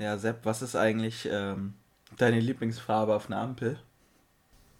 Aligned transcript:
Ja, 0.00 0.16
Sepp, 0.16 0.46
was 0.46 0.62
ist 0.62 0.76
eigentlich 0.76 1.28
ähm, 1.30 1.74
deine 2.16 2.40
Lieblingsfarbe 2.40 3.14
auf 3.14 3.26
einer 3.26 3.40
Ampel? 3.40 3.78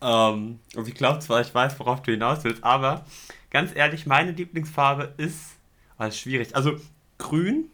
Ähm, 0.01 0.61
also 0.75 0.89
ich 0.89 0.95
glaube 0.95 1.19
zwar, 1.19 1.43
ich 1.43 1.55
weiß, 1.55 1.79
worauf 1.79 2.01
du 2.03 2.13
hinaus 2.13 2.43
willst, 2.43 2.65
aber 2.65 3.05
ganz 3.51 3.77
ehrlich, 3.77 4.07
meine 4.07 4.33
Lieblingsfarbe 4.33 5.13
ist, 5.19 5.57
oh, 5.99 6.05
ist 6.05 6.19
schwierig, 6.19 6.57
also 6.57 6.77
grün 7.19 7.67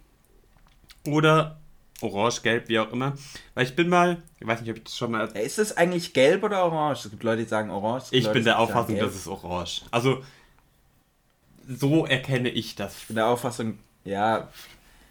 oder 1.06 1.60
orange, 2.00 2.42
gelb, 2.42 2.68
wie 2.68 2.80
auch 2.80 2.90
immer. 2.90 3.14
Weil 3.54 3.64
ich 3.64 3.76
bin 3.76 3.88
mal, 3.88 4.20
ich 4.40 4.46
weiß 4.46 4.60
nicht, 4.62 4.70
ob 4.70 4.78
ich 4.78 4.84
das 4.84 4.96
schon 4.96 5.12
mal... 5.12 5.26
Ist 5.28 5.60
es 5.60 5.76
eigentlich 5.76 6.14
gelb 6.14 6.42
oder 6.42 6.64
orange? 6.64 7.04
Es 7.04 7.10
gibt 7.10 7.22
Leute, 7.22 7.44
die 7.44 7.48
sagen 7.48 7.70
orange. 7.70 8.08
Ich 8.10 8.24
Leute, 8.24 8.34
bin 8.34 8.44
der 8.44 8.58
Auffassung, 8.58 8.98
das 8.98 9.14
ist 9.14 9.28
orange. 9.28 9.82
Also, 9.92 10.24
so 11.68 12.06
erkenne 12.06 12.48
ich 12.48 12.74
das. 12.74 12.98
Ich 12.98 13.06
bin 13.06 13.16
der 13.16 13.28
Auffassung, 13.28 13.78
ja, 14.04 14.48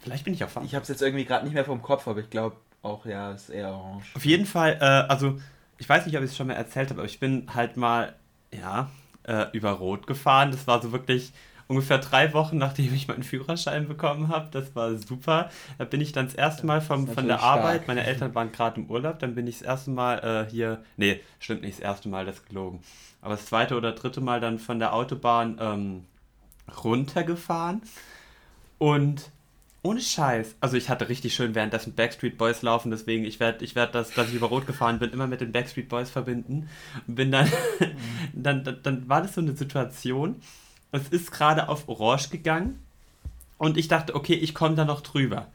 Vielleicht 0.06 0.24
bin 0.24 0.34
ich 0.34 0.44
auch 0.44 0.48
falsch. 0.48 0.66
ich 0.66 0.74
habe 0.74 0.82
es 0.82 0.88
jetzt 0.88 1.02
irgendwie 1.02 1.24
gerade 1.24 1.44
nicht 1.44 1.54
mehr 1.54 1.64
vom 1.64 1.82
Kopf, 1.82 2.06
aber 2.06 2.20
ich 2.20 2.30
glaube 2.30 2.56
auch, 2.82 3.04
ja, 3.06 3.32
es 3.32 3.44
ist 3.44 3.50
eher 3.50 3.70
orange. 3.70 4.06
Auf 4.14 4.24
jeden 4.24 4.46
Fall, 4.46 4.78
äh, 4.80 4.84
also 4.84 5.36
ich 5.78 5.88
weiß 5.88 6.06
nicht, 6.06 6.16
ob 6.16 6.22
ich 6.22 6.30
es 6.30 6.36
schon 6.36 6.46
mal 6.46 6.54
erzählt 6.54 6.90
habe, 6.90 7.00
aber 7.00 7.08
ich 7.08 7.18
bin 7.18 7.48
halt 7.52 7.76
mal, 7.76 8.14
ja, 8.52 8.88
äh, 9.24 9.46
über 9.52 9.72
Rot 9.72 10.06
gefahren. 10.06 10.52
Das 10.52 10.68
war 10.68 10.80
so 10.80 10.92
wirklich 10.92 11.32
ungefähr 11.66 11.98
drei 11.98 12.32
Wochen, 12.32 12.58
nachdem 12.58 12.94
ich 12.94 13.08
meinen 13.08 13.24
Führerschein 13.24 13.88
bekommen 13.88 14.28
habe. 14.28 14.48
Das 14.52 14.76
war 14.76 14.94
super. 14.94 15.50
Da 15.78 15.84
bin 15.84 16.00
ich 16.00 16.12
dann 16.12 16.26
das 16.26 16.36
erste 16.36 16.64
Mal 16.66 16.80
vom, 16.80 17.08
von 17.08 17.26
der 17.26 17.38
stark. 17.38 17.58
Arbeit, 17.58 17.88
meine 17.88 18.04
Eltern 18.04 18.32
waren 18.36 18.52
gerade 18.52 18.80
im 18.80 18.88
Urlaub, 18.88 19.18
dann 19.18 19.34
bin 19.34 19.48
ich 19.48 19.58
das 19.58 19.66
erste 19.66 19.90
Mal 19.90 20.18
äh, 20.46 20.50
hier, 20.50 20.84
nee, 20.96 21.20
stimmt 21.40 21.62
nicht, 21.62 21.78
das 21.78 21.80
erste 21.80 22.08
Mal, 22.08 22.24
das 22.24 22.36
ist 22.36 22.48
gelogen. 22.48 22.80
Aber 23.20 23.34
das 23.34 23.46
zweite 23.46 23.76
oder 23.76 23.90
dritte 23.90 24.20
Mal 24.20 24.40
dann 24.40 24.60
von 24.60 24.78
der 24.78 24.92
Autobahn 24.92 25.58
ähm, 25.60 26.04
runtergefahren 26.84 27.82
und 28.78 29.32
ohne 29.86 30.00
Scheiß. 30.00 30.56
Also 30.60 30.76
ich 30.76 30.88
hatte 30.88 31.08
richtig 31.08 31.34
schön 31.34 31.54
währenddessen 31.54 31.94
Backstreet 31.94 32.36
Boys 32.36 32.62
laufen, 32.62 32.90
deswegen 32.90 33.24
ich 33.24 33.38
werde 33.38 33.64
ich 33.64 33.76
werd 33.76 33.94
das, 33.94 34.10
dass 34.10 34.28
ich 34.28 34.34
über 34.34 34.48
Rot 34.48 34.66
gefahren 34.66 34.98
bin, 34.98 35.10
immer 35.10 35.28
mit 35.28 35.40
den 35.40 35.52
Backstreet 35.52 35.88
Boys 35.88 36.10
verbinden. 36.10 36.68
Bin 37.06 37.30
dann, 37.30 37.48
dann, 38.32 38.64
dann, 38.64 38.80
dann 38.82 39.08
war 39.08 39.22
das 39.22 39.34
so 39.34 39.40
eine 39.40 39.56
Situation. 39.56 40.36
Es 40.90 41.08
ist 41.08 41.30
gerade 41.30 41.68
auf 41.68 41.88
Orange 41.88 42.30
gegangen 42.30 42.80
und 43.58 43.76
ich 43.76 43.86
dachte, 43.86 44.14
okay, 44.14 44.34
ich 44.34 44.54
komme 44.54 44.74
da 44.74 44.84
noch 44.84 45.02
drüber. 45.02 45.46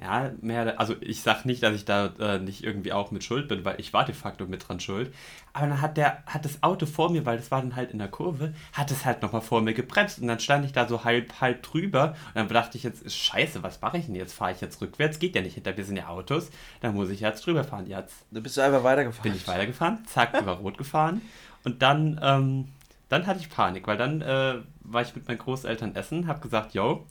Ja, 0.00 0.30
mehr, 0.40 0.78
also 0.78 0.94
ich 1.00 1.22
sag 1.22 1.44
nicht, 1.44 1.60
dass 1.64 1.74
ich 1.74 1.84
da 1.84 2.12
äh, 2.20 2.38
nicht 2.38 2.62
irgendwie 2.62 2.92
auch 2.92 3.10
mit 3.10 3.24
schuld 3.24 3.48
bin, 3.48 3.64
weil 3.64 3.80
ich 3.80 3.92
war 3.92 4.04
de 4.04 4.14
facto 4.14 4.46
mit 4.46 4.68
dran 4.68 4.78
schuld. 4.78 5.12
Aber 5.52 5.66
dann 5.66 5.80
hat 5.80 5.96
der, 5.96 6.22
hat 6.24 6.44
das 6.44 6.62
Auto 6.62 6.86
vor 6.86 7.10
mir, 7.10 7.26
weil 7.26 7.36
das 7.36 7.50
war 7.50 7.60
dann 7.60 7.74
halt 7.74 7.90
in 7.90 7.98
der 7.98 8.06
Kurve, 8.06 8.54
hat 8.72 8.92
es 8.92 9.04
halt 9.04 9.22
nochmal 9.22 9.40
vor 9.40 9.60
mir 9.60 9.74
gebremst 9.74 10.20
und 10.20 10.28
dann 10.28 10.38
stand 10.38 10.64
ich 10.64 10.70
da 10.72 10.86
so 10.86 11.02
halb, 11.02 11.40
halb 11.40 11.64
drüber 11.64 12.14
und 12.28 12.36
dann 12.36 12.48
dachte 12.48 12.78
ich 12.78 12.84
jetzt, 12.84 13.10
scheiße, 13.10 13.64
was 13.64 13.80
mache 13.80 13.98
ich 13.98 14.06
denn 14.06 14.14
jetzt? 14.14 14.34
Fahre 14.34 14.52
ich 14.52 14.60
jetzt 14.60 14.80
rückwärts? 14.80 15.18
Geht 15.18 15.34
ja 15.34 15.42
nicht, 15.42 15.54
hinter 15.54 15.74
mir 15.74 15.84
sind 15.84 15.96
ja 15.96 16.06
Autos, 16.06 16.50
dann 16.80 16.94
muss 16.94 17.10
ich 17.10 17.18
jetzt 17.18 17.44
drüber 17.44 17.64
fahren. 17.64 17.88
Jetzt 17.88 18.24
Da 18.30 18.38
bist 18.38 18.56
du 18.56 18.60
einfach 18.60 18.84
weitergefahren. 18.84 19.30
bin 19.32 19.34
ich 19.34 19.48
weitergefahren, 19.48 19.98
zack, 20.06 20.40
über 20.40 20.52
Rot 20.52 20.78
gefahren 20.78 21.22
und 21.64 21.82
dann, 21.82 22.20
ähm, 22.22 22.68
dann 23.08 23.26
hatte 23.26 23.40
ich 23.40 23.50
Panik, 23.50 23.88
weil 23.88 23.96
dann 23.96 24.22
äh, 24.22 24.58
war 24.82 25.02
ich 25.02 25.16
mit 25.16 25.26
meinen 25.26 25.38
Großeltern 25.38 25.96
essen, 25.96 26.28
hab 26.28 26.40
gesagt, 26.40 26.74
yo, 26.74 27.04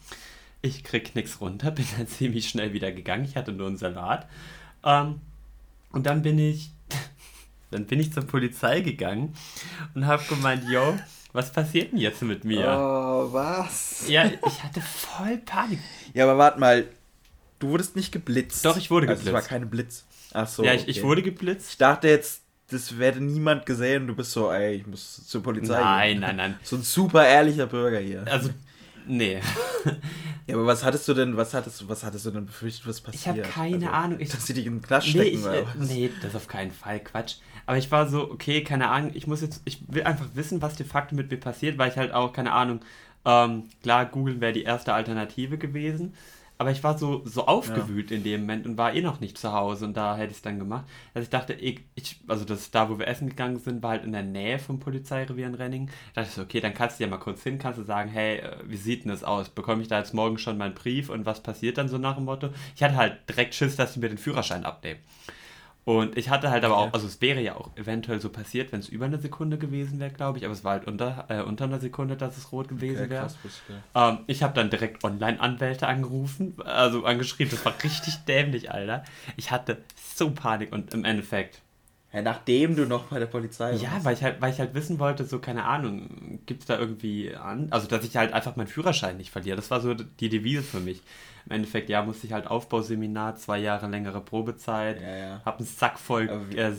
ich 0.61 0.83
krieg 0.83 1.15
nix 1.15 1.39
runter, 1.41 1.71
bin 1.71 1.85
dann 1.97 2.07
ziemlich 2.07 2.49
schnell 2.49 2.73
wieder 2.73 2.91
gegangen, 2.91 3.25
ich 3.25 3.35
hatte 3.35 3.51
nur 3.51 3.67
einen 3.67 3.77
Salat. 3.77 4.27
Ähm, 4.83 5.21
und 5.91 6.05
dann 6.05 6.21
bin 6.21 6.37
ich, 6.39 6.71
dann 7.71 7.85
bin 7.85 7.99
ich 7.99 8.13
zur 8.13 8.23
Polizei 8.23 8.81
gegangen 8.81 9.33
und 9.95 10.05
hab 10.07 10.27
gemeint, 10.27 10.63
yo, 10.69 10.97
was 11.33 11.51
passiert 11.51 11.91
denn 11.91 11.99
jetzt 11.99 12.21
mit 12.21 12.45
mir? 12.45 12.65
Oh, 12.67 13.31
was? 13.31 14.05
Ja, 14.07 14.25
ich 14.25 14.63
hatte 14.63 14.81
voll 14.81 15.37
Panik. 15.37 15.79
Ja, 16.13 16.23
aber 16.23 16.37
warte 16.37 16.59
mal, 16.59 16.85
du 17.59 17.69
wurdest 17.69 17.95
nicht 17.95 18.11
geblitzt. 18.11 18.65
Doch, 18.65 18.77
ich 18.77 18.89
wurde 18.89 19.07
Also 19.07 19.21
es 19.21 19.25
war 19.27 19.33
geblitzt. 19.33 19.49
keine 19.49 19.65
Blitz. 19.65 20.05
Ach 20.33 20.47
so. 20.47 20.63
ja, 20.63 20.73
ich, 20.73 20.87
ich 20.87 20.99
okay. 20.99 21.07
wurde 21.07 21.21
geblitzt. 21.23 21.71
Ich 21.71 21.77
dachte 21.77 22.07
jetzt, 22.07 22.41
das 22.69 22.97
werde 22.97 23.21
niemand 23.21 23.65
gesehen 23.65 24.03
und 24.03 24.07
du 24.07 24.15
bist 24.15 24.31
so, 24.31 24.51
ey, 24.51 24.75
ich 24.75 24.87
muss 24.87 25.25
zur 25.27 25.41
Polizei 25.43 25.79
Nein, 25.79 26.11
gehen. 26.13 26.19
nein, 26.21 26.35
nein. 26.35 26.59
So 26.63 26.75
ein 26.75 26.81
super 26.83 27.25
ehrlicher 27.25 27.67
Bürger 27.67 27.99
hier. 27.99 28.25
Also, 28.27 28.49
nee. 29.07 29.41
Ja, 30.47 30.55
aber 30.55 30.65
was 30.65 30.85
hattest 30.85 31.05
du 31.09 31.13
denn, 31.13 31.35
was 31.35 31.53
hattest 31.53 31.81
du, 31.81 31.89
was 31.89 32.05
hattest 32.05 32.25
du 32.25 32.31
denn 32.31 32.45
befürchtet, 32.45 32.87
was 32.87 33.01
passiert? 33.01 33.37
Ich 33.37 33.43
habe 33.43 33.71
keine 33.71 33.91
Ahnung. 33.91 34.19
Ich, 34.21 34.29
dass 34.29 34.45
sie 34.45 34.53
dich 34.53 34.65
in 34.65 34.75
den 34.75 34.81
Knast 34.81 35.07
nee, 35.07 35.11
stecken 35.11 35.39
ich, 35.39 35.43
oder 35.43 35.59
äh, 35.59 35.65
was? 35.75 35.89
nee, 35.89 36.09
das 36.21 36.35
auf 36.35 36.47
keinen 36.47 36.71
Fall, 36.71 37.01
Quatsch. 37.01 37.35
Aber 37.65 37.77
ich 37.77 37.91
war 37.91 38.07
so, 38.07 38.31
okay, 38.31 38.63
keine 38.63 38.87
Ahnung, 38.89 39.11
ich 39.13 39.27
muss 39.27 39.41
jetzt, 39.41 39.61
ich 39.65 39.81
will 39.89 40.03
einfach 40.03 40.27
wissen, 40.35 40.61
was 40.61 40.75
de 40.75 40.85
facto 40.85 41.15
mit 41.15 41.29
mir 41.29 41.37
passiert, 41.37 41.77
weil 41.77 41.91
ich 41.91 41.97
halt 41.97 42.13
auch, 42.13 42.31
keine 42.31 42.53
Ahnung, 42.53 42.79
ähm, 43.25 43.63
klar, 43.83 44.05
googeln 44.05 44.39
wäre 44.39 44.53
die 44.53 44.63
erste 44.63 44.93
Alternative 44.93 45.57
gewesen, 45.57 46.13
aber 46.57 46.71
ich 46.71 46.83
war 46.83 46.97
so, 46.97 47.21
so 47.25 47.45
aufgewühlt 47.45 48.11
in 48.11 48.23
dem 48.23 48.41
Moment 48.41 48.65
und 48.65 48.77
war 48.77 48.93
eh 48.93 49.01
noch 49.01 49.19
nicht 49.19 49.37
zu 49.37 49.53
Hause 49.53 49.85
und 49.85 49.95
da 49.95 50.17
hätte 50.17 50.31
ich 50.31 50.37
es 50.37 50.41
dann 50.41 50.59
gemacht, 50.59 50.85
dass 51.13 51.23
ich 51.23 51.29
dachte, 51.29 51.53
ich, 51.53 51.81
ich, 51.95 52.19
also 52.27 52.45
das 52.45 52.71
da, 52.71 52.89
wo 52.89 52.97
wir 52.97 53.07
essen 53.07 53.29
gegangen 53.29 53.59
sind, 53.59 53.83
war 53.83 53.91
halt 53.91 54.03
in 54.03 54.11
der 54.11 54.23
Nähe 54.23 54.57
vom 54.57 54.79
Polizeirevier 54.79 55.47
in 55.47 55.55
Renning. 55.55 55.87
Da 56.13 56.21
dachte 56.21 56.29
ich 56.29 56.35
so, 56.35 56.41
okay, 56.41 56.59
dann 56.59 56.73
kannst 56.73 56.99
du 56.99 57.03
ja 57.03 57.09
mal 57.09 57.17
kurz 57.17 57.43
hin, 57.43 57.59
kannst 57.59 57.79
du 57.79 57.83
sagen, 57.83 58.09
hey, 58.09 58.37
äh, 58.37 58.57
wie 58.65 58.77
sieht 58.77 59.03
denn 59.03 59.11
das 59.11 59.23
aus? 59.23 59.49
Bekomme 59.49 59.81
ich 59.81 59.87
da 59.87 59.99
jetzt 59.99 60.13
morgen 60.13 60.37
schon 60.37 60.57
meinen 60.57 60.73
Brief 60.73 61.09
und 61.09 61.25
was 61.25 61.43
passiert 61.43 61.77
dann 61.77 61.89
so 61.89 61.97
nach 61.97 62.15
dem 62.15 62.25
Motto? 62.25 62.49
Ich 62.75 62.83
hatte 62.83 62.95
halt 62.95 63.17
direkt 63.29 63.53
Schiss, 63.53 63.75
dass 63.75 63.93
sie 63.93 63.99
mir 63.99 64.09
den 64.09 64.17
Führerschein 64.17 64.65
abnehmen. 64.65 64.99
Und 65.87 66.17
ich 66.17 66.29
hatte 66.29 66.49
halt 66.51 66.65
aber 66.65 66.75
auch, 66.75 66.91
also 66.91 67.07
es 67.07 67.21
wäre 67.21 67.39
ja 67.39 67.55
auch 67.55 67.69
eventuell 67.77 68.19
so 68.19 68.27
passiert, 68.27 68.73
wenn 68.73 68.81
es 68.81 68.89
über 68.89 69.05
eine 69.05 69.19
Sekunde 69.19 69.57
gewesen 69.57 70.01
wäre, 70.01 70.11
glaube 70.11 70.37
ich, 70.37 70.43
aber 70.43 70.51
es 70.51 70.65
war 70.65 70.73
halt 70.73 70.85
unter, 70.85 71.27
äh, 71.29 71.41
unter 71.41 71.63
einer 71.63 71.79
Sekunde, 71.79 72.17
dass 72.17 72.35
es 72.35 72.51
rot 72.51 72.67
gewesen 72.67 73.05
Okay, 73.05 73.09
wäre. 73.11 73.29
Ähm, 73.95 74.17
ich 74.27 74.43
habe 74.43 74.53
dann 74.53 74.69
direkt 74.69 75.01
Online-Anwälte 75.05 75.87
angerufen, 75.87 76.55
also 76.65 77.05
angeschrieben, 77.05 77.51
das 77.51 77.63
war 77.63 77.73
richtig 77.85 78.17
dämlich, 78.25 78.69
Alter. 78.69 79.05
Ich 79.37 79.49
hatte 79.51 79.77
so 79.95 80.31
Panik 80.31 80.73
und 80.73 80.93
im 80.93 81.05
Endeffekt, 81.05 81.61
Ja, 82.17 82.23
nachdem 82.23 82.75
du 82.75 82.87
noch 82.87 83.03
bei 83.05 83.19
der 83.19 83.27
Polizei 83.27 83.71
warst. 83.71 83.83
ja, 83.83 83.91
weil 84.03 84.15
ich 84.15 84.23
halt, 84.23 84.41
weil 84.41 84.51
ich 84.51 84.59
halt 84.59 84.73
wissen 84.73 84.97
wollte, 84.97 85.23
so 85.23 85.37
keine 85.37 85.65
Ahnung, 85.65 86.39
gibt 86.47 86.61
es 86.61 86.65
da 86.67 86.79
irgendwie 86.79 87.35
an, 87.35 87.67
also 87.69 87.87
dass 87.87 88.03
ich 88.03 88.17
halt 88.17 88.33
einfach 88.33 88.55
meinen 88.55 88.65
Führerschein 88.67 89.17
nicht 89.17 89.29
verliere, 89.29 89.55
das 89.55 89.69
war 89.69 89.81
so 89.81 89.93
die 89.93 90.29
Devise 90.29 90.63
für 90.63 90.79
mich. 90.79 91.03
Im 91.45 91.51
Endeffekt, 91.51 91.89
ja, 91.89 92.01
musste 92.01 92.25
ich 92.25 92.33
halt 92.33 92.47
Aufbauseminar, 92.47 93.35
zwei 93.35 93.59
Jahre 93.59 93.87
längere 93.87 94.19
Probezeit, 94.19 94.99
Ja, 94.99 95.15
ja. 95.15 95.41
hab 95.45 95.59
einen 95.59 95.67
Sack 95.67 95.99
voll, 95.99 96.27
äh, 96.55 96.71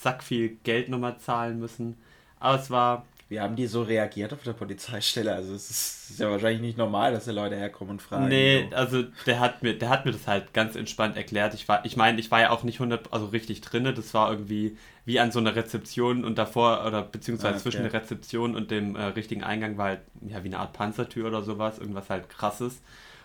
Sack 0.00 0.24
viel 0.24 0.56
Geld 0.64 0.88
nochmal 0.88 1.18
zahlen 1.18 1.60
müssen, 1.60 1.96
aber 2.40 2.58
es 2.58 2.70
war, 2.70 3.04
Wie 3.28 3.40
haben 3.40 3.56
die 3.56 3.66
so 3.66 3.82
reagiert 3.82 4.32
auf 4.32 4.44
der 4.44 4.52
Polizeistelle? 4.52 5.34
Also 5.34 5.52
es 5.52 5.68
ist, 5.68 6.10
ist 6.10 6.20
ja 6.20 6.30
wahrscheinlich 6.30 6.60
nicht 6.60 6.78
normal, 6.78 7.12
dass 7.12 7.24
da 7.24 7.32
Leute 7.32 7.56
herkommen 7.56 7.92
und 7.92 8.02
fragen. 8.02 8.28
Nee, 8.28 8.68
so. 8.70 8.76
also 8.76 9.02
der 9.26 9.40
hat 9.40 9.64
mir, 9.64 9.76
der 9.76 9.88
hat 9.88 10.04
mir 10.04 10.12
das 10.12 10.28
halt 10.28 10.54
ganz 10.54 10.76
entspannt 10.76 11.16
erklärt. 11.16 11.52
Ich 11.54 11.66
war, 11.68 11.84
ich 11.84 11.96
meine, 11.96 12.20
ich 12.20 12.30
war 12.30 12.40
ja 12.40 12.50
auch 12.50 12.62
nicht 12.62 12.76
100, 12.76 13.12
also 13.12 13.26
richtig 13.26 13.62
drinne. 13.62 13.92
Das 13.92 14.14
war 14.14 14.30
irgendwie 14.30 14.76
wie 15.04 15.18
an 15.18 15.32
so 15.32 15.40
einer 15.40 15.56
Rezeption 15.56 16.24
und 16.24 16.38
davor 16.38 16.84
oder 16.86 17.02
beziehungsweise 17.02 17.54
Ah, 17.54 17.56
okay. 17.56 17.62
zwischen 17.62 17.82
der 17.82 17.92
Rezeption 17.92 18.54
und 18.54 18.70
dem 18.70 18.94
äh, 18.94 19.04
richtigen 19.06 19.42
Eingang 19.42 19.76
war 19.76 19.86
halt 19.86 20.00
ja 20.26 20.44
wie 20.44 20.48
eine 20.48 20.60
Art 20.60 20.72
Panzertür 20.72 21.26
oder 21.26 21.42
sowas, 21.42 21.78
irgendwas 21.78 22.08
halt 22.10 22.28
krasses. 22.28 22.80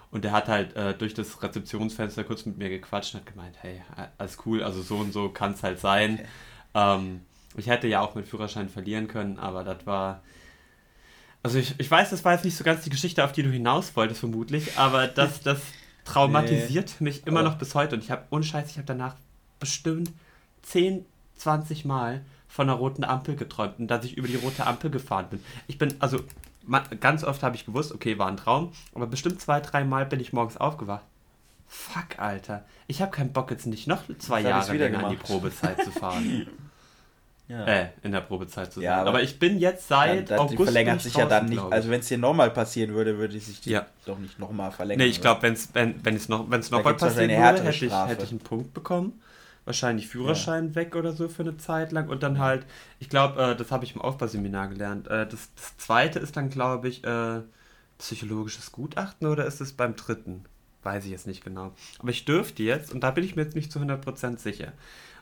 Und 0.10 0.26
der 0.26 0.32
hat 0.32 0.48
halt 0.48 0.76
äh, 0.76 0.94
durch 0.96 1.14
das 1.14 1.42
Rezeptionsfenster 1.44 2.24
kurz 2.24 2.46
mit 2.46 2.58
mir 2.58 2.70
gequatscht 2.70 3.14
und 3.14 3.22
hat 3.22 3.28
gemeint, 3.28 3.56
hey, 3.62 3.82
alles 4.18 4.40
cool, 4.46 4.64
also 4.64 4.82
so 4.82 4.98
und 4.98 5.14
so 5.14 5.30
kann 5.30 5.54
es 5.54 5.62
halt 5.62 5.80
sein. 5.80 6.20
Ähm, 6.74 7.20
ich 7.58 7.68
hätte 7.68 7.88
ja 7.88 8.02
auch 8.02 8.16
mit 8.16 8.28
Führerschein 8.28 8.70
verlieren 8.70 9.08
können, 9.08 9.38
aber 9.40 9.64
das 9.64 9.86
war. 9.86 10.22
Also 11.44 11.58
ich, 11.58 11.74
ich 11.80 11.90
weiß, 11.90 12.12
das 12.12 12.24
war 12.24 12.34
jetzt 12.34 12.46
nicht 12.46 12.56
so 12.56 12.64
ganz 12.64 12.84
die 12.84 12.90
Geschichte, 12.92 13.24
auf 13.24 13.32
die 13.32 13.42
du 13.44 13.50
hinaus 13.50 13.96
wolltest, 13.96 14.20
vermutlich, 14.20 14.78
aber 14.78 15.08
das, 15.08 15.42
das 15.44 15.60
traumatisiert 16.06 17.02
mich 17.02 17.26
immer 17.26 17.40
Aber- 17.40 17.50
noch 17.50 17.58
bis 17.58 17.74
heute. 17.76 17.96
Und 17.96 18.04
ich 18.04 18.12
habe, 18.12 18.24
ohne 18.30 18.44
Scheiß, 18.44 18.70
ich 18.70 18.78
habe 18.78 18.86
danach 18.86 19.16
bestimmt 19.60 20.12
10, 20.64 21.06
20 21.38 21.86
Mal 21.86 22.24
von 22.48 22.70
einer 22.70 22.78
roten 22.78 23.04
Ampel 23.04 23.36
geträumt 23.36 23.80
und 23.80 23.88
dass 23.88 24.06
ich 24.06 24.18
über 24.18 24.28
die 24.28 24.36
rote 24.36 24.68
Ampel 24.68 24.92
gefahren 24.92 25.28
bin. 25.30 25.44
Ich 25.68 25.78
bin, 25.78 25.96
also 26.00 26.20
ganz 27.00 27.24
oft 27.24 27.42
habe 27.44 27.56
ich 27.56 27.66
gewusst, 27.66 27.92
okay, 27.92 28.20
war 28.20 28.28
ein 28.28 28.38
Traum, 28.38 28.72
aber 28.94 29.08
bestimmt 29.08 29.42
zwei, 29.42 29.62
drei 29.62 29.84
Mal 29.84 30.06
bin 30.06 30.20
ich 30.20 30.34
morgens 30.34 30.58
aufgewacht. 30.58 31.04
Fuck, 31.68 32.18
Alter. 32.20 32.66
Ich 32.88 33.02
habe 33.02 33.12
keinen 33.12 33.32
Bock 33.32 33.50
jetzt 33.50 33.66
nicht 33.66 33.88
noch 33.88 34.04
zwei 34.20 34.42
ich's 34.42 34.50
Jahre 34.50 34.74
wieder 34.74 34.90
länger 34.90 35.06
an 35.06 35.12
die. 35.12 35.16
Probezeit 35.18 35.82
zu 35.84 35.90
fahren. 35.92 36.48
ja. 37.52 37.66
Äh, 37.66 37.90
in 38.02 38.14
der 38.14 38.22
Probezeit 38.22 38.72
zu 38.72 38.80
sein. 38.80 38.86
Ja, 38.86 39.02
aber, 39.02 39.10
aber 39.10 39.22
ich 39.24 39.38
bin 39.38 39.60
jetzt 39.60 39.88
seit 39.90 40.30
dann, 40.30 40.38
dann, 40.38 40.48
die 40.48 40.56
August 40.56 40.72
verlängert 40.72 41.02
sich 41.02 41.16
ja 41.16 41.26
dann 41.26 41.48
nicht. 41.48 41.62
Also 41.62 41.90
wenn 41.90 42.00
es 42.00 42.08
dir 42.08 42.18
nochmal 42.18 42.50
passieren 42.52 42.94
würde, 42.94 43.18
würde 43.18 43.38
sich 43.40 43.60
die 43.60 43.72
Ja. 43.72 43.86
doch 44.06 44.18
nicht 44.18 44.40
nochmal 44.40 44.72
verlängern. 44.72 45.06
Nee, 45.06 45.12
ich 45.12 45.20
glaube, 45.22 45.42
wenn's, 45.42 45.70
wenn 45.74 46.04
wenn 46.04 46.16
es 46.16 46.30
noch, 46.30 46.50
wenn's 46.50 46.70
Da 46.70 46.78
noch 46.78 46.84
mal 46.84 46.92
gibt's 46.92 47.04
passieren 47.04 47.30
würde, 47.30 47.64
hätte 47.64 47.86
ich, 47.86 47.94
hätte 47.94 48.24
ich 48.24 48.32
einen 48.32 48.40
Punkt 48.40 48.74
bekommen. 48.74 49.22
Wahrscheinlich 49.66 50.08
Führerschein 50.08 50.74
weg 50.74 50.96
oder 50.96 51.12
so 51.12 51.28
für 51.28 51.44
eine 51.44 51.58
Zeit 51.58 51.92
lang. 51.92 52.10
Und 52.10 52.24
dann 52.24 52.40
halt, 52.40 52.66
ich 53.00 53.10
glaube, 53.10 53.42
äh, 53.42 53.56
das 53.56 53.70
habe 53.72 53.86
ich 53.86 53.94
im 53.94 54.02
Aufbauseminar 54.02 54.70
gelernt. 54.70 55.08
Äh, 55.08 55.28
das, 55.28 55.50
das 55.56 55.78
zweite 55.78 56.20
ist 56.20 56.36
dann, 56.36 56.50
glaube 56.50 56.88
ich, 56.88 57.04
äh, 57.04 57.42
psychologisches 58.00 58.72
Gutachten 58.72 59.28
oder 59.28 59.46
ist 59.46 59.62
es 59.62 59.74
beim 59.74 59.96
dritten? 59.96 60.46
Weiß 60.84 61.06
ich 61.06 61.12
jetzt 61.12 61.28
nicht 61.28 61.44
genau. 61.44 61.74
Aber 62.00 62.10
ich 62.10 62.26
dürfte 62.26 62.64
jetzt, 62.64 62.92
und 62.92 63.02
da 63.02 63.12
bin 63.12 63.24
ich 63.24 63.36
mir 63.36 63.44
jetzt 63.44 63.56
nicht 63.56 63.72
zu 63.72 63.78
100% 63.78 64.40
sicher. 64.40 64.74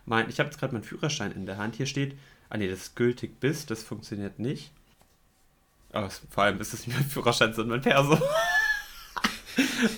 Mein, 0.10 0.28
ich 0.28 0.40
habe 0.40 0.50
jetzt 0.50 0.60
gerade 0.60 0.74
meinen 0.74 0.84
Führerschein 0.84 1.32
in 1.32 1.46
der 1.46 1.58
Hand. 1.58 1.76
Hier 1.76 1.86
steht, 1.86 2.18
ah 2.50 2.58
nee, 2.58 2.68
das 2.68 2.80
ist 2.80 2.96
gültig 2.96 3.40
bis, 3.40 3.68
das 3.68 3.84
funktioniert 3.84 4.40
nicht. 4.40 4.72
Aber 5.92 6.08
es, 6.08 6.22
vor 6.30 6.44
allem 6.44 6.60
ist 6.60 6.74
es 6.74 6.88
nicht 6.88 6.98
mein 6.98 7.08
Führerschein, 7.08 7.54
sondern 7.54 7.80
mein 7.80 7.82
Perso. 7.82 8.18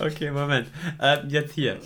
okay, 0.00 0.30
Moment. 0.30 0.68
Ähm, 1.00 1.28
jetzt 1.28 1.54
hier. 1.54 1.80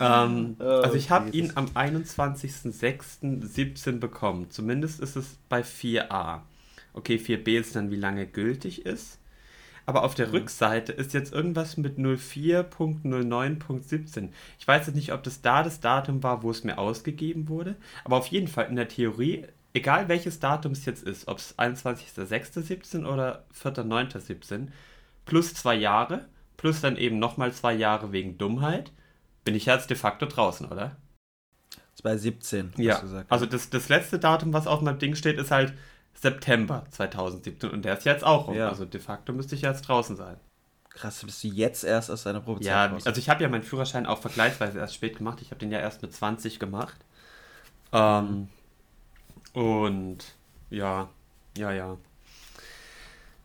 Ähm, 0.00 0.56
Oh, 0.58 0.64
also 0.64 0.96
ich 0.96 1.10
habe 1.10 1.28
Jesus. 1.30 1.50
ihn 1.50 1.56
am 1.56 1.66
21.06.17 1.66 3.98
bekommen. 3.98 4.50
Zumindest 4.50 5.00
ist 5.00 5.16
es 5.16 5.36
bei 5.48 5.60
4a. 5.62 6.40
Okay, 6.94 7.16
4b 7.16 7.58
ist 7.58 7.74
dann, 7.76 7.90
wie 7.90 7.96
lange 7.96 8.26
gültig 8.26 8.86
ist. 8.86 9.18
Aber 9.86 10.04
auf 10.04 10.14
der 10.14 10.28
Mhm. 10.28 10.34
Rückseite 10.34 10.92
ist 10.92 11.12
jetzt 11.12 11.32
irgendwas 11.32 11.76
mit 11.76 11.98
04.09.17. 11.98 14.28
Ich 14.58 14.66
weiß 14.68 14.86
jetzt 14.86 14.96
nicht, 14.96 15.12
ob 15.12 15.22
das 15.22 15.42
da 15.42 15.62
das 15.62 15.80
Datum 15.80 16.22
war, 16.22 16.42
wo 16.42 16.50
es 16.50 16.64
mir 16.64 16.78
ausgegeben 16.78 17.48
wurde. 17.48 17.76
Aber 18.04 18.16
auf 18.16 18.28
jeden 18.28 18.48
Fall 18.48 18.66
in 18.68 18.76
der 18.76 18.88
Theorie, 18.88 19.46
egal 19.74 20.08
welches 20.08 20.40
Datum 20.40 20.72
es 20.72 20.84
jetzt 20.84 21.02
ist, 21.02 21.28
ob 21.28 21.38
es 21.38 21.58
21.06.17 21.58 23.06
oder 23.06 23.44
4.09.17, 23.52 24.68
plus 25.24 25.54
zwei 25.54 25.74
Jahre, 25.74 26.26
plus 26.56 26.80
dann 26.80 26.96
eben 26.96 27.18
nochmal 27.18 27.52
zwei 27.52 27.74
Jahre 27.74 28.12
wegen 28.12 28.38
Dummheit, 28.38 28.92
bin 29.44 29.54
ich 29.54 29.66
jetzt 29.66 29.90
de 29.90 29.96
facto 29.96 30.26
draußen, 30.26 30.66
oder? 30.66 30.96
Das 31.70 31.96
ist 31.96 32.02
bei 32.02 32.16
17, 32.16 32.70
hast 32.72 32.78
Ja, 32.78 33.02
also 33.28 33.46
das, 33.46 33.70
das 33.70 33.88
letzte 33.88 34.18
Datum, 34.18 34.52
was 34.52 34.66
auf 34.66 34.80
meinem 34.80 34.98
Ding 34.98 35.14
steht, 35.14 35.38
ist 35.38 35.50
halt 35.50 35.74
September 36.14 36.84
2017 36.90 37.70
und 37.70 37.84
der 37.84 37.98
ist 37.98 38.04
jetzt 38.04 38.24
auch 38.24 38.48
rum. 38.48 38.54
Ja. 38.56 38.68
Also 38.68 38.84
de 38.84 39.00
facto 39.00 39.32
müsste 39.32 39.54
ich 39.54 39.62
jetzt 39.62 39.82
draußen 39.88 40.16
sein. 40.16 40.36
Krass, 40.90 41.22
bist 41.24 41.42
du 41.42 41.48
jetzt 41.48 41.84
erst 41.84 42.10
aus 42.10 42.24
deiner 42.24 42.40
Probezeit 42.40 42.66
Ja, 42.66 42.86
raus? 42.86 43.06
also 43.06 43.18
ich 43.18 43.30
habe 43.30 43.42
ja 43.42 43.48
meinen 43.48 43.62
Führerschein 43.62 44.06
auch 44.06 44.18
vergleichsweise 44.18 44.78
erst 44.78 44.94
spät 44.94 45.16
gemacht. 45.18 45.40
Ich 45.40 45.50
habe 45.50 45.58
den 45.58 45.72
ja 45.72 45.78
erst 45.78 46.02
mit 46.02 46.12
20 46.12 46.58
gemacht. 46.58 46.96
Ähm, 47.92 48.48
und 49.54 50.18
ja, 50.70 51.08
ja, 51.56 51.72
ja. 51.72 51.96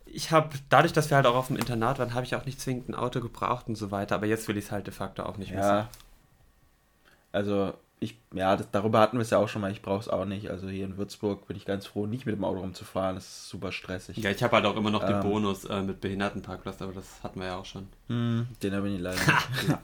Ich 0.06 0.32
habe, 0.32 0.50
dadurch, 0.70 0.94
dass 0.94 1.10
wir 1.10 1.18
halt 1.18 1.26
auch 1.26 1.36
auf 1.36 1.48
dem 1.48 1.58
Internat 1.58 2.00
waren, 2.00 2.14
habe 2.14 2.26
ich 2.26 2.36
auch 2.36 2.46
nicht 2.46 2.60
zwingend 2.62 2.90
ein 2.90 2.96
Auto 2.96 3.20
gebraucht 3.20 3.68
und 3.68 3.76
so 3.76 3.92
weiter. 3.92 4.16
Aber 4.16 4.26
jetzt 4.26 4.48
will 4.48 4.58
ich 4.58 4.66
es 4.66 4.72
halt 4.72 4.88
de 4.88 4.94
facto 4.94 5.24
auch 5.24 5.38
nicht 5.38 5.52
ja. 5.52 5.90
Also, 7.32 7.74
ich, 8.00 8.18
ja, 8.34 8.56
das, 8.56 8.70
darüber 8.72 9.00
hatten 9.00 9.18
wir 9.18 9.24
es 9.24 9.32
ja 9.32 9.40
auch 9.40 9.50
schon 9.50 9.62
mal. 9.62 9.72
Ich 9.72 9.82
brauche 9.82 10.02
es 10.02 10.10
auch 10.10 10.26
nicht. 10.26 10.52
Also, 10.52 10.68
hier 10.68 10.86
in 10.86 10.98
Würzburg 10.98 11.48
bin 11.48 11.58
ich 11.58 11.66
ganz 11.66 11.88
froh, 11.88 12.06
nicht 12.06 12.26
mit 12.26 12.36
dem 12.36 12.44
Auto 12.44 12.60
rumzufahren. 12.60 13.16
Das 13.16 13.26
ist 13.26 13.50
super 13.50 13.72
stressig. 13.72 14.18
Ja, 14.18 14.30
ich 14.30 14.44
habe 14.44 14.56
halt 14.56 14.66
auch 14.66 14.76
immer 14.76 14.92
noch 14.92 15.04
den 15.04 15.16
Ähm. 15.16 15.22
Bonus 15.22 15.66
äh, 15.66 15.82
mit 15.82 16.00
Behindertenparkplatz, 16.02 16.82
aber 16.82 16.94
das 16.94 17.24
hatten 17.24 17.40
wir 17.40 17.48
ja 17.48 17.58
auch 17.58 17.66
schon. 17.66 17.88
Hm, 18.08 18.48
den 18.62 18.74
habe 18.76 18.88
ich 18.88 18.94
nicht 18.94 19.04
leider 19.04 19.20
nicht. 19.68 19.78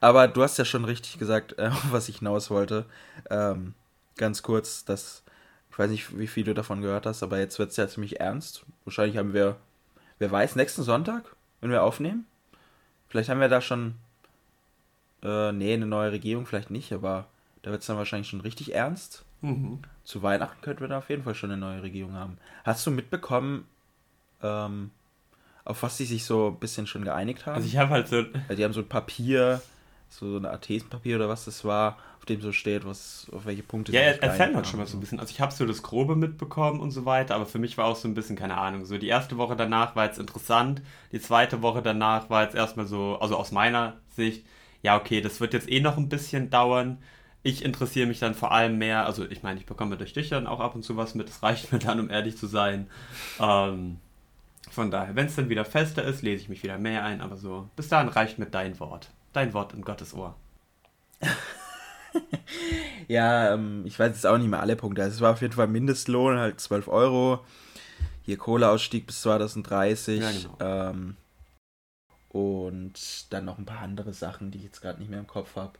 Aber 0.00 0.28
du 0.28 0.42
hast 0.42 0.58
ja 0.58 0.64
schon 0.64 0.84
richtig 0.84 1.18
gesagt, 1.18 1.58
äh, 1.58 1.70
was 1.90 2.08
ich 2.08 2.18
hinaus 2.18 2.50
wollte. 2.50 2.84
Ähm, 3.30 3.74
ganz 4.16 4.42
kurz, 4.42 4.84
dass 4.84 5.24
ich 5.76 5.78
weiß 5.78 5.90
nicht, 5.90 6.18
wie 6.18 6.26
viel 6.26 6.44
du 6.44 6.54
davon 6.54 6.80
gehört 6.80 7.04
hast, 7.04 7.22
aber 7.22 7.38
jetzt 7.38 7.58
wird 7.58 7.70
es 7.70 7.76
ja 7.76 7.86
ziemlich 7.86 8.18
ernst. 8.18 8.64
Wahrscheinlich 8.86 9.18
haben 9.18 9.34
wir, 9.34 9.56
wer 10.18 10.30
weiß, 10.30 10.56
nächsten 10.56 10.82
Sonntag, 10.82 11.36
wenn 11.60 11.70
wir 11.70 11.82
aufnehmen. 11.82 12.26
Vielleicht 13.08 13.28
haben 13.28 13.40
wir 13.40 13.50
da 13.50 13.60
schon, 13.60 13.96
äh, 15.22 15.52
nee, 15.52 15.74
eine 15.74 15.84
neue 15.84 16.12
Regierung 16.12 16.46
vielleicht 16.46 16.70
nicht, 16.70 16.94
aber 16.94 17.26
da 17.66 17.72
wird 17.72 17.80
es 17.80 17.88
dann 17.88 17.96
wahrscheinlich 17.96 18.28
schon 18.28 18.42
richtig 18.42 18.76
ernst. 18.76 19.24
Mhm. 19.40 19.80
Zu 20.04 20.22
Weihnachten 20.22 20.60
könnten 20.60 20.82
wir 20.82 20.88
da 20.88 20.98
auf 20.98 21.10
jeden 21.10 21.24
Fall 21.24 21.34
schon 21.34 21.50
eine 21.50 21.60
neue 21.60 21.82
Regierung 21.82 22.12
haben. 22.12 22.38
Hast 22.62 22.86
du 22.86 22.92
mitbekommen, 22.92 23.66
ähm, 24.40 24.92
auf 25.64 25.82
was 25.82 25.96
die 25.96 26.04
sich 26.04 26.24
so 26.24 26.46
ein 26.46 26.60
bisschen 26.60 26.86
schon 26.86 27.02
geeinigt 27.02 27.44
haben? 27.44 27.56
Also 27.56 27.66
ich 27.66 27.76
habe 27.76 27.90
halt 27.90 28.06
so, 28.06 28.18
Also 28.18 28.54
die 28.54 28.62
haben 28.62 28.72
so 28.72 28.82
ein 28.82 28.88
Papier, 28.88 29.60
so, 30.08 30.30
so 30.30 30.36
ein 30.36 30.46
Athesenpapier 30.46 31.16
oder 31.16 31.28
was 31.28 31.46
das 31.46 31.64
war, 31.64 31.98
auf 32.20 32.24
dem 32.26 32.40
so 32.40 32.52
steht, 32.52 32.86
was, 32.86 33.26
auf 33.32 33.46
welche 33.46 33.64
Punkte 33.64 33.90
Ja, 33.90 34.12
sich 34.12 34.22
erzähl 34.22 34.52
mal 34.52 34.64
schon 34.64 34.78
mal 34.78 34.86
so 34.86 34.96
ein 34.96 35.00
bisschen. 35.00 35.18
Also 35.18 35.32
ich 35.32 35.40
habe 35.40 35.52
so 35.52 35.66
das 35.66 35.82
Grobe 35.82 36.14
mitbekommen 36.14 36.78
und 36.78 36.92
so 36.92 37.04
weiter, 37.04 37.34
aber 37.34 37.46
für 37.46 37.58
mich 37.58 37.76
war 37.76 37.86
auch 37.86 37.96
so 37.96 38.06
ein 38.06 38.14
bisschen, 38.14 38.36
keine 38.36 38.58
Ahnung, 38.58 38.84
so 38.84 38.96
die 38.96 39.08
erste 39.08 39.38
Woche 39.38 39.56
danach 39.56 39.96
war 39.96 40.04
jetzt 40.04 40.20
interessant, 40.20 40.82
die 41.10 41.20
zweite 41.20 41.62
Woche 41.62 41.82
danach 41.82 42.30
war 42.30 42.44
jetzt 42.44 42.54
erstmal 42.54 42.86
so, 42.86 43.18
also 43.20 43.36
aus 43.36 43.50
meiner 43.50 43.96
Sicht, 44.14 44.46
ja 44.82 44.96
okay, 44.96 45.20
das 45.20 45.40
wird 45.40 45.52
jetzt 45.52 45.68
eh 45.68 45.80
noch 45.80 45.96
ein 45.96 46.08
bisschen 46.08 46.48
dauern. 46.48 46.98
Ich 47.46 47.64
interessiere 47.64 48.08
mich 48.08 48.18
dann 48.18 48.34
vor 48.34 48.50
allem 48.50 48.76
mehr, 48.76 49.06
also 49.06 49.24
ich 49.24 49.42
meine, 49.42 49.60
ich 49.60 49.66
bekomme 49.66 49.96
durch 49.96 50.12
dich 50.12 50.28
dann 50.28 50.46
auch 50.46 50.58
ab 50.58 50.74
und 50.74 50.82
zu 50.82 50.96
was 50.96 51.14
mit, 51.14 51.28
das 51.28 51.42
reicht 51.42 51.72
mir 51.72 51.78
dann, 51.78 52.00
um 52.00 52.10
ehrlich 52.10 52.36
zu 52.36 52.48
sein. 52.48 52.88
Ähm, 53.38 53.98
von 54.70 54.90
daher, 54.90 55.14
wenn 55.14 55.26
es 55.26 55.36
dann 55.36 55.48
wieder 55.48 55.64
fester 55.64 56.02
ist, 56.02 56.22
lese 56.22 56.42
ich 56.42 56.48
mich 56.48 56.64
wieder 56.64 56.76
mehr 56.76 57.04
ein, 57.04 57.20
aber 57.20 57.36
so, 57.36 57.70
bis 57.76 57.88
dahin 57.88 58.08
reicht 58.08 58.40
mir 58.40 58.46
dein 58.46 58.80
Wort. 58.80 59.10
Dein 59.32 59.54
Wort 59.54 59.74
in 59.74 59.82
Gottes 59.82 60.12
Ohr. 60.12 60.34
Ja, 63.08 63.52
ähm, 63.54 63.82
ich 63.84 63.98
weiß 63.98 64.08
jetzt 64.08 64.26
auch 64.26 64.38
nicht 64.38 64.48
mehr 64.48 64.60
alle 64.60 64.74
Punkte. 64.74 65.02
Also 65.02 65.16
es 65.16 65.20
war 65.20 65.32
auf 65.32 65.40
jeden 65.40 65.52
Fall 65.52 65.68
Mindestlohn, 65.68 66.38
halt 66.38 66.60
12 66.60 66.88
Euro. 66.88 67.44
Hier 68.22 68.36
Kohleausstieg 68.38 69.06
bis 69.06 69.22
2030. 69.22 70.20
Ja, 70.20 70.30
genau. 70.32 70.56
ähm, 70.60 71.16
und 72.30 73.32
dann 73.32 73.44
noch 73.44 73.58
ein 73.58 73.66
paar 73.66 73.80
andere 73.80 74.12
Sachen, 74.12 74.50
die 74.50 74.58
ich 74.58 74.64
jetzt 74.64 74.80
gerade 74.80 74.98
nicht 74.98 75.10
mehr 75.10 75.20
im 75.20 75.26
Kopf 75.26 75.54
habe. 75.56 75.74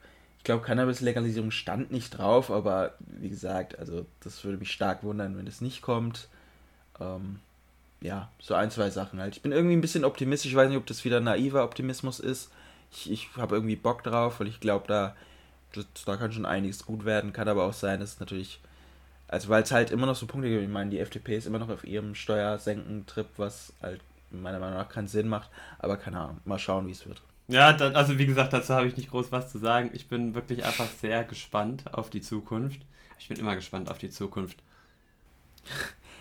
Ich 0.47 0.49
glaube, 0.49 0.65
Cannabis-Legalisierung 0.65 1.51
stand 1.51 1.91
nicht 1.91 2.11
drauf, 2.11 2.53
aber 2.53 2.95
wie 3.01 3.31
gesagt, 3.31 3.77
also 3.81 4.07
das 4.21 4.45
würde 4.45 4.59
mich 4.59 4.71
stark 4.71 5.03
wundern, 5.03 5.37
wenn 5.37 5.49
es 5.49 5.61
nicht 5.61 5.83
kommt. 5.83 6.29
Ähm, 7.01 7.41
ja, 8.01 8.31
so 8.39 8.55
ein, 8.55 8.71
zwei 8.71 8.91
Sachen 8.91 9.19
halt. 9.19 9.35
Ich 9.35 9.43
bin 9.43 9.51
irgendwie 9.51 9.75
ein 9.75 9.81
bisschen 9.81 10.05
optimistisch. 10.05 10.53
Ich 10.53 10.57
weiß 10.57 10.69
nicht, 10.69 10.79
ob 10.79 10.87
das 10.87 11.05
wieder 11.05 11.19
naiver 11.19 11.65
Optimismus 11.65 12.21
ist. 12.21 12.53
Ich, 12.93 13.11
ich 13.11 13.29
habe 13.37 13.57
irgendwie 13.57 13.75
Bock 13.75 14.05
drauf, 14.05 14.39
weil 14.39 14.47
ich 14.47 14.61
glaube, 14.61 14.85
da, 14.87 15.17
da 16.05 16.17
kann 16.17 16.31
schon 16.31 16.47
einiges 16.47 16.87
gut 16.87 17.05
werden. 17.05 17.33
Kann 17.33 17.49
aber 17.49 17.65
auch 17.65 17.73
sein, 17.73 17.99
dass 17.99 18.13
es 18.13 18.21
natürlich, 18.21 18.61
also 19.27 19.49
weil 19.49 19.65
es 19.65 19.73
halt 19.73 19.91
immer 19.91 20.07
noch 20.07 20.15
so 20.15 20.29
Punkte 20.29 20.49
gibt. 20.49 20.63
Ich 20.63 20.69
meine, 20.69 20.91
die 20.91 21.01
FDP 21.01 21.39
ist 21.39 21.49
immer 21.49 21.59
noch 21.59 21.71
auf 21.71 21.83
ihrem 21.83 22.15
Steuersenken-Trip, 22.15 23.27
was 23.37 23.73
halt 23.83 24.01
meiner 24.31 24.61
Meinung 24.61 24.79
nach 24.79 24.91
keinen 24.91 25.09
Sinn 25.09 25.27
macht. 25.27 25.51
Aber 25.81 25.97
keine 25.97 26.21
Ahnung, 26.21 26.41
mal 26.45 26.61
schauen, 26.61 26.87
wie 26.87 26.93
es 26.93 27.05
wird. 27.05 27.21
Ja, 27.49 27.73
dann, 27.73 27.95
also 27.95 28.19
wie 28.19 28.27
gesagt, 28.27 28.53
dazu 28.53 28.75
habe 28.75 28.87
ich 28.89 28.97
nicht 28.97 29.11
groß 29.11 29.31
was 29.31 29.51
zu 29.53 29.59
sagen. 29.59 29.91
Ich 29.93 30.09
bin 30.09 30.35
wirklich 30.35 30.65
einfach 30.65 30.89
sehr 31.01 31.23
gespannt 31.25 31.85
auf 31.95 32.11
die 32.11 32.21
Zukunft. 32.21 32.81
Ich 33.19 33.29
bin 33.29 33.39
immer 33.39 33.55
gespannt 33.55 33.91
auf 33.91 33.99
die 33.99 34.11
Zukunft. 34.11 34.59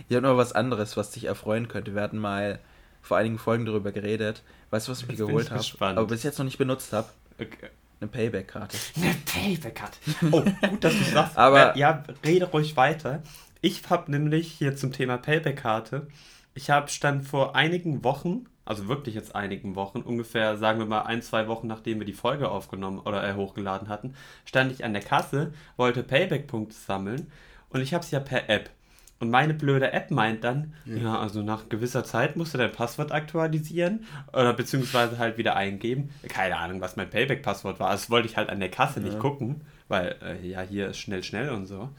Ich 0.08 0.16
habe 0.16 0.28
noch 0.28 0.38
was 0.38 0.52
anderes, 0.54 0.98
was 0.98 1.12
dich 1.12 1.26
erfreuen 1.26 1.68
könnte. 1.68 1.96
Wir 1.96 2.02
hatten 2.02 2.20
mal 2.20 2.60
vor 3.02 3.18
einigen 3.18 3.38
Folgen 3.40 3.66
darüber 3.66 3.92
geredet. 3.92 4.44
Weißt 4.70 4.88
du, 4.88 4.92
was 4.92 5.02
ich 5.02 5.08
mir 5.08 5.16
geholt 5.16 5.46
ich 5.46 5.52
habe? 5.52 5.60
gespannt. 5.60 5.98
Aber 5.98 6.08
bis 6.08 6.24
jetzt 6.24 6.38
noch 6.38 6.46
nicht 6.46 6.58
benutzt 6.58 6.94
habe? 6.94 7.10
Okay. 7.40 7.70
Eine 8.02 8.10
Payback-Karte. 8.10 8.78
Eine 8.98 9.16
Payback-Cut. 9.26 9.98
Oh, 10.32 10.42
gut, 10.42 10.84
dass 10.84 10.94
du 10.94 11.04
sagst. 11.06 11.38
Aber- 11.38 11.76
ja, 11.78 12.04
rede 12.26 12.46
ruhig 12.46 12.76
weiter. 12.76 13.24
Ich 13.62 13.90
habe 13.90 14.12
nämlich 14.12 14.52
hier 14.52 14.76
zum 14.76 14.92
Thema 14.92 15.18
Payback-Karte, 15.18 16.08
ich 16.56 16.70
habe 16.70 16.90
stand 16.90 17.28
vor 17.28 17.56
einigen 17.56 18.04
Wochen, 18.04 18.46
also 18.66 18.88
wirklich 18.88 19.14
jetzt 19.14 19.36
einigen 19.36 19.76
Wochen, 19.76 20.02
ungefähr, 20.02 20.58
sagen 20.58 20.80
wir 20.80 20.86
mal 20.88 21.02
ein, 21.04 21.22
zwei 21.22 21.48
Wochen, 21.48 21.68
nachdem 21.68 22.00
wir 22.00 22.06
die 22.06 22.14
Folge 22.14 22.50
aufgenommen 22.50 23.00
oder 23.00 23.28
äh, 23.28 23.36
hochgeladen 23.36 23.90
hatten, 23.90 24.16
stand 24.46 24.72
ich 24.72 24.84
an 24.84 24.94
der 24.94 25.04
Kasse, 25.04 25.54
wollte 25.78 26.02
Payback-Punkte 26.02 26.74
sammeln 26.76 27.32
und 27.70 27.82
ich 27.82 27.94
habe 27.94 28.04
es 28.04 28.12
ja 28.12 28.20
per 28.20 28.50
App. 28.50 28.72
Und 29.20 29.30
meine 29.30 29.54
blöde 29.54 29.94
App 29.94 30.12
meint 30.12 30.44
dann, 30.44 30.74
ja. 30.86 31.18
also 31.18 31.42
nach 31.42 31.70
gewisser 31.70 32.04
Zeit 32.04 32.36
musst 32.36 32.54
du 32.54 32.58
dein 32.58 32.72
Passwort 32.74 33.14
aktualisieren 33.14 34.04
oder 34.34 34.52
beziehungsweise 34.54 35.18
halt 35.18 35.38
wieder 35.38 35.56
eingeben. 35.56 36.10
Keine 36.28 36.58
Ahnung, 36.58 36.82
was 36.82 36.98
mein 36.98 37.10
Payback-Passwort 37.10 37.80
war. 37.80 37.92
Das 37.92 38.10
wollte 38.10 38.28
ich 38.28 38.36
halt 38.36 38.50
an 38.50 38.60
der 38.60 38.70
Kasse 38.70 39.00
nicht 39.00 39.14
Ja. 39.14 39.20
gucken, 39.20 39.62
weil 39.88 40.16
äh, 40.22 40.46
ja, 40.46 40.62
hier 40.62 40.90
ist 40.90 40.98
schnell, 40.98 41.24
schnell 41.24 41.50
und 41.52 41.66
so. 41.66 41.90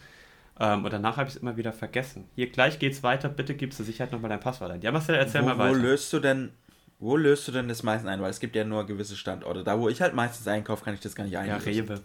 Ähm, 0.59 0.85
und 0.85 0.93
danach 0.93 1.17
habe 1.17 1.29
ich 1.29 1.37
es 1.37 1.43
immer 1.43 1.57
wieder 1.57 1.73
vergessen. 1.73 2.29
Hier 2.35 2.51
gleich 2.51 2.79
geht's 2.79 3.03
weiter, 3.03 3.29
bitte 3.29 3.55
gibst 3.55 3.79
du 3.79 3.85
Sicherheit 3.85 4.13
nochmal 4.13 4.31
dein 4.31 4.41
Passwort 4.41 4.71
ein. 4.71 4.81
Ja, 4.81 4.91
Marcel, 4.93 5.17
erzähl 5.17 5.43
wo, 5.43 5.47
mal 5.47 5.59
wo 5.59 5.63
weiter. 5.65 5.79
löst 5.79 6.13
du 6.13 6.19
denn, 6.19 6.53
wo 6.99 7.17
löst 7.17 7.47
du 7.49 7.53
denn 7.53 7.69
das 7.69 7.83
meistens 7.83 8.09
ein? 8.09 8.23
Weil 8.23 8.31
es 8.31 8.41
gibt 8.41 8.57
ja 8.57 8.65
nur 8.65 8.87
gewisse 8.87 9.17
Standorte. 9.17 9.65
Da, 9.65 9.79
wo 9.79 9.89
ich 9.89 10.01
halt 10.01 10.15
meistens 10.15 10.49
einkaufe, 10.49 10.85
kann 10.85 10.95
ich 10.95 11.01
das 11.01 11.15
gar 11.15 11.25
nicht 11.25 11.35
ja, 11.35 11.41
einlösen. 11.41 11.89
Rewe. 11.89 12.01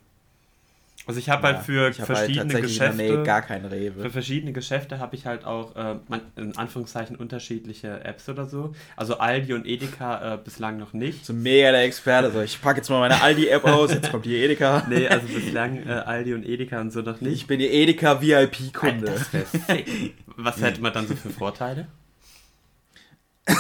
Also 1.08 1.20
ich 1.20 1.30
habe 1.30 1.48
Ja, 1.48 1.54
halt 1.56 1.66
für 1.66 1.92
verschiedene 1.94 2.54
der 2.54 2.62
Geschäfte. 2.62 3.24
Gar 3.24 3.42
kein 3.42 3.64
Für 3.64 3.72
Rewe. 3.72 4.10
verschiedene 4.12 4.54
Geschäfte 4.54 5.00
habe 5.00 5.16
ich 5.16 5.26
halt 5.26 5.46
auch 5.46 5.76
äh, 5.76 5.96
in 6.36 6.56
Anführungszeichen 6.58 7.16
unterschiedliche 7.16 8.04
Apps 8.04 8.30
oder 8.30 8.46
so. 8.46 8.74
Also 8.96 9.18
Aldi 9.18 9.54
und 9.54 9.66
Edeka 9.66 10.36
äh, 10.36 10.38
bislang 10.38 10.78
noch 10.78 10.94
nicht. 10.94 11.26
So 11.26 11.34
mega 11.34 11.72
der 11.72 11.84
Experte. 11.84 12.32
So, 12.32 12.42
ich 12.42 12.62
packe 12.62 12.78
jetzt 12.78 12.90
mal 12.90 13.00
meine 13.00 13.20
Aldi-App 13.22 13.66
aus, 13.66 13.92
jetzt 13.92 14.12
kommt 14.12 14.26
die 14.26 14.36
Edeka. 14.38 14.86
Nee, 14.90 15.08
also 15.08 15.26
bislang 15.28 15.86
äh, 15.88 15.92
Aldi 15.92 16.34
und 16.36 16.46
Edeka 16.46 16.80
und 16.80 16.92
so 16.92 17.02
noch 17.02 17.20
nicht. 17.20 17.34
Ich 17.34 17.48
bin 17.48 17.60
die 17.60 17.68
Edeka 17.68 18.22
VIP-Kunde. 18.22 19.08
Das 19.08 19.34
wär 19.34 19.46
sick. 19.46 20.14
Was 20.38 20.62
hätte 20.62 20.82
man 20.82 20.94
dann 20.94 21.08
so 21.08 21.16
für 21.16 21.30
Vorteile? 21.32 21.88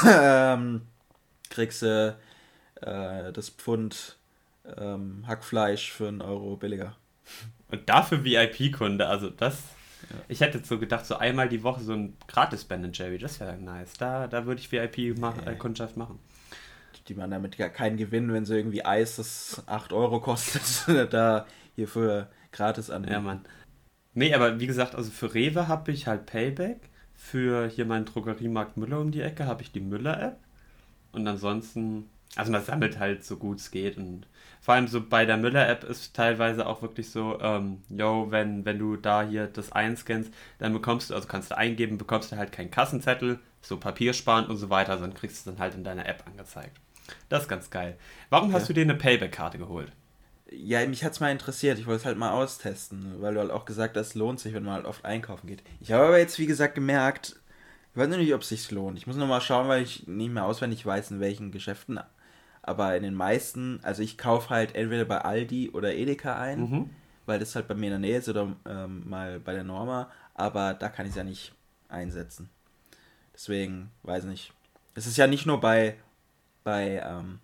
ähm, 0.06 0.82
kriegst 1.50 1.82
du 1.82 2.16
äh, 2.82 3.34
das 3.34 3.50
Pfund 3.50 4.18
ähm, 4.78 5.26
Hackfleisch 5.28 5.92
für 5.92 6.08
einen 6.08 6.22
Euro 6.22 6.56
billiger. 6.56 6.96
Und 7.70 7.88
dafür 7.88 8.24
VIP-Kunde, 8.24 9.08
also 9.08 9.30
das. 9.30 9.64
Ich 10.28 10.42
hätte 10.42 10.62
so 10.64 10.78
gedacht, 10.78 11.06
so 11.06 11.16
einmal 11.16 11.48
die 11.48 11.64
Woche 11.64 11.82
so 11.82 11.94
ein 11.94 12.18
gratis 12.28 12.66
Ben 12.66 12.92
Jerry, 12.92 13.18
das 13.18 13.40
wäre 13.40 13.58
nice. 13.58 13.94
Da, 13.94 14.28
da 14.28 14.46
würde 14.46 14.60
ich 14.60 14.72
VIP-Kundschaft 14.72 15.96
machen. 15.96 16.20
Die 17.08 17.14
man 17.14 17.32
damit 17.32 17.58
gar 17.58 17.70
keinen 17.70 17.98
Gewinn, 17.98 18.32
wenn 18.34 18.46
sie 18.46 18.56
irgendwie 18.56 18.86
Eis, 18.86 19.16
das 19.16 19.64
8 19.68 19.94
Euro 19.94 20.20
kostet, 20.20 20.64
da 21.14 21.46
hierfür 21.76 22.30
gratis 22.52 22.90
anbieten. 22.90 23.14
Ja, 23.14 23.22
Mann. 23.22 23.42
Nee, 24.14 24.34
aber 24.34 24.60
wie 24.60 24.68
gesagt, 24.68 24.96
also 24.96 25.10
für 25.10 25.34
Rewe 25.34 25.68
habe 25.68 25.92
ich 25.92 26.08
halt 26.08 26.26
Payback. 26.26 26.90
Für 27.16 27.68
hier 27.68 27.86
meinen 27.86 28.06
Drogeriemarkt 28.06 28.78
Müller 28.78 29.00
um 29.00 29.12
die 29.12 29.22
Ecke 29.22 29.46
habe 29.46 29.62
ich 29.62 29.72
die 29.72 29.80
Müller-App. 29.80 30.38
Und 31.12 31.28
ansonsten, 31.28 32.10
also 32.36 32.52
man 32.52 32.64
sammelt 32.64 33.00
halt 33.00 33.24
so 33.26 33.38
gut 33.38 33.60
es 33.60 33.72
geht 33.72 33.98
und 33.98 34.26
vor 34.62 34.76
allem 34.76 34.88
so 34.88 35.02
bei 35.02 35.26
der 35.26 35.38
Müller-App 35.38 35.84
ist 35.84 36.16
teilweise 36.16 36.68
auch 36.68 36.82
wirklich 36.84 37.10
so, 37.10 37.40
ähm, 37.42 37.82
yo, 37.90 38.28
wenn, 38.30 38.64
wenn 38.64 38.78
du 38.78 38.96
da 38.96 39.24
hier 39.24 39.48
das 39.48 39.72
einscannst, 39.72 40.32
dann 40.60 40.72
bekommst 40.72 41.10
du, 41.10 41.16
also 41.16 41.28
kannst 41.28 41.52
du 41.52 41.58
eingeben, 41.58 41.98
bekommst 41.98 42.32
du 42.32 42.38
halt 42.38 42.52
keinen 42.52 42.70
Kassenzettel, 42.70 43.40
so 43.62 43.78
Papier 43.78 44.14
sparen 44.14 44.46
und 44.46 44.58
so 44.58 44.70
weiter, 44.70 45.00
sondern 45.00 45.18
kriegst 45.18 45.46
du 45.46 45.52
dann 45.52 45.60
halt 45.60 45.74
in 45.74 45.84
deiner 45.84 46.08
App 46.08 46.24
angezeigt. 46.28 46.78
Das 47.28 47.44
ist 47.44 47.50
ganz 47.50 47.70
geil. 47.72 47.98
Warum 48.30 48.50
okay. 48.50 48.60
hast 48.60 48.70
du 48.70 48.74
dir 48.74 48.82
eine 48.82 48.96
Payback-Karte 48.96 49.58
geholt? 49.58 49.92
Ja, 50.52 50.86
mich 50.86 51.04
hat 51.04 51.14
es 51.14 51.20
mal 51.20 51.32
interessiert. 51.32 51.80
Ich 51.80 51.88
wollte 51.88 52.02
es 52.02 52.06
halt 52.06 52.18
mal 52.18 52.32
austesten, 52.32 53.16
weil 53.20 53.34
du 53.34 53.40
halt 53.40 53.52
auch 53.52 53.66
gesagt 53.66 53.98
hast, 53.98 54.08
es 54.08 54.16
lohnt 54.16 54.40
sich, 54.40 54.54
wenn 54.54 54.64
man 54.64 54.76
halt 54.76 54.86
oft 54.86 55.06
einkaufen 55.06 55.48
geht. 55.48 55.64
Ich 55.80 55.92
habe 55.92 56.06
aber 56.06 56.20
jetzt, 56.20 56.38
wie 56.40 56.46
gesagt, 56.46 56.76
gemerkt, 56.76 57.38
ich 57.94 57.98
weiß 57.98 58.10
nicht, 58.10 58.34
ob 58.34 58.42
es 58.42 58.50
sich 58.50 58.70
lohnt. 58.70 58.98
Ich 58.98 59.08
muss 59.08 59.16
noch 59.16 59.28
mal 59.28 59.42
schauen, 59.42 59.68
weil 59.68 59.82
ich 59.82 60.08
nicht 60.08 60.32
mehr 60.32 60.46
auswendig 60.46 60.86
weiß, 60.86 61.12
in 61.12 61.20
welchen 61.20 61.52
Geschäften. 61.52 62.00
Aber 62.64 62.96
in 62.96 63.04
den 63.04 63.16
meisten, 63.16 63.80
also 63.84 64.04
ich 64.04 64.18
kaufe 64.18 64.50
halt 64.50 64.76
entweder 64.76 65.06
bei 65.06 65.20
Aldi 65.20 65.72
oder 65.72 65.96
Edeka 65.96 66.40
ein, 66.40 66.60
mhm. 66.60 66.90
weil 67.26 67.40
das 67.40 67.56
halt 67.56 67.68
bei 67.68 67.74
mir 67.74 67.88
in 67.88 68.02
der 68.02 68.10
Nähe 68.10 68.18
ist 68.18 68.30
oder 68.30 68.56
ähm, 68.66 69.10
mal 69.10 69.40
bei 69.40 69.54
der 69.54 69.64
Norma. 69.64 70.12
Aber 70.36 70.74
da 70.74 70.90
kann 70.90 71.06
ich 71.06 71.12
es 71.12 71.18
ja 71.18 71.24
nicht 71.24 71.54
einsetzen. 71.90 72.50
Deswegen, 73.34 73.92
weiß 74.04 74.26
nicht. 74.26 74.54
Es 74.94 75.08
ist 75.08 75.18
ja 75.18 75.28
nicht 75.28 75.46
nur 75.46 75.60
bei, 75.60 75.96
bei 76.64 77.02
ähm, 77.04 77.40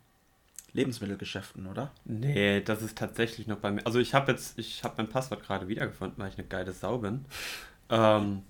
Lebensmittelgeschäften, 0.74 1.66
oder? 1.68 1.92
Nee, 2.06 2.62
das 2.62 2.82
ist 2.82 2.98
tatsächlich 2.98 3.48
noch 3.48 3.58
bei 3.58 3.72
mir. 3.72 3.86
Also 3.86 4.00
ich 4.00 4.14
habe 4.14 4.32
jetzt, 4.32 4.60
ich 4.60 4.84
habe 4.84 4.96
mein 4.98 5.10
Passwort 5.10 5.44
gerade 5.44 5.68
wiedergefunden, 5.68 6.22
weil 6.22 6.30
ich 6.30 6.38
eine 6.38 6.48
geile 6.48 6.72
Sau 6.72 7.00
bin. 7.00 7.26
ähm, 7.90 8.44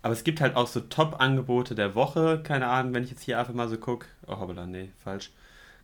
aber 0.00 0.14
es 0.14 0.24
gibt 0.24 0.40
halt 0.40 0.56
auch 0.56 0.66
so 0.66 0.80
Top-Angebote 0.80 1.74
der 1.74 1.94
Woche. 1.94 2.42
Keine 2.42 2.68
Ahnung, 2.68 2.94
wenn 2.94 3.04
ich 3.04 3.10
jetzt 3.10 3.22
hier 3.22 3.38
einfach 3.38 3.54
mal 3.54 3.68
so 3.68 3.76
gucke. 3.76 4.06
Oh, 4.26 4.38
hoppala, 4.38 4.66
nee, 4.66 4.90
falsch. 5.02 5.30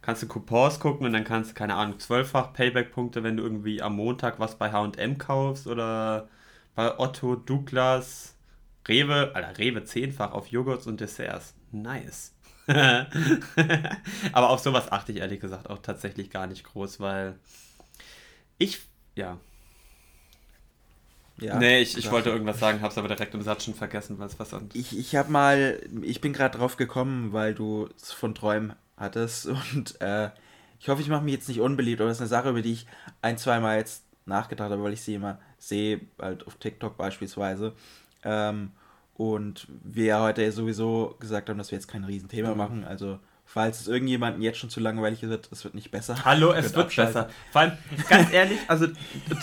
Kannst 0.03 0.23
du 0.23 0.29
Coupons 0.29 0.81
gucken 0.81 1.07
und 1.07 1.13
dann 1.13 1.25
kannst 1.25 1.51
du, 1.51 1.55
keine 1.55 1.75
Ahnung, 1.75 1.99
zwölffach 1.99 2.53
Payback-Punkte, 2.55 3.23
wenn 3.23 3.37
du 3.37 3.43
irgendwie 3.43 3.83
am 3.83 3.97
Montag 3.97 4.41
was 4.41 4.57
bei 4.57 4.73
HM 4.73 5.19
kaufst 5.19 5.67
oder 5.67 6.29
bei 6.75 6.99
Otto, 6.99 7.37
Douglas, 7.37 8.35
Rewe, 8.89 9.33
Alter, 9.35 9.59
Rewe 9.59 9.85
zehnfach 9.85 10.33
auf 10.33 10.47
Joghurts 10.49 10.87
und 10.87 11.01
Desserts. 11.01 11.55
Nice. 11.71 12.35
aber 14.33 14.51
auf 14.51 14.61
sowas 14.61 14.91
achte 14.91 15.13
ich 15.13 15.19
ehrlich 15.19 15.41
gesagt 15.41 15.69
auch 15.69 15.79
tatsächlich 15.79 16.31
gar 16.31 16.47
nicht 16.47 16.65
groß, 16.65 17.01
weil 17.01 17.39
ich, 18.59 18.81
ja. 19.17 19.39
Ja, 21.39 21.59
nee, 21.59 21.81
ich, 21.81 21.97
ich 21.97 22.11
wollte 22.11 22.29
irgendwas 22.29 22.61
sagen, 22.61 22.83
hab's 22.83 22.99
aber 22.99 23.09
direkt 23.09 23.35
im 23.35 23.41
Satz 23.41 23.65
schon 23.65 23.75
vergessen, 23.75 24.19
weil 24.19 24.27
es 24.27 24.39
was 24.39 24.53
anderes 24.53 24.75
Ich, 24.75 24.97
ich 24.97 25.17
hab 25.17 25.31
mal, 25.31 25.81
ich 26.03 26.21
bin 26.21 26.35
gerade 26.35 26.59
drauf 26.59 26.77
gekommen, 26.77 27.33
weil 27.33 27.55
du 27.55 27.89
es 27.97 28.13
von 28.13 28.35
Träumen 28.35 28.75
hattest 29.01 29.47
und 29.75 30.01
äh, 30.01 30.31
ich 30.79 30.89
hoffe, 30.89 31.03
ich 31.03 31.09
mache 31.09 31.25
mich 31.25 31.35
jetzt 31.35 31.49
nicht 31.49 31.61
unbeliebt, 31.61 32.01
aber 32.01 32.09
das 32.09 32.19
ist 32.19 32.23
eine 32.23 32.29
Sache, 32.29 32.51
über 32.51 32.63
die 32.63 32.73
ich 32.73 32.87
ein, 33.21 33.37
zweimal 33.37 33.77
jetzt 33.77 34.05
nachgedacht 34.25 34.71
habe, 34.71 34.83
weil 34.83 34.93
ich 34.93 35.03
sie 35.03 35.15
immer 35.15 35.39
sehe, 35.59 36.01
halt 36.19 36.47
auf 36.47 36.55
TikTok 36.55 36.97
beispielsweise. 36.97 37.75
Ähm, 38.23 38.71
und 39.15 39.69
wir 39.85 40.05
ja 40.07 40.23
heute 40.23 40.51
sowieso 40.53 41.17
gesagt 41.21 41.51
haben, 41.51 41.59
dass 41.59 41.71
wir 41.71 41.77
jetzt 41.77 41.89
kein 41.89 42.05
Riesenthema 42.05 42.55
machen. 42.55 42.85
Also, 42.85 43.19
falls 43.53 43.81
es 43.81 43.89
irgendjemandem 43.89 44.43
jetzt 44.43 44.59
schon 44.59 44.71
zu 44.71 44.79
langweilig 44.79 45.23
wird, 45.23 45.49
es 45.51 45.65
wird 45.65 45.75
nicht 45.75 45.91
besser. 45.91 46.25
Hallo, 46.25 46.53
es 46.53 46.73
wird 46.73 46.95
besser. 46.95 47.29
Vor 47.51 47.63
allem, 47.63 47.73
ganz 48.09 48.33
ehrlich, 48.33 48.59
also, 48.69 48.87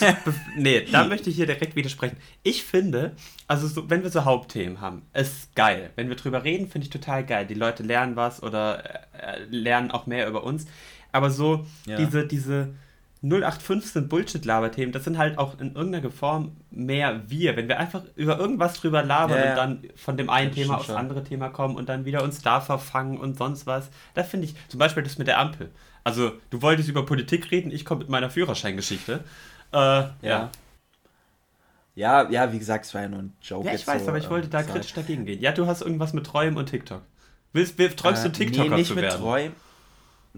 nee, 0.57 0.87
da 0.89 1.03
möchte 1.03 1.29
ich 1.29 1.35
hier 1.35 1.45
direkt 1.45 1.75
widersprechen. 1.75 2.15
Ich 2.41 2.63
finde, 2.63 3.17
also, 3.47 3.67
so, 3.67 3.89
wenn 3.89 4.03
wir 4.03 4.09
so 4.09 4.23
Hauptthemen 4.23 4.79
haben, 4.79 5.01
ist 5.13 5.53
geil. 5.55 5.89
Wenn 5.97 6.07
wir 6.07 6.15
drüber 6.15 6.45
reden, 6.45 6.69
finde 6.69 6.85
ich 6.85 6.89
total 6.89 7.25
geil. 7.25 7.47
Die 7.47 7.53
Leute 7.53 7.83
lernen 7.83 8.15
was 8.15 8.41
oder 8.41 8.81
äh, 9.11 9.43
lernen 9.49 9.91
auch 9.91 10.07
mehr 10.07 10.29
über 10.29 10.43
uns. 10.43 10.67
Aber 11.11 11.29
so, 11.29 11.65
ja. 11.85 11.97
diese, 11.97 12.25
diese 12.25 12.75
0815 13.23 14.07
Bullshit-Laberthemen, 14.07 14.91
das 14.91 15.03
sind 15.03 15.17
halt 15.17 15.37
auch 15.37 15.59
in 15.59 15.75
irgendeiner 15.75 16.11
Form 16.11 16.55
mehr 16.69 17.21
wir. 17.27 17.57
Wenn 17.57 17.67
wir 17.67 17.79
einfach 17.79 18.03
über 18.15 18.37
irgendwas 18.37 18.79
drüber 18.79 19.03
labern 19.03 19.39
ja, 19.39 19.49
und 19.49 19.57
dann 19.57 19.83
von 19.95 20.17
dem 20.17 20.29
einen 20.29 20.51
Thema 20.51 20.77
aufs 20.77 20.89
andere 20.91 21.23
Thema 21.23 21.49
kommen 21.49 21.75
und 21.75 21.89
dann 21.89 22.05
wieder 22.05 22.23
uns 22.23 22.41
da 22.41 22.61
verfangen 22.61 23.17
und 23.17 23.37
sonst 23.37 23.65
was, 23.65 23.89
da 24.13 24.23
finde 24.23 24.45
ich, 24.45 24.55
zum 24.67 24.79
Beispiel 24.79 25.01
das 25.01 25.17
mit 25.17 25.27
der 25.27 25.39
Ampel. 25.39 25.71
Also, 26.03 26.31
du 26.51 26.61
wolltest 26.61 26.89
über 26.89 27.05
Politik 27.05 27.51
reden, 27.51 27.71
ich 27.71 27.85
komme 27.85 27.99
mit 27.99 28.09
meiner 28.09 28.29
Führerscheingeschichte. 28.29 29.23
Äh, 29.73 29.77
ja. 29.77 30.13
ja. 30.21 30.49
Ja, 31.95 32.29
ja, 32.29 32.53
wie 32.53 32.59
gesagt, 32.59 32.85
es 32.85 32.93
war 32.93 33.01
ja 33.01 33.09
nur 33.09 33.21
ein 33.21 33.33
Joke. 33.41 33.67
Ja, 33.67 33.73
ich 33.73 33.87
weiß, 33.87 34.03
so, 34.03 34.09
aber 34.09 34.19
ich 34.19 34.29
wollte 34.29 34.49
da 34.49 34.61
kritisch 34.61 34.93
dagegen 34.93 35.25
gehen. 35.25 35.41
Ja, 35.41 35.51
du 35.51 35.65
hast 35.65 35.81
irgendwas 35.81 36.13
mit 36.13 36.27
Träumen 36.27 36.55
und 36.55 36.67
TikTok. 36.67 37.01
Willst, 37.53 37.75
träumst 37.97 38.23
äh, 38.23 38.29
du 38.29 38.37
TikToker 38.37 38.69
nee, 38.69 38.75
nicht 38.75 38.87
zu 38.87 38.95
werden? 38.95 39.07
Mit 39.07 39.19
Träumen 39.19 39.55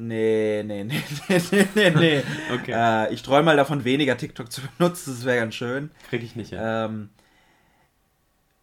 Nee, 0.01 0.63
nee, 0.65 0.84
nee, 0.86 1.01
nee, 1.27 1.68
nee, 1.75 1.89
nee. 1.89 2.24
okay. 2.53 2.72
Äh, 2.72 3.13
ich 3.13 3.22
träume 3.22 3.44
mal 3.44 3.58
davon, 3.58 3.84
weniger 3.84 4.15
TikTok 4.15 4.50
zu 4.50 4.62
benutzen, 4.62 5.13
das 5.13 5.25
wäre 5.25 5.39
ganz 5.39 5.56
schön. 5.56 5.91
Krieg 6.10 6.24
ich 6.24 6.38
nicht, 6.38 6.51
ja. 6.51 6.86
Ähm, 6.86 7.10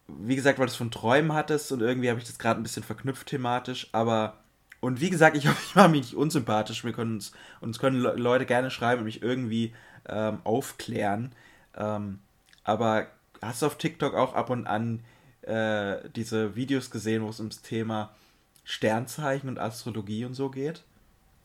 wie 0.07 0.35
gesagt, 0.35 0.57
weil 0.57 0.65
du 0.65 0.71
es 0.71 0.75
von 0.75 0.89
Träumen 0.89 1.33
hattest 1.33 1.71
und 1.71 1.81
irgendwie 1.81 2.09
habe 2.09 2.19
ich 2.19 2.25
das 2.25 2.39
gerade 2.39 2.59
ein 2.59 2.63
bisschen 2.63 2.81
verknüpft 2.81 3.27
thematisch, 3.27 3.87
aber 3.91 4.39
und 4.79 4.99
wie 4.99 5.11
gesagt, 5.11 5.37
ich 5.37 5.47
hoffe, 5.47 5.61
ich 5.63 5.75
mache 5.75 5.89
mich 5.89 6.01
nicht 6.01 6.15
unsympathisch. 6.15 6.83
Wir 6.83 6.93
können 6.93 7.15
uns, 7.15 7.33
uns 7.61 7.77
können 7.77 8.01
Leute 8.01 8.47
gerne 8.47 8.71
schreiben 8.71 8.99
und 8.99 9.05
mich 9.05 9.21
irgendwie 9.21 9.75
ähm, 10.09 10.39
aufklären. 10.43 11.33
Ähm, 11.75 12.19
aber 12.63 13.07
hast 13.43 13.61
du 13.61 13.67
auf 13.67 13.77
TikTok 13.77 14.15
auch 14.15 14.33
ab 14.33 14.49
und 14.49 14.65
an 14.65 15.03
äh, 15.43 15.97
diese 16.15 16.55
Videos 16.55 16.89
gesehen, 16.89 17.21
wo 17.21 17.29
es 17.29 17.39
ums 17.39 17.61
Thema 17.61 18.15
Sternzeichen 18.63 19.49
und 19.49 19.59
Astrologie 19.59 20.25
und 20.25 20.33
so 20.33 20.49
geht? 20.49 20.83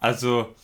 Also, 0.03 0.55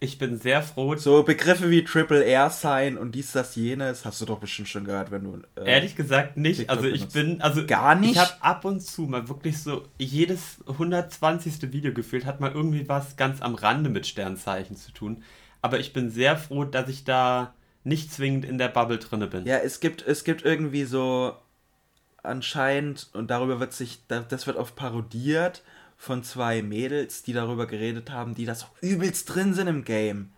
ich 0.00 0.18
bin 0.18 0.38
sehr 0.38 0.62
froh. 0.62 0.96
So 0.96 1.22
Begriffe 1.22 1.70
wie 1.70 1.84
Triple 1.84 2.22
Air 2.24 2.50
Sign 2.50 2.98
und 2.98 3.14
dies, 3.14 3.32
das, 3.32 3.54
jenes, 3.54 4.04
hast 4.04 4.20
du 4.20 4.26
doch 4.26 4.40
bestimmt 4.40 4.68
schon 4.68 4.84
gehört, 4.84 5.10
wenn 5.10 5.24
du. 5.24 5.40
Äh, 5.56 5.70
Ehrlich 5.70 5.96
gesagt 5.96 6.36
nicht. 6.36 6.58
TikTok 6.58 6.76
also, 6.76 6.88
ich 6.88 7.06
benutzt. 7.06 7.14
bin. 7.14 7.40
Also, 7.40 7.66
gar 7.66 7.94
nicht. 7.94 8.12
Ich 8.12 8.18
habe 8.18 8.32
ab 8.40 8.64
und 8.64 8.80
zu 8.80 9.02
mal 9.02 9.28
wirklich 9.28 9.62
so. 9.62 9.86
Jedes 9.98 10.58
120. 10.66 11.72
Video 11.72 11.94
gefühlt 11.94 12.26
hat 12.26 12.40
mal 12.40 12.52
irgendwie 12.52 12.88
was 12.88 13.16
ganz 13.16 13.40
am 13.40 13.54
Rande 13.54 13.90
mit 13.90 14.06
Sternzeichen 14.06 14.76
zu 14.76 14.92
tun. 14.92 15.22
Aber 15.62 15.78
ich 15.78 15.92
bin 15.92 16.10
sehr 16.10 16.36
froh, 16.36 16.64
dass 16.64 16.88
ich 16.88 17.04
da 17.04 17.54
nicht 17.84 18.12
zwingend 18.12 18.44
in 18.44 18.58
der 18.58 18.68
Bubble 18.68 18.98
drinne 18.98 19.28
bin. 19.28 19.46
Ja, 19.46 19.58
es 19.58 19.78
gibt, 19.78 20.02
es 20.06 20.24
gibt 20.24 20.44
irgendwie 20.44 20.84
so 20.84 21.36
anscheinend, 22.22 23.08
und 23.12 23.30
darüber 23.30 23.60
wird 23.60 23.72
sich, 23.72 24.00
das 24.08 24.46
wird 24.46 24.56
oft 24.56 24.74
parodiert 24.74 25.62
von 26.04 26.22
zwei 26.22 26.62
Mädels, 26.62 27.22
die 27.22 27.32
darüber 27.32 27.66
geredet 27.66 28.10
haben, 28.10 28.34
die 28.34 28.44
das 28.44 28.66
übelst 28.80 29.34
drin 29.34 29.54
sind 29.54 29.68
im 29.68 29.84
Game. 29.84 30.30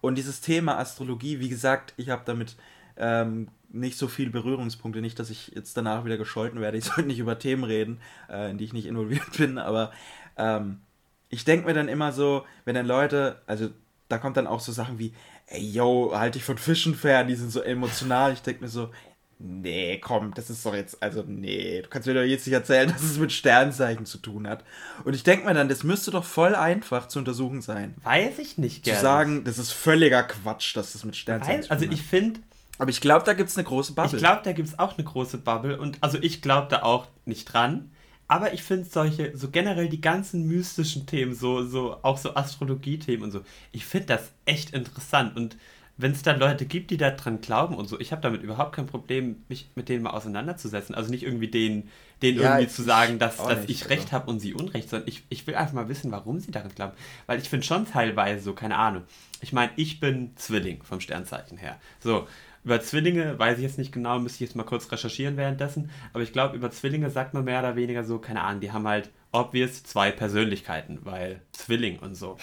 Und 0.00 0.16
dieses 0.16 0.40
Thema 0.40 0.78
Astrologie, 0.78 1.38
wie 1.38 1.48
gesagt, 1.48 1.94
ich 1.96 2.10
habe 2.10 2.22
damit 2.26 2.56
ähm, 2.96 3.48
nicht 3.70 3.96
so 3.96 4.08
viel 4.08 4.30
Berührungspunkte. 4.30 5.00
Nicht, 5.00 5.18
dass 5.18 5.30
ich 5.30 5.52
jetzt 5.54 5.76
danach 5.76 6.04
wieder 6.04 6.16
gescholten 6.16 6.60
werde. 6.60 6.78
Ich 6.78 6.84
sollte 6.86 7.04
nicht 7.04 7.20
über 7.20 7.38
Themen 7.38 7.64
reden, 7.64 8.00
äh, 8.28 8.50
in 8.50 8.58
die 8.58 8.64
ich 8.64 8.72
nicht 8.72 8.86
involviert 8.86 9.32
bin. 9.38 9.58
Aber 9.58 9.92
ähm, 10.36 10.80
ich 11.28 11.44
denke 11.44 11.66
mir 11.66 11.74
dann 11.74 11.88
immer 11.88 12.12
so, 12.12 12.44
wenn 12.64 12.74
dann 12.74 12.86
Leute, 12.86 13.40
also 13.46 13.70
da 14.08 14.18
kommt 14.18 14.36
dann 14.36 14.46
auch 14.46 14.60
so 14.60 14.72
Sachen 14.72 14.98
wie, 14.98 15.14
ey, 15.46 15.64
yo, 15.64 16.12
halt 16.14 16.34
dich 16.34 16.44
von 16.44 16.58
Fischen 16.58 16.94
fern, 16.94 17.28
die 17.28 17.36
sind 17.36 17.50
so 17.50 17.62
emotional. 17.62 18.32
Ich 18.32 18.42
denke 18.42 18.62
mir 18.62 18.68
so, 18.68 18.90
nee, 19.38 19.98
komm, 19.98 20.32
das 20.34 20.50
ist 20.50 20.64
doch 20.64 20.74
jetzt, 20.74 21.02
also 21.02 21.24
nee, 21.26 21.82
du 21.82 21.88
kannst 21.88 22.06
mir 22.06 22.14
doch 22.14 22.22
jetzt 22.22 22.46
nicht 22.46 22.54
erzählen, 22.54 22.88
dass 22.92 23.02
es 23.02 23.18
mit 23.18 23.32
Sternzeichen 23.32 24.06
zu 24.06 24.18
tun 24.18 24.48
hat. 24.48 24.64
Und 25.04 25.14
ich 25.14 25.22
denke 25.22 25.46
mir 25.46 25.54
dann, 25.54 25.68
das 25.68 25.84
müsste 25.84 26.10
doch 26.10 26.24
voll 26.24 26.54
einfach 26.54 27.08
zu 27.08 27.18
untersuchen 27.18 27.62
sein. 27.62 27.94
Weiß 28.02 28.38
ich 28.38 28.58
nicht 28.58 28.84
gerne. 28.84 28.98
Zu 28.98 29.02
sagen, 29.02 29.44
das 29.44 29.58
ist 29.58 29.72
völliger 29.72 30.22
Quatsch, 30.22 30.76
dass 30.76 30.92
das 30.92 31.04
mit 31.04 31.16
Sternzeichen 31.16 31.60
Weiß, 31.60 31.66
zu 31.66 31.70
also 31.72 31.84
tun 31.84 31.92
hat. 31.92 31.98
Also 31.98 32.02
ich 32.02 32.08
finde... 32.08 32.40
Aber 32.78 32.90
ich 32.90 33.00
glaube, 33.00 33.24
da 33.24 33.34
gibt 33.34 33.50
es 33.50 33.56
eine 33.56 33.64
große 33.64 33.92
Bubble. 33.92 34.16
Ich 34.16 34.18
glaube, 34.18 34.40
da 34.44 34.52
gibt 34.52 34.68
es 34.68 34.78
auch 34.78 34.98
eine 34.98 35.04
große 35.04 35.38
Bubble. 35.38 35.78
Und 35.78 35.98
also 36.00 36.18
ich 36.20 36.42
glaube 36.42 36.68
da 36.70 36.82
auch 36.82 37.06
nicht 37.24 37.44
dran. 37.44 37.92
Aber 38.26 38.54
ich 38.54 38.62
finde 38.62 38.88
solche, 38.88 39.36
so 39.36 39.50
generell 39.50 39.88
die 39.88 40.00
ganzen 40.00 40.46
mystischen 40.46 41.06
Themen, 41.06 41.34
so, 41.34 41.64
so, 41.64 41.98
auch 42.02 42.18
so 42.18 42.34
Astrologie-Themen 42.34 43.22
und 43.22 43.30
so, 43.30 43.42
ich 43.70 43.84
finde 43.84 44.06
das 44.06 44.32
echt 44.46 44.72
interessant. 44.72 45.36
Und 45.36 45.56
wenn 45.96 46.12
es 46.12 46.22
dann 46.22 46.40
Leute 46.40 46.66
gibt, 46.66 46.90
die 46.90 46.96
daran 46.96 47.40
glauben 47.40 47.76
und 47.76 47.86
so, 47.86 48.00
ich 48.00 48.10
habe 48.10 48.20
damit 48.20 48.42
überhaupt 48.42 48.74
kein 48.74 48.86
Problem, 48.86 49.44
mich 49.48 49.70
mit 49.76 49.88
denen 49.88 50.02
mal 50.02 50.10
auseinanderzusetzen. 50.10 50.94
Also 50.94 51.10
nicht 51.10 51.22
irgendwie 51.22 51.48
denen, 51.48 51.88
denen 52.20 52.40
ja, 52.40 52.54
irgendwie 52.54 52.68
zu 52.68 52.82
sagen, 52.82 53.20
dass, 53.20 53.36
dass 53.36 53.60
nicht, 53.60 53.70
ich 53.70 53.90
Recht 53.90 54.10
habe 54.10 54.28
und 54.28 54.40
sie 54.40 54.54
Unrecht, 54.54 54.90
sondern 54.90 55.08
ich, 55.08 55.22
ich 55.28 55.46
will 55.46 55.54
einfach 55.54 55.74
mal 55.74 55.88
wissen, 55.88 56.10
warum 56.10 56.40
sie 56.40 56.50
daran 56.50 56.74
glauben. 56.74 56.94
Weil 57.26 57.38
ich 57.38 57.48
finde 57.48 57.64
schon 57.64 57.86
teilweise 57.86 58.42
so, 58.42 58.54
keine 58.54 58.76
Ahnung. 58.76 59.04
Ich 59.40 59.52
meine, 59.52 59.70
ich 59.76 60.00
bin 60.00 60.32
Zwilling 60.36 60.82
vom 60.82 61.00
Sternzeichen 61.00 61.58
her. 61.58 61.78
So, 62.00 62.26
über 62.64 62.80
Zwillinge 62.80 63.38
weiß 63.38 63.58
ich 63.58 63.62
jetzt 63.62 63.78
nicht 63.78 63.92
genau, 63.92 64.18
müsste 64.18 64.42
ich 64.42 64.48
jetzt 64.48 64.56
mal 64.56 64.64
kurz 64.64 64.90
recherchieren 64.90 65.36
währenddessen, 65.36 65.90
aber 66.14 66.22
ich 66.22 66.32
glaube, 66.32 66.56
über 66.56 66.70
Zwillinge 66.70 67.10
sagt 67.10 67.34
man 67.34 67.44
mehr 67.44 67.60
oder 67.60 67.76
weniger 67.76 68.04
so, 68.04 68.18
keine 68.18 68.40
Ahnung, 68.40 68.62
die 68.62 68.72
haben 68.72 68.88
halt 68.88 69.10
obvious 69.32 69.84
zwei 69.84 70.10
Persönlichkeiten, 70.10 71.00
weil 71.02 71.42
Zwilling 71.52 71.98
und 71.98 72.14
so. 72.14 72.38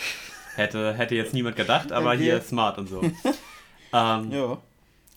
Hätte, 0.55 0.93
hätte 0.93 1.15
jetzt 1.15 1.33
niemand 1.33 1.55
gedacht, 1.55 1.91
aber 1.91 2.11
okay. 2.11 2.23
hier 2.23 2.41
smart 2.41 2.77
und 2.77 2.87
so. 2.87 3.01
ähm, 3.93 4.31
ja. 4.31 4.57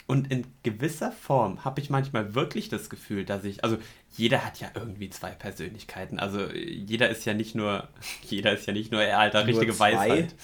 Und 0.07 0.31
in 0.31 0.47
gewisser 0.63 1.13
Form 1.13 1.65
habe 1.65 1.81
ich 1.81 1.89
manchmal 1.89 2.35
wirklich 2.35 2.69
das 2.69 2.91
Gefühl, 2.91 3.25
dass 3.25 3.45
ich, 3.45 3.65
also 3.65 3.79
jeder 4.17 4.45
hat 4.45 4.61
ja 4.61 4.69
irgendwie 4.75 5.09
zwei 5.09 5.31
Persönlichkeiten. 5.31 6.19
Also 6.19 6.51
jeder 6.51 7.09
ist 7.09 7.25
ja 7.25 7.33
nicht 7.33 7.55
nur, 7.55 7.89
jeder 8.23 8.53
ist 8.53 8.67
ja 8.67 8.73
nicht 8.73 8.93
nur, 8.93 9.03
er 9.03 9.19
alter, 9.19 9.47
richtige 9.47 9.73
zwei? 9.73 9.95
Weisheit. 9.95 10.35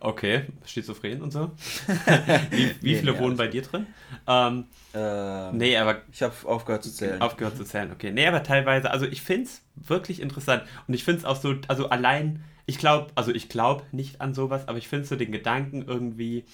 Okay, 0.00 0.44
schizophren 0.66 1.22
und 1.22 1.32
so. 1.32 1.50
wie, 2.50 2.74
wie 2.82 2.92
nee, 2.92 2.98
viele 2.98 3.12
nee, 3.12 3.18
wohnen 3.18 3.36
bei 3.36 3.46
dir 3.46 3.62
drin? 3.62 3.86
Ähm, 4.26 4.66
ähm, 4.92 5.56
nee, 5.56 5.78
aber. 5.78 6.02
Ich 6.12 6.22
habe 6.22 6.34
aufgehört 6.44 6.82
zu 6.82 6.92
zählen. 6.92 7.22
Aufgehört 7.22 7.56
zu 7.56 7.64
zählen, 7.64 7.90
okay. 7.90 8.10
Nee, 8.10 8.26
aber 8.26 8.42
teilweise, 8.42 8.90
also 8.90 9.06
ich 9.06 9.22
finde 9.22 9.44
es 9.44 9.62
wirklich 9.76 10.20
interessant. 10.20 10.64
Und 10.86 10.92
ich 10.92 11.04
finde 11.04 11.20
es 11.20 11.24
auch 11.24 11.36
so, 11.36 11.54
also 11.68 11.88
allein, 11.88 12.44
ich 12.66 12.78
glaube, 12.78 13.12
also 13.14 13.32
ich 13.32 13.48
glaube 13.48 13.84
nicht 13.92 14.20
an 14.20 14.34
sowas, 14.34 14.68
aber 14.68 14.78
ich 14.78 14.88
finde 14.88 15.06
so 15.06 15.16
den 15.16 15.32
Gedanken 15.32 15.82
irgendwie, 15.82 16.44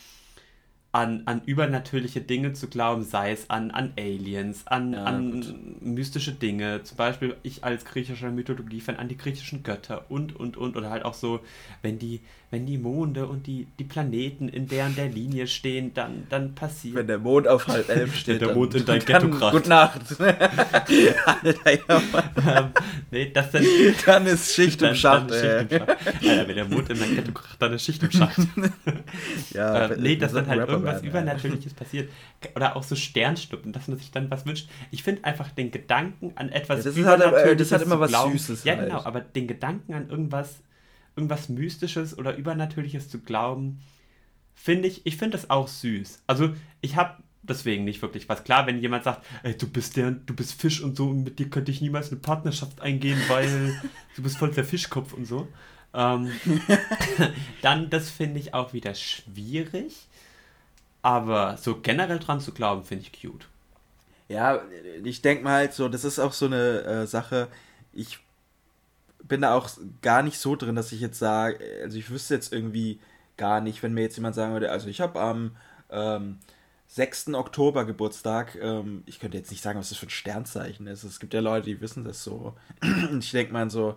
an, 0.93 1.23
an 1.27 1.43
übernatürliche 1.47 2.21
Dinge 2.21 2.53
zu 2.53 2.67
glauben, 2.67 3.05
sei 3.05 3.31
es 3.31 3.49
an, 3.49 3.71
an 3.71 3.93
Aliens, 3.97 4.67
an, 4.67 4.93
ja, 4.93 5.05
an 5.05 5.77
mystische 5.81 6.33
Dinge. 6.33 6.83
Zum 6.83 6.97
Beispiel 6.97 7.37
ich 7.45 7.63
als 7.63 7.85
griechischer 7.85 8.31
Mythologie-Fan 8.31 8.97
an 8.97 9.07
die 9.07 9.17
griechischen 9.17 9.63
Götter 9.63 10.07
und, 10.09 10.35
und, 10.35 10.57
und. 10.57 10.77
Oder 10.77 10.91
halt 10.91 11.05
auch 11.05 11.15
so, 11.15 11.41
wenn 11.83 12.01
die, 12.01 12.21
wenn 12.51 12.67
die 12.67 12.79
Monde 12.79 13.29
und 13.29 13.47
die, 13.47 13.69
die 13.79 13.85
Planeten 13.85 14.49
in 14.49 14.67
deren 14.67 14.97
der 14.97 15.09
Linie 15.09 15.47
stehen, 15.47 15.95
dann, 15.95 16.27
dann 16.29 16.57
passiert. 16.57 16.97
Wenn 16.97 17.07
der 17.07 17.21
Mond 17.21 17.47
auf 17.47 17.69
halb 17.69 17.89
elf 17.89 18.17
steht. 18.17 18.41
der 18.41 18.53
Mond 18.53 18.75
in 18.75 18.85
dein 18.87 18.99
Ghetto 18.99 19.31
kracht. 19.31 19.53
Gute 19.53 19.69
Nacht. 19.69 20.01
Alter, 20.21 21.73
ja, 21.73 21.81
ähm, 21.89 22.71
nee, 23.13 23.31
das 23.33 23.53
dann, 23.53 23.65
dann 24.07 24.27
ist 24.27 24.53
Schicht 24.53 24.83
im 24.83 24.97
Schacht. 24.97 25.31
Schicht 25.31 25.45
im 25.45 25.79
Schacht. 25.79 25.89
Alter, 25.89 26.49
wenn 26.49 26.57
der 26.57 26.65
Mond 26.65 26.91
in 26.91 26.99
dein 26.99 27.15
Ghetto 27.15 27.31
kracht, 27.31 27.63
dann 27.63 27.75
ist 27.75 27.85
Schicht 27.85 28.03
im 28.03 28.11
Schacht. 28.11 28.41
ja, 29.53 29.87
äh, 29.87 29.97
nee, 29.97 30.17
das 30.17 30.33
dann 30.33 30.49
halt 30.49 30.69
irgendwas 30.81 31.03
werden, 31.03 31.11
Übernatürliches 31.11 31.75
passiert. 31.75 32.11
Oder 32.55 32.77
auch 32.77 32.83
so 32.83 32.97
Sternschnuppen, 32.97 33.73
dass 33.73 33.89
man 33.89 33.99
sich 33.99 34.11
dann 34.11 34.31
was 34.31 34.47
wünscht. 34.47 34.69
Ich 34.91 35.03
finde 35.03 35.25
einfach 35.25 35.51
den 35.51 35.71
Gedanken 35.71 36.33
an 36.37 36.51
etwas 36.51 36.79
ja, 36.79 36.85
das 36.85 36.97
Übernatürliches. 36.97 37.45
Halt, 37.45 37.53
äh, 37.53 37.57
das 37.57 37.73
hat 37.73 37.83
immer 37.83 38.01
was 38.01 38.11
glauben, 38.11 38.33
Süßes. 38.33 38.65
Ja, 38.65 38.77
halt. 38.77 38.89
genau, 38.89 39.05
aber 39.05 39.21
den 39.21 39.47
Gedanken 39.47 39.95
an 39.95 40.09
irgendwas, 40.09 40.61
irgendwas 41.17 41.49
Mystisches 41.49 42.17
oder 42.17 42.37
Übernatürliches 42.37 43.09
zu 43.09 43.21
glauben, 43.21 43.81
finde 44.55 44.89
ich, 44.89 45.07
ich 45.07 45.17
finde 45.17 45.37
das 45.37 45.51
auch 45.51 45.69
süß. 45.69 46.23
Also 46.27 46.55
ich 46.81 46.97
habe 46.97 47.23
deswegen 47.43 47.85
nicht 47.85 48.03
wirklich 48.03 48.29
was. 48.29 48.45
Klar, 48.45 48.67
wenn 48.67 48.81
jemand 48.81 49.05
sagt, 49.05 49.25
ey, 49.43 49.57
du 49.57 49.69
bist 49.69 49.97
der, 49.97 50.11
du 50.11 50.35
bist 50.35 50.61
Fisch 50.61 50.83
und 50.83 50.97
so 50.97 51.09
und 51.09 51.25
mit 51.25 51.39
dir 51.39 51.49
könnte 51.49 51.71
ich 51.71 51.81
niemals 51.81 52.11
eine 52.11 52.21
Partnerschaft 52.21 52.81
eingehen, 52.81 53.21
weil 53.29 53.75
du 54.17 54.23
bist 54.23 54.39
voll 54.39 54.51
der 54.51 54.65
Fischkopf 54.65 55.13
und 55.13 55.27
so. 55.27 55.49
Ähm, 55.93 56.31
dann, 57.63 57.91
das 57.91 58.11
finde 58.11 58.39
ich 58.39 58.55
auch 58.55 58.73
wieder 58.73 58.95
schwierig. 58.95 60.07
Aber 61.03 61.57
so 61.57 61.81
generell 61.81 62.19
dran 62.19 62.41
zu 62.41 62.53
glauben, 62.53 62.85
finde 62.85 63.05
ich 63.05 63.21
cute. 63.21 63.49
Ja, 64.29 64.63
ich 65.03 65.23
denke 65.23 65.43
mal 65.43 65.55
halt 65.55 65.73
so, 65.73 65.89
das 65.89 66.05
ist 66.05 66.19
auch 66.19 66.33
so 66.33 66.47
eine 66.47 66.83
äh, 66.83 67.07
Sache, 67.07 67.49
ich 67.93 68.21
bin 69.25 69.41
da 69.41 69.55
auch 69.55 69.71
gar 70.03 70.23
nicht 70.23 70.39
so 70.39 70.57
drin, 70.57 70.77
dass 70.77 70.93
ich 70.93 71.01
jetzt 71.01 71.19
sage, 71.19 71.59
also 71.83 71.99
ich 71.99 72.11
wüsste 72.11 72.35
jetzt 72.35 72.53
irgendwie 72.53 73.01
gar 73.37 73.61
nicht, 73.61 73.83
wenn 73.83 73.95
mir 73.95 74.03
jetzt 74.03 74.17
jemand 74.17 74.35
sagen 74.35 74.53
würde, 74.53 74.71
also 74.71 74.89
ich 74.89 75.01
habe 75.01 75.19
am 75.21 75.57
ähm, 75.91 76.39
6. 76.89 77.35
Oktober 77.35 77.85
Geburtstag, 77.85 78.57
ähm, 78.61 79.03
ich 79.07 79.21
könnte 79.21 79.39
jetzt 79.39 79.51
nicht 79.51 79.63
sagen, 79.63 79.79
was 79.79 79.89
das 79.89 79.99
für 79.99 80.07
ein 80.07 80.11
Sternzeichen 80.11 80.87
ist. 80.87 81.05
Es 81.05 81.21
gibt 81.21 81.33
ja 81.35 81.41
Leute, 81.41 81.67
die 81.67 81.81
wissen 81.81 82.05
das 82.05 82.23
so. 82.23 82.55
Und 82.83 83.25
ich 83.25 83.31
denke 83.31 83.53
mal 83.53 83.71
so, 83.71 83.97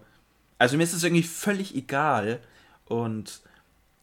also 0.60 0.78
mir 0.78 0.84
ist 0.84 0.94
es 0.94 1.04
irgendwie 1.04 1.24
völlig 1.24 1.76
egal 1.76 2.40
und 2.86 3.42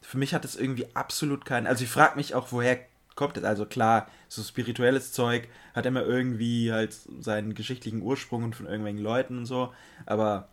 für 0.01 0.17
mich 0.17 0.33
hat 0.33 0.45
es 0.45 0.55
irgendwie 0.55 0.87
absolut 0.93 1.45
keinen, 1.45 1.67
also 1.67 1.83
ich 1.83 1.89
frage 1.89 2.17
mich 2.17 2.35
auch, 2.35 2.51
woher 2.51 2.79
kommt 3.15 3.37
das? 3.37 3.43
Also 3.43 3.65
klar, 3.65 4.07
so 4.27 4.41
spirituelles 4.41 5.11
Zeug 5.11 5.47
hat 5.73 5.85
immer 5.85 6.03
irgendwie 6.03 6.71
halt 6.71 6.97
seinen 7.19 7.53
geschichtlichen 7.53 8.01
Ursprung 8.01 8.43
und 8.43 8.55
von 8.55 8.65
irgendwelchen 8.65 9.01
Leuten 9.01 9.39
und 9.39 9.45
so, 9.45 9.73
aber 10.05 10.49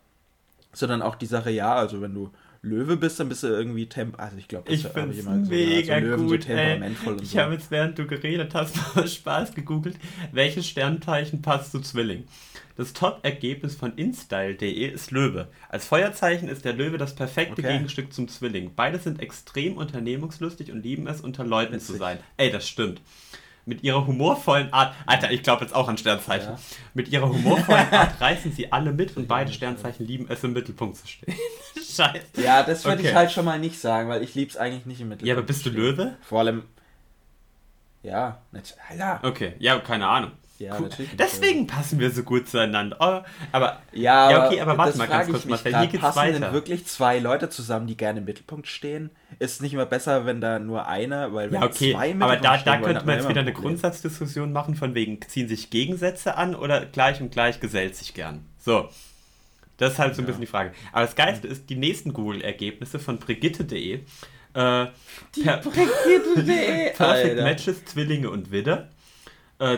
sondern 0.73 1.01
auch 1.01 1.15
die 1.15 1.25
Sache, 1.25 1.49
ja, 1.49 1.75
also 1.75 2.01
wenn 2.01 2.13
du 2.13 2.31
Löwe 2.61 2.97
bist, 2.97 3.19
dann 3.19 3.29
bist 3.29 3.43
du 3.43 3.47
irgendwie 3.47 3.87
temp. 3.87 4.19
Also 4.19 4.37
ich 4.37 4.47
glaube, 4.47 4.71
ich 4.71 4.83
es 4.83 4.93
mega 4.93 6.01
so 6.01 6.23
gut. 6.23 6.43
So 6.43 6.51
ey. 6.51 6.81
ich 7.21 7.29
so. 7.29 7.39
habe 7.39 7.53
jetzt, 7.53 7.71
während 7.71 7.97
du 7.97 8.05
geredet 8.05 8.53
hast, 8.53 8.75
mal 8.95 9.07
Spaß 9.07 9.53
gegoogelt, 9.53 9.95
welches 10.31 10.67
Sternzeichen 10.67 11.41
passt 11.41 11.71
zu 11.71 11.79
Zwilling. 11.79 12.25
Das 12.75 12.93
Top-Ergebnis 12.93 13.75
von 13.75 13.93
InStyle.de 13.95 14.87
ist 14.87 15.11
Löwe. 15.11 15.47
Als 15.67 15.85
Feuerzeichen 15.85 16.47
ist 16.47 16.63
der 16.63 16.73
Löwe 16.73 16.97
das 16.97 17.13
perfekte 17.13 17.61
okay. 17.61 17.73
Gegenstück 17.73 18.13
zum 18.13 18.27
Zwilling. 18.27 18.71
Beide 18.75 18.99
sind 18.99 19.21
extrem 19.21 19.77
unternehmungslustig 19.77 20.71
und 20.71 20.81
lieben 20.81 21.07
es, 21.07 21.21
unter 21.21 21.43
Leuten 21.43 21.73
Witzig. 21.73 21.87
zu 21.87 21.97
sein. 21.97 22.19
Ey, 22.37 22.51
das 22.51 22.67
stimmt 22.67 23.01
mit 23.65 23.83
ihrer 23.83 24.05
humorvollen 24.05 24.73
Art, 24.73 24.95
Alter, 25.05 25.31
ich 25.31 25.43
glaube 25.43 25.63
jetzt 25.63 25.73
auch 25.73 25.87
an 25.87 25.97
Sternzeichen, 25.97 26.53
ja. 26.53 26.59
mit 26.93 27.09
ihrer 27.09 27.29
humorvollen 27.29 27.87
Art 27.91 28.19
reißen 28.19 28.51
sie 28.51 28.71
alle 28.71 28.91
mit 28.91 29.15
und 29.17 29.27
beide 29.27 29.53
Sternzeichen 29.53 30.05
lieben 30.05 30.27
es, 30.29 30.43
im 30.43 30.53
Mittelpunkt 30.53 30.97
zu 30.97 31.07
stehen. 31.07 31.35
Scheiße. 31.75 32.41
Ja, 32.43 32.63
das 32.63 32.85
würde 32.85 32.99
okay. 32.99 33.09
ich 33.09 33.15
halt 33.15 33.31
schon 33.31 33.45
mal 33.45 33.59
nicht 33.59 33.79
sagen, 33.79 34.09
weil 34.09 34.23
ich 34.23 34.35
liebe 34.35 34.49
es 34.49 34.57
eigentlich 34.57 34.85
nicht 34.85 35.01
im 35.01 35.09
Mittelpunkt. 35.09 35.27
Ja, 35.27 35.35
aber 35.35 35.43
bist 35.43 35.65
du 35.65 35.69
Löwe? 35.69 36.15
Vor 36.21 36.39
allem. 36.39 36.63
Ja, 38.01 38.41
Alter. 38.89 39.19
Okay, 39.23 39.53
ja, 39.59 39.77
keine 39.79 40.07
Ahnung. 40.07 40.31
Ja, 40.59 40.75
cool. 40.75 40.89
natürlich. 40.89 41.15
Deswegen 41.17 41.67
passen 41.67 41.99
wir 41.99 42.11
so 42.11 42.23
gut 42.23 42.49
zueinander. 42.49 42.97
Oh, 42.99 43.25
aber 43.53 43.81
ja, 43.93 44.29
ja, 44.29 44.45
okay, 44.45 44.59
aber 44.59 44.77
warte 44.77 44.97
mal 44.97 45.07
ganz 45.07 45.29
kurz, 45.29 45.45
Marcel. 45.45 45.77
Hier 45.77 45.87
geht's 45.87 46.01
passen 46.01 46.17
weiter. 46.17 46.39
denn 46.39 46.53
wirklich 46.53 46.85
zwei 46.85 47.17
Leute 47.19 47.49
zusammen, 47.49 47.87
die 47.87 47.95
gerne 47.95 48.19
im 48.19 48.25
Mittelpunkt 48.25 48.67
stehen? 48.67 49.09
Ist 49.39 49.53
es 49.53 49.61
nicht 49.61 49.73
immer 49.73 49.85
besser, 49.85 50.25
wenn 50.25 50.41
da 50.41 50.59
nur 50.59 50.85
einer, 50.85 51.33
weil 51.33 51.51
wenn 51.51 51.61
ja, 51.61 51.67
okay, 51.67 51.93
zwei 51.93 52.13
aber 52.19 52.35
da, 52.35 52.57
da 52.57 52.77
könnte 52.77 53.05
man 53.05 53.15
jetzt 53.15 53.29
wieder 53.29 53.39
eine 53.39 53.53
Grundsatzdiskussion 53.53 54.51
machen, 54.51 54.75
von 54.75 54.95
wegen, 54.95 55.21
ziehen 55.21 55.47
sich 55.47 55.69
Gegensätze 55.69 56.35
an 56.35 56.55
oder 56.55 56.85
gleich 56.85 57.21
und 57.21 57.31
gleich 57.31 57.61
gesellt 57.61 57.95
sich 57.95 58.13
gern. 58.13 58.45
So. 58.57 58.89
Das 59.77 59.93
ist 59.93 59.99
halt 59.99 60.13
so 60.13 60.21
ein 60.21 60.25
ja. 60.25 60.27
bisschen 60.27 60.41
die 60.41 60.47
Frage. 60.47 60.73
Aber 60.91 61.05
das 61.05 61.15
Geiste 61.15 61.47
ist, 61.47 61.69
die 61.69 61.77
nächsten 61.77 62.11
Google-Ergebnisse 62.11 62.99
von 62.99 63.17
Brigitte.de. 63.17 64.01
Äh, 64.53 64.87
die 65.35 65.43
Brigitte.de! 65.43 66.91
Perfect 66.97 66.99
Alter. 66.99 67.43
Matches, 67.43 67.85
Zwillinge 67.85 68.29
und 68.29 68.51
Widder. 68.51 68.89
Äh, 69.59 69.77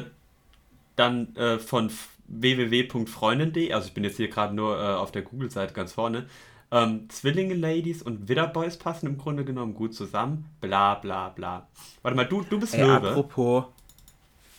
dann 1.02 1.36
äh, 1.36 1.60
von 1.60 1.92
www.freundin.de, 2.28 3.74
also 3.74 3.88
ich 3.88 3.94
bin 3.94 4.04
jetzt 4.04 4.18
hier 4.18 4.30
gerade 4.30 4.56
nur 4.56 4.80
äh, 4.80 4.84
auf 4.96 5.12
der 5.12 5.24
Google-Seite 5.24 5.74
ganz 5.74 5.94
vorne. 5.94 6.28
Ähm, 6.72 7.10
Zwillinge-Ladies 7.10 8.02
und 8.02 8.30
Widderboys 8.30 8.78
passen 8.78 9.08
im 9.08 9.18
Grunde 9.18 9.44
genommen 9.44 9.74
gut 9.74 9.94
zusammen. 9.94 10.46
Bla 10.62 10.96
bla 10.96 11.30
bla. 11.30 11.68
Warte 12.02 12.16
mal, 12.16 12.26
du, 12.26 12.44
du 12.44 12.60
bist 12.60 12.76
Ey, 12.76 12.86
Löwe. 12.86 13.10
Apropos. 13.10 13.66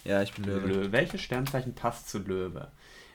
Ja, 0.05 0.20
ich 0.20 0.33
bin 0.35 0.44
Löwe. 0.44 0.66
Löwe. 0.66 0.92
Welches 0.92 1.22
Sternzeichen 1.22 1.74
passt 1.74 2.11
zu 2.11 2.18
Löwe? 2.18 2.68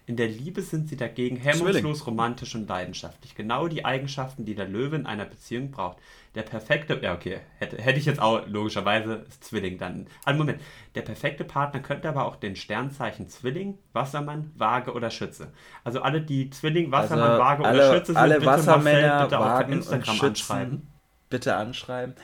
In 0.07 0.15
der 0.15 0.29
Liebe 0.29 0.61
sind 0.61 0.87
sie 0.87 0.95
dagegen 0.95 1.35
hemmungslos, 1.35 2.07
romantisch 2.07 2.55
und 2.55 2.69
leidenschaftlich. 2.69 3.35
Genau 3.35 3.67
die 3.67 3.83
Eigenschaften, 3.83 4.45
die 4.45 4.55
der 4.55 4.65
Löwe 4.65 4.95
in 4.95 5.05
einer 5.05 5.25
Beziehung 5.25 5.69
braucht. 5.69 5.97
Der 6.33 6.43
perfekte, 6.43 6.97
ja 7.03 7.13
okay, 7.13 7.41
hätte, 7.57 7.75
hätte 7.75 7.99
ich 7.99 8.05
jetzt 8.05 8.21
auch 8.21 8.47
logischerweise 8.47 9.25
Zwilling 9.41 9.77
dann. 9.77 10.07
Also 10.23 10.37
Moment, 10.37 10.61
der 10.95 11.01
perfekte 11.01 11.43
Partner 11.43 11.81
könnte 11.81 12.07
aber 12.07 12.23
auch 12.23 12.37
den 12.37 12.55
Sternzeichen 12.55 13.27
Zwilling, 13.27 13.79
Wassermann, 13.91 14.53
Waage 14.55 14.93
oder 14.93 15.09
Schütze. 15.09 15.51
Also 15.83 16.01
alle, 16.01 16.21
die 16.21 16.49
Zwilling, 16.51 16.89
Wassermann, 16.89 17.31
also 17.31 17.43
Waage 17.43 17.65
alle, 17.65 17.79
oder 17.79 17.93
Schütze 17.97 18.13
sind, 18.13 18.17
alle 18.17 18.35
bitte 18.35 18.45
Wassermänner, 18.45 19.07
Marcel, 19.07 19.27
bitte 19.27 19.39
Wagen 19.41 19.73
auf 19.73 19.77
Instagram 19.77 20.21
anschreiben. 20.21 20.87
Bitte 21.29 21.55
anschreiben. 21.57 22.15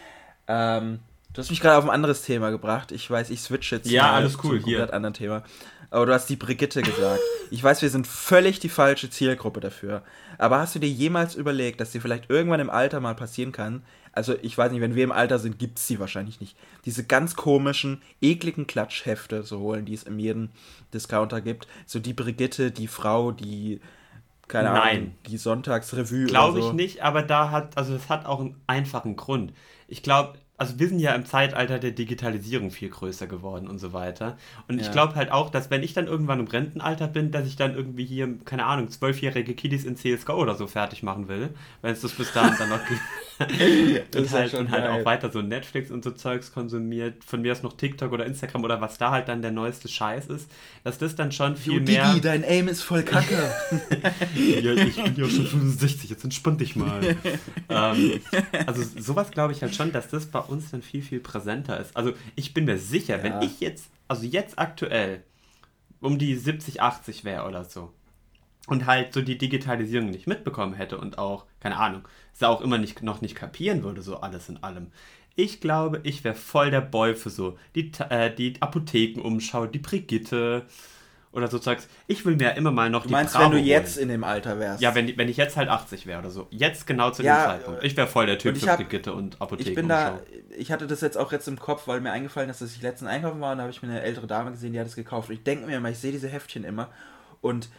Ähm, 0.47 0.99
du 1.33 1.39
hast 1.39 1.49
mich 1.49 1.61
gerade 1.61 1.77
auf 1.77 1.83
ein 1.83 1.89
anderes 1.89 2.21
Thema 2.21 2.49
gebracht. 2.49 2.91
Ich 2.91 3.09
weiß, 3.09 3.29
ich 3.29 3.41
switch 3.41 3.71
jetzt 3.71 3.89
ja, 3.89 4.11
alles 4.11 4.37
cool, 4.43 4.61
zu 4.61 4.67
einem 4.67 4.89
anderen 4.91 5.13
Thema 5.13 5.43
aber 5.93 6.07
du 6.07 6.13
hast 6.13 6.27
die 6.27 6.35
Brigitte 6.35 6.81
gesagt. 6.81 7.19
Ich 7.51 7.63
weiß, 7.63 7.83
wir 7.83 7.89
sind 7.91 8.07
völlig 8.07 8.59
die 8.59 8.69
falsche 8.69 9.11
Zielgruppe 9.11 9.59
dafür. 9.59 10.01
Aber 10.39 10.57
hast 10.57 10.73
du 10.73 10.79
dir 10.79 10.89
jemals 10.89 11.35
überlegt, 11.35 11.79
dass 11.79 11.91
dir 11.91 12.01
vielleicht 12.01 12.31
irgendwann 12.31 12.59
im 12.59 12.71
Alter 12.71 12.99
mal 12.99 13.13
passieren 13.13 13.51
kann? 13.51 13.83
Also, 14.11 14.35
ich 14.41 14.57
weiß 14.57 14.71
nicht, 14.71 14.81
wenn 14.81 14.95
wir 14.95 15.03
im 15.03 15.11
Alter 15.11 15.37
sind, 15.37 15.59
gibt 15.59 15.77
es 15.77 15.85
sie 15.85 15.99
wahrscheinlich 15.99 16.41
nicht. 16.41 16.57
Diese 16.85 17.03
ganz 17.03 17.35
komischen, 17.35 18.01
ekligen 18.21 18.65
Klatschhefte 18.65 19.43
zu 19.43 19.59
holen, 19.59 19.85
die 19.85 19.93
es 19.93 20.01
in 20.01 20.17
jedem 20.17 20.49
Discounter 20.95 21.41
gibt. 21.41 21.67
So 21.85 21.99
die 21.99 22.13
Brigitte, 22.13 22.71
die 22.71 22.87
Frau, 22.87 23.31
die 23.31 23.79
keine 24.47 24.69
Nein. 24.69 24.97
Ahnung, 24.97 25.15
die 25.27 25.37
Sonntagsrevue. 25.37 26.25
Glaube 26.25 26.61
so. 26.61 26.67
ich 26.69 26.73
nicht, 26.73 27.03
aber 27.03 27.21
da 27.21 27.51
hat, 27.51 27.77
also 27.77 27.93
es 27.93 28.09
hat 28.09 28.25
auch 28.25 28.39
einen 28.39 28.59
einfachen 28.65 29.15
Grund. 29.15 29.53
Ich 29.87 30.01
glaube, 30.01 30.39
also 30.63 30.79
wir 30.79 30.87
sind 30.87 30.99
ja 30.99 31.13
im 31.13 31.25
Zeitalter 31.25 31.77
der 31.77 31.91
Digitalisierung 31.91 32.71
viel 32.71 32.87
größer 32.87 33.27
geworden 33.27 33.67
und 33.67 33.79
so 33.79 33.91
weiter. 33.91 34.37
Und 34.69 34.79
ja. 34.79 34.85
ich 34.85 34.91
glaube 34.93 35.15
halt 35.15 35.29
auch, 35.29 35.49
dass 35.49 35.69
wenn 35.69 35.83
ich 35.83 35.93
dann 35.93 36.07
irgendwann 36.07 36.39
im 36.39 36.47
Rentenalter 36.47 37.07
bin, 37.07 37.31
dass 37.31 37.45
ich 37.45 37.57
dann 37.57 37.75
irgendwie 37.75 38.05
hier, 38.05 38.29
keine 38.45 38.65
Ahnung, 38.65 38.89
zwölfjährige 38.89 39.55
Kiddies 39.55 39.83
in 39.83 39.97
CSGO 39.97 40.35
oder 40.35 40.55
so 40.55 40.67
fertig 40.67 41.03
machen 41.03 41.27
will, 41.27 41.49
wenn 41.81 41.91
es 41.91 41.99
das 41.99 42.13
bis 42.13 42.31
dahin 42.31 42.55
dann 42.57 42.69
noch 42.69 42.85
gibt. 42.87 43.01
und 44.15 44.31
halt, 44.31 44.53
und 44.53 44.71
halt 44.71 44.87
auch 44.87 45.05
weiter 45.05 45.31
so 45.31 45.41
Netflix 45.41 45.91
und 45.91 46.03
so 46.03 46.11
Zeugs 46.11 46.53
konsumiert, 46.53 47.23
von 47.23 47.41
mir 47.41 47.51
aus 47.51 47.63
noch 47.63 47.73
TikTok 47.75 48.11
oder 48.11 48.25
Instagram 48.25 48.63
oder 48.63 48.81
was 48.81 48.97
da 48.97 49.11
halt 49.11 49.27
dann 49.27 49.41
der 49.41 49.51
neueste 49.51 49.87
Scheiß 49.87 50.27
ist, 50.27 50.49
dass 50.83 50.97
das 50.97 51.15
dann 51.15 51.31
schon 51.31 51.55
viel 51.55 51.73
jo, 51.73 51.81
mehr... 51.81 52.09
Digi, 52.09 52.21
dein 52.21 52.43
Aim 52.43 52.67
ist 52.67 52.81
voll 52.81 53.03
kacke. 53.03 53.35
ja, 54.35 54.73
ich 54.73 54.95
bin 54.95 55.15
ja 55.15 55.27
schon 55.27 55.47
65, 55.47 56.09
jetzt 56.09 56.23
entspann 56.23 56.57
dich 56.57 56.75
mal. 56.75 57.15
ähm, 57.69 58.21
also 58.65 58.83
sowas 58.99 59.31
glaube 59.31 59.53
ich 59.53 59.61
halt 59.61 59.75
schon, 59.75 59.91
dass 59.91 60.09
das 60.09 60.27
bei 60.27 60.39
uns 60.39 60.52
dann 60.59 60.81
viel, 60.81 61.01
viel 61.01 61.19
präsenter 61.19 61.79
ist. 61.79 61.95
Also 61.95 62.13
ich 62.35 62.53
bin 62.53 62.65
mir 62.65 62.77
sicher, 62.77 63.17
ja. 63.17 63.23
wenn 63.23 63.41
ich 63.41 63.59
jetzt 63.59 63.89
also 64.07 64.25
jetzt 64.25 64.59
aktuell, 64.59 65.23
um 65.99 66.19
die 66.19 66.35
70, 66.35 66.81
80 66.81 67.23
wäre 67.23 67.47
oder 67.47 67.63
so, 67.63 67.93
und 68.67 68.85
halt 68.85 69.11
so 69.13 69.21
die 69.21 69.37
Digitalisierung 69.37 70.09
nicht 70.09 70.27
mitbekommen 70.27 70.73
hätte 70.73 70.97
und 70.97 71.17
auch, 71.17 71.45
keine 71.59 71.77
Ahnung, 71.77 72.07
es 72.33 72.43
auch 72.43 72.61
immer 72.61 72.77
nicht, 72.77 73.01
noch 73.03 73.21
nicht 73.21 73.35
kapieren 73.35 73.83
würde, 73.83 74.01
so 74.01 74.17
alles 74.17 74.47
in 74.49 74.63
allem. 74.63 74.91
Ich 75.35 75.59
glaube, 75.59 75.99
ich 76.03 76.23
wäre 76.23 76.35
voll 76.35 76.71
der 76.71 76.81
Boy 76.81 77.15
für 77.15 77.29
so 77.29 77.57
die, 77.75 77.91
äh, 78.09 78.33
die 78.33 78.61
Apothekenumschau, 78.61 79.65
die 79.65 79.79
Brigitte 79.79 80.65
oder 81.33 81.49
so 81.49 81.59
Zeugs. 81.59 81.87
Ich 82.07 82.25
will 82.25 82.35
mir 82.35 82.43
ja 82.43 82.49
immer 82.51 82.71
mal 82.71 82.89
noch 82.89 83.01
du 83.01 83.07
die 83.09 83.13
meinst, 83.13 83.33
Bravo 83.33 83.55
wenn 83.55 83.57
du 83.57 83.63
jetzt 83.63 83.95
holen. 83.95 84.03
in 84.03 84.09
dem 84.09 84.23
Alter 84.23 84.59
wärst? 84.59 84.81
Ja, 84.81 84.95
wenn, 84.95 85.17
wenn 85.17 85.27
ich 85.27 85.37
jetzt 85.37 85.57
halt 85.57 85.67
80 85.67 86.05
wäre 86.05 86.19
oder 86.19 86.29
so. 86.29 86.47
Jetzt 86.51 86.85
genau 86.87 87.09
zu 87.11 87.23
ja, 87.23 87.35
dem 87.35 87.49
Zeitpunkt. 87.49 87.83
Ich 87.83 87.97
wäre 87.97 88.07
voll 88.07 88.27
der 88.27 88.37
Typ 88.37 88.55
für 88.55 88.69
hab, 88.69 88.77
Brigitte 88.77 89.13
und 89.13 89.41
Apothekenumschau. 89.41 89.71
Ich 89.71 89.75
bin 89.75 89.89
da, 89.89 90.19
ich 90.55 90.71
hatte 90.71 90.87
das 90.87 91.01
jetzt 91.01 91.17
auch 91.17 91.31
jetzt 91.31 91.47
im 91.47 91.59
Kopf, 91.59 91.87
weil 91.87 92.01
mir 92.01 92.11
eingefallen 92.11 92.49
ist, 92.49 92.61
dass 92.61 92.75
ich 92.75 92.81
letzten 92.81 93.07
einkaufen 93.07 93.41
war 93.41 93.51
und 93.51 93.57
da 93.57 93.63
habe 93.63 93.73
ich 93.73 93.81
mir 93.81 93.89
eine 93.89 94.01
ältere 94.01 94.27
Dame 94.27 94.51
gesehen, 94.51 94.73
die 94.73 94.79
hat 94.79 94.87
es 94.87 94.95
gekauft. 94.95 95.29
Und 95.29 95.35
ich 95.35 95.43
denke 95.43 95.65
mir 95.65 95.77
immer, 95.77 95.89
ich 95.89 95.97
sehe 95.97 96.11
diese 96.11 96.29
Heftchen 96.29 96.63
immer 96.63 96.89
und 97.41 97.69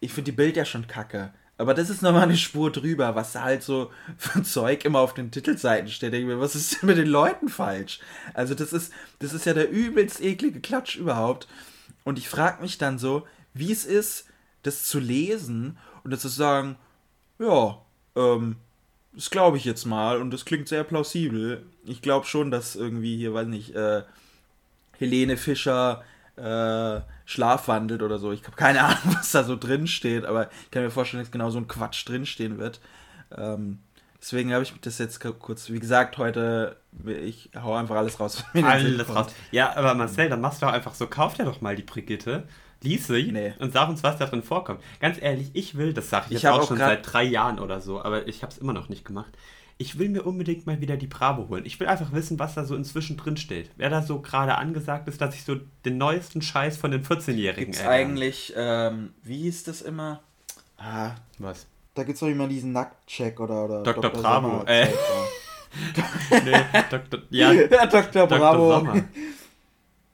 ich 0.00 0.12
finde 0.12 0.32
die 0.32 0.36
Bild 0.36 0.56
ja 0.56 0.64
schon 0.64 0.88
kacke. 0.88 1.32
Aber 1.58 1.74
das 1.74 1.90
ist 1.90 2.00
nochmal 2.00 2.22
eine 2.22 2.38
Spur 2.38 2.72
drüber, 2.72 3.14
was 3.14 3.32
da 3.32 3.42
halt 3.42 3.62
so 3.62 3.90
für 4.16 4.42
Zeug 4.42 4.84
immer 4.86 5.00
auf 5.00 5.12
den 5.12 5.30
Titelseiten 5.30 5.90
steht. 5.90 6.14
Ich 6.14 6.24
mir, 6.24 6.40
was 6.40 6.56
ist 6.56 6.80
denn 6.80 6.88
mit 6.88 6.96
den 6.96 7.06
Leuten 7.06 7.50
falsch? 7.50 8.00
Also 8.32 8.54
das 8.54 8.72
ist, 8.72 8.92
das 9.18 9.34
ist 9.34 9.44
ja 9.44 9.52
der 9.52 9.70
übelst 9.70 10.22
eklige 10.22 10.60
Klatsch 10.60 10.96
überhaupt. 10.96 11.46
Und 12.10 12.18
ich 12.18 12.28
frage 12.28 12.60
mich 12.60 12.76
dann 12.76 12.98
so, 12.98 13.24
wie 13.54 13.70
es 13.70 13.84
ist, 13.84 14.26
das 14.64 14.82
zu 14.82 14.98
lesen 14.98 15.78
und 16.02 16.10
das 16.10 16.22
zu 16.22 16.28
sagen, 16.28 16.76
ja, 17.38 17.80
ähm, 18.16 18.56
das 19.12 19.30
glaube 19.30 19.58
ich 19.58 19.64
jetzt 19.64 19.84
mal 19.84 20.20
und 20.20 20.32
das 20.32 20.44
klingt 20.44 20.66
sehr 20.66 20.82
plausibel. 20.82 21.64
Ich 21.84 22.02
glaube 22.02 22.26
schon, 22.26 22.50
dass 22.50 22.74
irgendwie 22.74 23.16
hier, 23.16 23.32
weiß 23.32 23.46
nicht, 23.46 23.76
äh, 23.76 24.02
Helene 24.98 25.36
Fischer 25.36 26.02
äh, 26.34 27.00
schlafwandelt 27.26 28.02
oder 28.02 28.18
so. 28.18 28.32
Ich 28.32 28.42
habe 28.42 28.56
keine 28.56 28.82
Ahnung, 28.86 29.14
was 29.14 29.30
da 29.30 29.44
so 29.44 29.54
drin 29.54 29.86
steht, 29.86 30.24
aber 30.24 30.50
ich 30.64 30.70
kann 30.72 30.82
mir 30.82 30.90
vorstellen, 30.90 31.22
dass 31.22 31.30
genau 31.30 31.50
so 31.50 31.58
ein 31.58 31.68
Quatsch 31.68 32.08
drinstehen 32.08 32.58
wird. 32.58 32.80
Ähm, 33.36 33.78
deswegen 34.20 34.52
habe 34.52 34.62
ich 34.62 34.72
das 34.80 34.98
jetzt 34.98 35.20
kurz, 35.38 35.70
wie 35.70 35.80
gesagt, 35.80 36.18
heute, 36.18 36.76
ich 37.06 37.50
hau 37.60 37.74
einfach 37.74 37.96
alles 37.96 38.20
raus. 38.20 38.44
Alles 38.54 39.08
raus. 39.08 39.32
Ja, 39.50 39.76
aber 39.76 39.94
Marcel, 39.94 40.28
dann 40.28 40.40
machst 40.40 40.62
du 40.62 40.66
doch 40.66 40.72
einfach 40.72 40.94
so, 40.94 41.06
kauf 41.06 41.34
dir 41.34 41.44
doch 41.44 41.60
mal 41.60 41.76
die 41.76 41.82
Brigitte, 41.82 42.46
lies 42.82 43.06
sie 43.06 43.32
nee. 43.32 43.54
und 43.58 43.72
sag 43.72 43.88
uns, 43.88 44.02
was 44.02 44.18
da 44.18 44.26
drin 44.26 44.42
vorkommt. 44.42 44.82
Ganz 45.00 45.20
ehrlich, 45.20 45.50
ich 45.54 45.76
will, 45.76 45.92
das 45.92 46.10
sage 46.10 46.26
ich, 46.30 46.36
ich 46.36 46.42
jetzt 46.42 46.52
auch, 46.52 46.60
auch 46.60 46.68
schon 46.68 46.78
seit 46.78 47.12
drei 47.12 47.24
Jahren 47.24 47.58
oder 47.58 47.80
so, 47.80 48.02
aber 48.02 48.28
ich 48.28 48.42
habe 48.42 48.52
es 48.52 48.58
immer 48.58 48.72
noch 48.72 48.88
nicht 48.88 49.04
gemacht 49.04 49.36
ich 49.80 49.98
will 49.98 50.10
mir 50.10 50.26
unbedingt 50.26 50.66
mal 50.66 50.82
wieder 50.82 50.98
die 50.98 51.06
Bravo 51.06 51.48
holen. 51.48 51.64
Ich 51.64 51.80
will 51.80 51.86
einfach 51.86 52.12
wissen, 52.12 52.38
was 52.38 52.54
da 52.54 52.66
so 52.66 52.76
inzwischen 52.76 53.16
drin 53.16 53.38
steht. 53.38 53.70
Wer 53.78 53.88
da 53.88 54.02
so 54.02 54.20
gerade 54.20 54.56
angesagt 54.56 55.08
ist, 55.08 55.22
dass 55.22 55.34
ich 55.34 55.42
so 55.42 55.56
den 55.86 55.96
neuesten 55.96 56.42
Scheiß 56.42 56.76
von 56.76 56.90
den 56.90 57.02
14-Jährigen 57.02 57.72
Gibt's 57.72 57.80
eigentlich, 57.80 58.52
ähm, 58.54 59.14
wie 59.22 59.38
hieß 59.38 59.64
das 59.64 59.80
immer? 59.80 60.22
Ah, 60.76 61.12
was? 61.38 61.66
Da 61.94 62.04
gibt 62.04 62.14
es 62.14 62.20
doch 62.20 62.28
immer 62.28 62.48
diesen 62.48 62.72
Nacktcheck 62.72 63.40
oder, 63.40 63.64
oder 63.64 63.82
Dr. 63.82 64.02
Dr. 64.02 64.22
Bravo. 64.22 64.64
Äh. 64.66 64.88
nee, 66.44 66.64
Dr. 66.90 67.20
Ja, 67.30 67.52
ja 67.70 67.86
Dr. 67.86 68.26
Bravo. 68.26 68.80
Dr. 68.80 69.04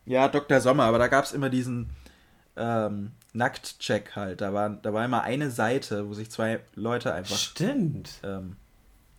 ja, 0.06 0.28
Dr. 0.28 0.60
Sommer, 0.60 0.84
aber 0.84 0.98
da 0.98 1.08
gab 1.08 1.24
es 1.24 1.32
immer 1.32 1.50
diesen 1.50 1.90
ähm, 2.56 3.12
Nacktcheck 3.32 4.16
halt. 4.16 4.40
Da 4.40 4.52
war, 4.52 4.70
da 4.70 4.92
war 4.92 5.04
immer 5.04 5.22
eine 5.22 5.50
Seite, 5.50 6.08
wo 6.08 6.14
sich 6.14 6.30
zwei 6.30 6.60
Leute 6.74 7.12
einfach. 7.12 7.36
Stimmt. 7.36 8.10
Ähm, 8.22 8.56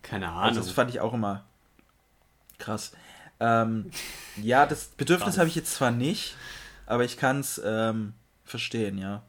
keine 0.02 0.28
Ahnung. 0.28 0.42
Also 0.42 0.60
das 0.60 0.70
fand 0.70 0.90
ich 0.90 1.00
auch 1.00 1.14
immer 1.14 1.44
krass. 2.58 2.92
Ähm, 3.40 3.90
ja, 4.36 4.66
das 4.66 4.86
Bedürfnis 4.88 5.38
habe 5.38 5.48
ich 5.48 5.54
jetzt 5.54 5.74
zwar 5.74 5.90
nicht, 5.90 6.36
aber 6.86 7.04
ich 7.04 7.16
kann 7.16 7.40
es 7.40 7.60
ähm, 7.64 8.14
verstehen, 8.44 8.98
ja. 8.98 9.22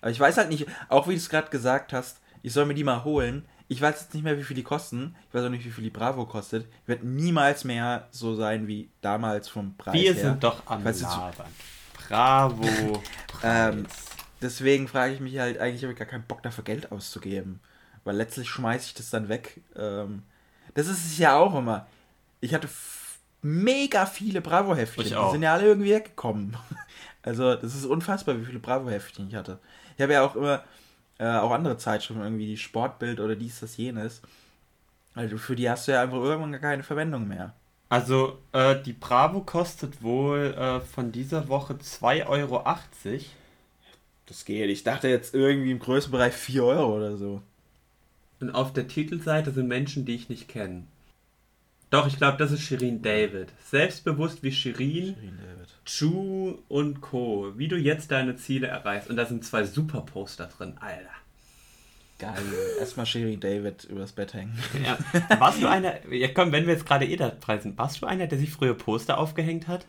Aber 0.00 0.10
ich 0.10 0.20
weiß 0.20 0.36
halt 0.36 0.48
nicht, 0.48 0.66
auch 0.88 1.08
wie 1.08 1.12
du 1.12 1.18
es 1.18 1.28
gerade 1.28 1.50
gesagt 1.50 1.92
hast, 1.92 2.20
ich 2.42 2.52
soll 2.52 2.66
mir 2.66 2.74
die 2.74 2.84
mal 2.84 3.04
holen. 3.04 3.44
Ich 3.68 3.80
weiß 3.80 4.02
jetzt 4.02 4.14
nicht 4.14 4.22
mehr, 4.22 4.38
wie 4.38 4.42
viel 4.42 4.56
die 4.56 4.62
kosten. 4.62 5.14
Ich 5.28 5.34
weiß 5.34 5.44
auch 5.44 5.50
nicht, 5.50 5.64
wie 5.64 5.70
viel 5.70 5.84
die 5.84 5.90
Bravo 5.90 6.26
kostet. 6.26 6.66
Wird 6.86 7.04
niemals 7.04 7.64
mehr 7.64 8.08
so 8.10 8.34
sein 8.34 8.66
wie 8.66 8.90
damals 9.00 9.48
vom 9.48 9.76
Preis 9.76 9.94
Wir 9.94 10.12
her. 10.12 10.22
sind 10.22 10.44
doch 10.44 10.62
am 10.66 10.84
Labern. 10.84 11.46
Bravo. 11.94 13.02
ähm, 13.42 13.86
deswegen 14.42 14.88
frage 14.88 15.14
ich 15.14 15.20
mich 15.20 15.38
halt, 15.38 15.58
eigentlich 15.58 15.82
habe 15.82 15.92
ich 15.92 15.98
gar 15.98 16.08
keinen 16.08 16.24
Bock 16.24 16.42
dafür 16.42 16.64
Geld 16.64 16.92
auszugeben. 16.92 17.60
Weil 18.04 18.16
letztlich 18.16 18.50
schmeiße 18.50 18.86
ich 18.86 18.94
das 18.94 19.10
dann 19.10 19.28
weg. 19.28 19.60
Ähm, 19.76 20.22
das 20.74 20.88
ist 20.88 21.06
es 21.06 21.18
ja 21.18 21.36
auch 21.36 21.54
immer. 21.56 21.86
Ich 22.40 22.52
hatte 22.52 22.68
mega 23.40 24.06
viele 24.06 24.40
Bravo-Heftchen. 24.40 25.04
Die 25.04 25.30
sind 25.30 25.42
ja 25.42 25.54
alle 25.54 25.66
irgendwie 25.66 25.92
weggekommen. 25.92 26.56
Also, 27.24 27.54
das 27.54 27.76
ist 27.76 27.84
unfassbar, 27.84 28.40
wie 28.40 28.44
viele 28.44 28.58
Bravo-Heftchen 28.58 29.28
ich 29.28 29.36
hatte. 29.36 29.60
Ich 29.96 30.02
habe 30.02 30.12
ja 30.12 30.22
auch 30.24 30.34
immer 30.34 30.64
äh, 31.18 31.26
auch 31.26 31.50
andere 31.50 31.76
Zeitschriften, 31.76 32.22
irgendwie 32.22 32.46
die 32.46 32.56
Sportbild 32.56 33.20
oder 33.20 33.36
dies, 33.36 33.60
das, 33.60 33.76
jenes. 33.76 34.22
Also, 35.14 35.38
für 35.38 35.56
die 35.56 35.68
hast 35.68 35.88
du 35.88 35.92
ja 35.92 36.02
einfach 36.02 36.18
irgendwann 36.18 36.52
gar 36.52 36.60
keine 36.60 36.82
Verwendung 36.82 37.28
mehr. 37.28 37.54
Also, 37.88 38.38
äh, 38.52 38.80
die 38.80 38.94
Bravo 38.94 39.40
kostet 39.40 40.02
wohl 40.02 40.54
äh, 40.58 40.80
von 40.80 41.12
dieser 41.12 41.48
Woche 41.48 41.74
2,80 41.74 42.26
Euro. 42.26 42.64
Das 44.26 44.44
geht. 44.44 44.70
Ich 44.70 44.82
dachte 44.82 45.08
jetzt 45.08 45.34
irgendwie 45.34 45.72
im 45.72 45.78
größten 45.78 46.10
Bereich 46.10 46.32
4 46.32 46.64
Euro 46.64 46.96
oder 46.96 47.16
so. 47.16 47.42
Und 48.40 48.50
auf 48.50 48.72
der 48.72 48.88
Titelseite 48.88 49.50
sind 49.52 49.68
Menschen, 49.68 50.04
die 50.04 50.14
ich 50.14 50.28
nicht 50.28 50.48
kenne. 50.48 50.84
Doch, 51.92 52.06
ich 52.06 52.16
glaube, 52.16 52.38
das 52.38 52.50
ist 52.50 52.62
Shirin 52.62 53.02
David. 53.02 53.48
Selbstbewusst 53.70 54.42
wie 54.42 54.50
Shirin, 54.50 55.14
Shirin 55.14 55.38
Chu 55.84 56.58
und 56.68 57.02
Co. 57.02 57.52
Wie 57.56 57.68
du 57.68 57.76
jetzt 57.76 58.10
deine 58.10 58.34
Ziele 58.36 58.68
erreichst. 58.68 59.10
Und 59.10 59.16
da 59.16 59.26
sind 59.26 59.44
zwei 59.44 59.64
super 59.64 60.00
Poster 60.00 60.46
drin, 60.46 60.78
Alter. 60.80 61.10
Geil. 62.18 62.42
Erstmal 62.80 63.04
Shirin 63.04 63.40
David 63.40 63.84
übers 63.84 64.12
Bett 64.12 64.32
hängen. 64.32 64.58
Ja. 64.82 64.96
Warst 65.38 65.60
du 65.60 65.68
einer, 65.68 66.06
ja 66.10 66.28
komm, 66.28 66.50
wenn 66.52 66.66
wir 66.66 66.72
jetzt 66.72 66.86
gerade 66.86 67.04
eh 67.04 67.16
dabei 67.16 67.58
sind, 67.58 67.76
warst 67.76 68.00
du 68.00 68.06
einer, 68.06 68.26
der 68.26 68.38
sich 68.38 68.50
früher 68.50 68.72
Poster 68.72 69.18
aufgehängt 69.18 69.68
hat? 69.68 69.84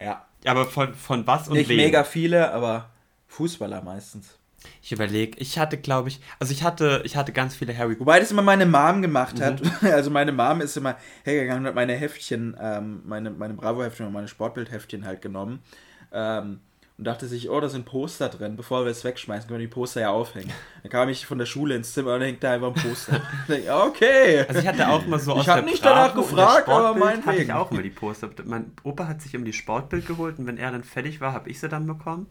Ja. 0.00 0.26
Aber 0.44 0.64
von, 0.64 0.92
von 0.92 1.24
was 1.24 1.46
und 1.46 1.54
Nicht 1.54 1.68
wem? 1.68 1.76
mega 1.76 2.02
viele, 2.02 2.50
aber 2.50 2.90
Fußballer 3.28 3.80
meistens. 3.82 4.38
Ich 4.82 4.92
überlege, 4.92 5.38
ich 5.38 5.58
hatte, 5.58 5.78
glaube 5.78 6.08
ich, 6.08 6.20
also 6.38 6.52
ich 6.52 6.62
hatte, 6.62 7.02
ich 7.04 7.16
hatte 7.16 7.32
ganz 7.32 7.54
viele 7.54 7.76
Harry 7.76 7.98
Wobei 7.98 8.20
das 8.20 8.30
immer 8.30 8.42
meine 8.42 8.66
Mom 8.66 9.02
gemacht 9.02 9.40
hat. 9.40 9.62
Mhm. 9.62 9.70
Also 9.92 10.10
meine 10.10 10.32
Mom 10.32 10.60
ist 10.60 10.76
immer 10.76 10.96
hergegangen 11.24 11.62
und 11.62 11.68
hat 11.68 11.74
meine 11.74 11.94
Heftchen, 11.94 12.56
ähm, 12.60 13.02
meine, 13.04 13.30
meine 13.30 13.54
Bravo-Heftchen 13.54 14.06
und 14.06 14.12
meine 14.12 14.28
Sportbild-Heftchen 14.28 15.04
halt 15.04 15.22
genommen. 15.22 15.60
Ähm, 16.12 16.60
und 16.98 17.06
dachte 17.06 17.26
sich, 17.26 17.48
oh, 17.50 17.58
da 17.58 17.68
sind 17.68 17.84
Poster 17.84 18.28
drin. 18.28 18.54
Bevor 18.54 18.84
wir 18.84 18.90
es 18.92 19.02
wegschmeißen, 19.02 19.48
können 19.48 19.60
wir 19.60 19.66
die 19.66 19.72
Poster 19.72 20.02
ja 20.02 20.10
aufhängen. 20.10 20.52
Dann 20.82 20.92
kam 20.92 21.08
ich 21.08 21.26
von 21.26 21.38
der 21.38 21.46
Schule 21.46 21.74
ins 21.74 21.94
Zimmer 21.94 22.14
und 22.14 22.20
hängt 22.20 22.44
da 22.44 22.52
einfach 22.52 22.68
ein 22.68 22.74
Poster. 22.74 23.20
okay. 23.86 24.44
Also 24.46 24.60
ich 24.60 24.68
hatte 24.68 24.88
auch 24.88 25.04
mal 25.06 25.18
so 25.18 25.32
aus 25.32 25.42
Ich 25.42 25.48
habe 25.48 25.62
nicht 25.62 25.84
danach 25.84 26.14
gefragt, 26.14 26.68
aber 26.68 26.94
mein 26.94 27.24
hatte 27.24 27.42
ich 27.42 27.52
auch 27.52 27.70
immer 27.70 27.82
die 27.82 27.90
Poster. 27.90 28.30
Mein 28.44 28.72
Opa 28.84 29.08
hat 29.08 29.22
sich 29.22 29.34
immer 29.34 29.44
die 29.44 29.52
Sportbild 29.52 30.06
geholt 30.06 30.38
und 30.38 30.46
wenn 30.46 30.58
er 30.58 30.70
dann 30.70 30.84
fertig 30.84 31.20
war, 31.20 31.32
habe 31.32 31.48
ich 31.50 31.58
sie 31.58 31.68
dann 31.68 31.86
bekommen 31.86 32.26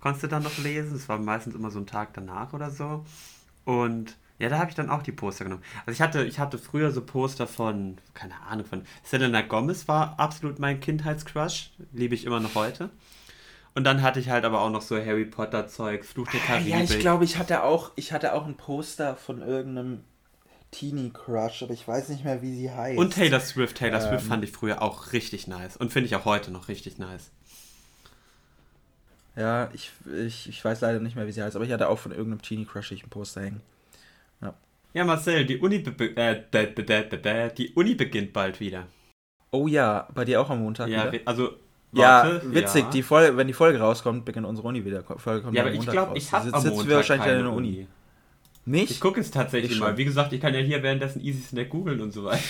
konntest 0.00 0.24
du 0.24 0.28
dann 0.28 0.42
noch 0.42 0.58
lesen. 0.58 0.96
Es 0.96 1.08
war 1.08 1.18
meistens 1.18 1.54
immer 1.54 1.70
so 1.70 1.78
ein 1.78 1.86
Tag 1.86 2.14
danach 2.14 2.52
oder 2.52 2.70
so. 2.70 3.04
Und 3.64 4.16
ja, 4.38 4.48
da 4.48 4.58
habe 4.58 4.70
ich 4.70 4.76
dann 4.76 4.88
auch 4.88 5.02
die 5.02 5.12
Poster 5.12 5.44
genommen. 5.44 5.64
Also 5.84 5.92
ich 5.92 6.00
hatte, 6.00 6.24
ich 6.24 6.38
hatte 6.38 6.58
früher 6.58 6.92
so 6.92 7.00
Poster 7.00 7.46
von, 7.46 7.98
keine 8.14 8.40
Ahnung, 8.48 8.66
von 8.66 8.82
Selena 9.02 9.42
Gomez 9.42 9.88
war 9.88 10.18
absolut 10.18 10.58
mein 10.58 10.80
Kindheitscrush. 10.80 11.70
Liebe 11.92 12.14
ich 12.14 12.24
immer 12.24 12.40
noch 12.40 12.54
heute. 12.54 12.90
Und 13.74 13.84
dann 13.84 14.02
hatte 14.02 14.20
ich 14.20 14.30
halt 14.30 14.44
aber 14.44 14.60
auch 14.60 14.70
noch 14.70 14.82
so 14.82 14.96
Harry 14.96 15.24
Potter 15.24 15.66
Zeug, 15.68 16.04
Fluch 16.04 16.28
der 16.28 16.40
Karibik. 16.40 16.72
Ja, 16.72 16.80
ich 16.80 16.98
glaube, 17.00 17.24
ich 17.24 17.36
hatte 17.38 17.62
auch, 17.64 17.92
ich 17.96 18.12
hatte 18.12 18.32
auch 18.32 18.46
ein 18.46 18.56
Poster 18.56 19.16
von 19.16 19.42
irgendeinem 19.42 20.04
Teenie 20.70 21.10
Crush, 21.10 21.62
aber 21.62 21.72
ich 21.72 21.86
weiß 21.86 22.08
nicht 22.08 22.24
mehr, 22.24 22.42
wie 22.42 22.54
sie 22.54 22.70
heißt. 22.70 22.98
Und 22.98 23.14
Taylor 23.14 23.40
Swift. 23.40 23.76
Taylor 23.76 24.00
ähm, 24.02 24.08
Swift 24.08 24.26
fand 24.26 24.44
ich 24.44 24.52
früher 24.52 24.82
auch 24.82 25.12
richtig 25.12 25.48
nice 25.48 25.76
und 25.76 25.92
finde 25.92 26.06
ich 26.06 26.16
auch 26.16 26.24
heute 26.24 26.50
noch 26.50 26.68
richtig 26.68 26.98
nice. 26.98 27.30
Ja, 29.38 29.70
ich, 29.72 29.92
ich, 30.26 30.48
ich 30.48 30.64
weiß 30.64 30.80
leider 30.80 30.98
nicht 30.98 31.14
mehr, 31.14 31.26
wie 31.26 31.32
sie 31.32 31.42
heißt, 31.42 31.54
aber 31.54 31.64
ich 31.64 31.70
hatte 31.70 31.88
auch 31.88 31.98
von 31.98 32.10
irgendeinem 32.10 32.42
Teenie 32.42 32.64
Crush 32.64 32.90
ein 32.90 33.08
Poster 33.08 33.42
hängen. 33.42 33.60
Ja. 34.42 34.54
Ja, 34.94 35.04
Marcel, 35.04 35.44
die 35.44 35.58
Uni, 35.58 35.76
äh, 35.76 37.50
die 37.56 37.72
Uni 37.74 37.94
beginnt 37.94 38.32
bald 38.32 38.58
wieder. 38.58 38.86
Oh 39.52 39.68
ja, 39.68 40.08
bei 40.12 40.24
dir 40.24 40.40
auch 40.40 40.50
am 40.50 40.60
Montag 40.60 40.88
ja, 40.88 41.12
wieder? 41.12 41.22
also 41.24 41.52
Warte, 41.92 42.42
ja, 42.44 42.54
witzig, 42.54 42.82
ja. 42.82 42.90
Die 42.90 43.02
Folge, 43.02 43.36
wenn 43.36 43.46
die 43.46 43.52
Folge 43.52 43.78
rauskommt, 43.78 44.24
beginnt 44.24 44.46
unsere 44.46 44.66
Uni 44.66 44.84
wieder. 44.84 45.02
Folge 45.02 45.42
kommt 45.42 45.56
ja, 45.56 45.62
aber 45.62 45.72
ich 45.72 45.86
glaube, 45.86 46.18
ich 46.18 46.32
habe 46.32 46.52
am 46.52 46.66
Montag 46.66 46.88
wir 46.88 46.96
wahrscheinlich 46.96 47.26
keine 47.26 47.38
in 47.38 47.44
der 47.44 47.54
Uni. 47.54 47.68
Uni. 47.68 47.86
Nicht? 48.68 48.90
Ich 48.90 49.00
gucke 49.00 49.18
es 49.18 49.30
tatsächlich 49.30 49.72
ich 49.72 49.80
mal. 49.80 49.96
Wie 49.96 50.04
gesagt, 50.04 50.32
ich 50.34 50.42
kann 50.42 50.52
ja 50.52 50.60
hier 50.60 50.82
währenddessen 50.82 51.20
Easy 51.22 51.40
Snack 51.40 51.70
googeln 51.70 52.02
und 52.02 52.12
so 52.12 52.24
weiter. 52.24 52.42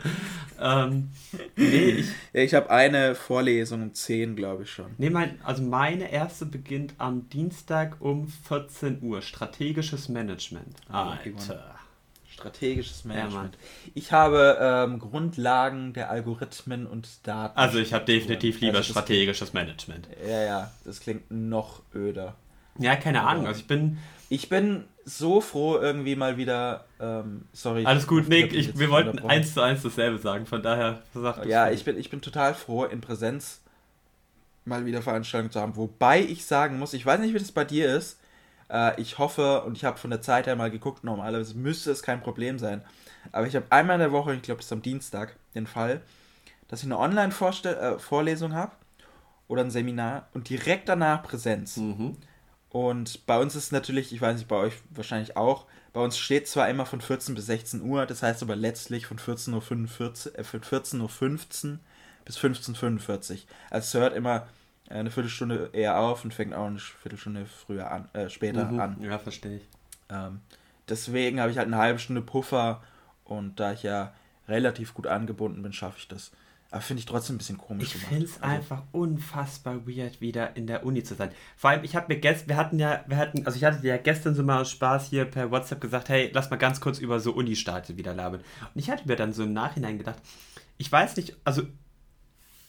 ähm, 0.60 1.10
nee, 1.56 1.90
ich, 1.90 2.06
ja, 2.32 2.40
ich 2.40 2.54
habe 2.54 2.70
eine 2.70 3.14
Vorlesung 3.14 3.82
um 3.82 3.92
10, 3.92 4.34
glaube 4.34 4.62
ich 4.62 4.70
schon. 4.70 4.86
Nee, 4.96 5.10
mein, 5.10 5.38
also 5.44 5.62
meine 5.62 6.10
erste 6.10 6.46
beginnt 6.46 6.94
am 6.96 7.28
Dienstag 7.28 7.96
um 8.00 8.28
14 8.28 9.02
Uhr. 9.02 9.20
Strategisches 9.20 10.08
Management. 10.08 10.74
Alter. 10.88 11.74
Strategisches 12.30 13.04
Management. 13.04 13.54
Ja, 13.56 13.90
ich 13.94 14.12
habe 14.12 14.56
ähm, 14.60 14.98
Grundlagen 14.98 15.92
der 15.92 16.08
Algorithmen 16.08 16.86
und 16.86 17.26
Daten. 17.26 17.58
Also 17.58 17.78
ich 17.78 17.92
habe 17.92 18.06
definitiv 18.06 18.60
lieber 18.62 18.78
also 18.78 18.92
strategisches 18.92 19.50
klingt, 19.50 19.66
Management. 19.66 20.08
Ja, 20.26 20.42
ja, 20.44 20.70
das 20.86 21.00
klingt 21.00 21.30
noch 21.30 21.82
öder. 21.94 22.36
Ja, 22.78 22.96
keine 22.96 23.24
Ahnung. 23.24 23.46
Also 23.46 23.60
ich 23.60 23.66
bin. 23.66 23.98
Ich 24.30 24.50
bin 24.50 24.84
so 25.08 25.40
froh, 25.40 25.78
irgendwie 25.78 26.16
mal 26.16 26.36
wieder. 26.36 26.84
Ähm, 27.00 27.46
sorry. 27.52 27.84
Alles 27.84 28.06
gut, 28.06 28.28
Nick. 28.28 28.52
Ich, 28.52 28.78
wir 28.78 28.90
wollten 28.90 29.18
eins 29.20 29.54
zu 29.54 29.62
eins 29.62 29.82
dasselbe 29.82 30.18
sagen. 30.18 30.46
Von 30.46 30.62
daher 30.62 31.02
sagt 31.14 31.46
Ja, 31.46 31.70
ich 31.70 31.84
bin, 31.84 31.98
ich 31.98 32.10
bin 32.10 32.20
total 32.20 32.54
froh, 32.54 32.84
in 32.84 33.00
Präsenz 33.00 33.60
mal 34.64 34.84
wieder 34.84 35.00
Veranstaltungen 35.00 35.50
zu 35.50 35.60
haben. 35.60 35.76
Wobei 35.76 36.20
ich 36.20 36.44
sagen 36.44 36.78
muss, 36.78 36.92
ich 36.92 37.04
weiß 37.04 37.20
nicht, 37.20 37.32
wie 37.32 37.38
das 37.38 37.52
bei 37.52 37.64
dir 37.64 37.94
ist. 37.94 38.20
Äh, 38.70 39.00
ich 39.00 39.18
hoffe, 39.18 39.62
und 39.62 39.76
ich 39.76 39.84
habe 39.84 39.98
von 39.98 40.10
der 40.10 40.20
Zeit 40.20 40.46
her 40.46 40.56
mal 40.56 40.70
geguckt, 40.70 41.04
normalerweise 41.04 41.56
müsste 41.56 41.90
es 41.90 42.02
kein 42.02 42.20
Problem 42.20 42.58
sein. 42.58 42.82
Aber 43.32 43.46
ich 43.46 43.56
habe 43.56 43.66
einmal 43.70 43.94
in 43.94 44.00
der 44.00 44.12
Woche, 44.12 44.34
ich 44.34 44.42
glaube, 44.42 44.58
das 44.58 44.66
ist 44.66 44.72
am 44.72 44.82
Dienstag, 44.82 45.36
den 45.54 45.66
Fall, 45.66 46.02
dass 46.68 46.80
ich 46.80 46.86
eine 46.86 46.98
Online-Vorlesung 46.98 48.52
äh, 48.52 48.54
habe 48.54 48.72
oder 49.48 49.64
ein 49.64 49.70
Seminar 49.70 50.28
und 50.34 50.50
direkt 50.50 50.88
danach 50.88 51.22
Präsenz. 51.22 51.78
Mhm. 51.78 52.16
Und 52.78 53.26
bei 53.26 53.40
uns 53.40 53.56
ist 53.56 53.72
natürlich, 53.72 54.12
ich 54.12 54.20
weiß 54.20 54.36
nicht, 54.36 54.46
bei 54.46 54.54
euch 54.54 54.74
wahrscheinlich 54.90 55.36
auch, 55.36 55.66
bei 55.92 56.00
uns 56.00 56.16
steht 56.16 56.46
zwar 56.46 56.68
immer 56.68 56.86
von 56.86 57.00
14 57.00 57.34
bis 57.34 57.46
16 57.46 57.82
Uhr, 57.82 58.06
das 58.06 58.22
heißt 58.22 58.40
aber 58.40 58.54
letztlich 58.54 59.06
von 59.06 59.18
14.15 59.18 60.28
Uhr, 60.28 60.38
äh, 60.38 60.44
14 60.44 61.00
Uhr 61.00 61.08
bis 62.24 62.38
15.45 62.38 63.32
Uhr. 63.32 63.38
Also 63.68 63.84
es 63.84 63.94
hört 63.94 64.14
immer 64.14 64.46
eine 64.88 65.10
Viertelstunde 65.10 65.70
eher 65.72 65.98
auf 65.98 66.22
und 66.22 66.32
fängt 66.32 66.54
auch 66.54 66.66
eine 66.66 66.78
Viertelstunde 66.78 67.46
früher 67.46 67.90
an, 67.90 68.08
äh, 68.12 68.28
später 68.28 68.66
mhm. 68.66 68.78
an. 68.78 69.02
Ja, 69.02 69.18
verstehe 69.18 69.56
ich. 69.56 69.68
Ähm, 70.08 70.38
deswegen 70.88 71.40
habe 71.40 71.50
ich 71.50 71.58
halt 71.58 71.66
eine 71.66 71.78
halbe 71.78 71.98
Stunde 71.98 72.22
Puffer 72.22 72.80
und 73.24 73.58
da 73.58 73.72
ich 73.72 73.82
ja 73.82 74.14
relativ 74.46 74.94
gut 74.94 75.08
angebunden 75.08 75.64
bin, 75.64 75.72
schaffe 75.72 75.98
ich 75.98 76.06
das. 76.06 76.30
Aber 76.70 76.82
finde 76.82 77.00
ich 77.00 77.06
trotzdem 77.06 77.36
ein 77.36 77.38
bisschen 77.38 77.56
komisch. 77.56 77.94
Ich 77.94 78.04
finde 78.04 78.26
es 78.26 78.42
also, 78.42 78.54
einfach 78.54 78.82
unfassbar 78.92 79.86
weird, 79.86 80.20
wieder 80.20 80.54
in 80.54 80.66
der 80.66 80.84
Uni 80.84 81.02
zu 81.02 81.14
sein. 81.14 81.30
Vor 81.56 81.70
allem, 81.70 81.82
ich 81.82 81.96
habe 81.96 82.12
mir 82.12 82.20
gestern, 82.20 82.50
wir 82.50 82.56
hatten 82.56 82.78
ja, 82.78 83.04
wir 83.06 83.16
hatten, 83.16 83.46
also 83.46 83.56
ich 83.56 83.64
hatte 83.64 83.86
ja 83.86 83.96
gestern 83.96 84.34
so 84.34 84.42
mal 84.42 84.60
aus 84.60 84.70
Spaß 84.70 85.08
hier 85.08 85.24
per 85.24 85.50
WhatsApp 85.50 85.80
gesagt, 85.80 86.10
hey, 86.10 86.30
lass 86.34 86.50
mal 86.50 86.56
ganz 86.56 86.80
kurz 86.80 86.98
über 86.98 87.20
so 87.20 87.32
Uni-Starte 87.32 87.96
wieder 87.96 88.14
labern. 88.14 88.42
Und 88.74 88.78
ich 88.78 88.90
hatte 88.90 89.08
mir 89.08 89.16
dann 89.16 89.32
so 89.32 89.44
im 89.44 89.54
Nachhinein 89.54 89.96
gedacht, 89.96 90.18
ich 90.76 90.92
weiß 90.92 91.16
nicht, 91.16 91.36
also 91.44 91.62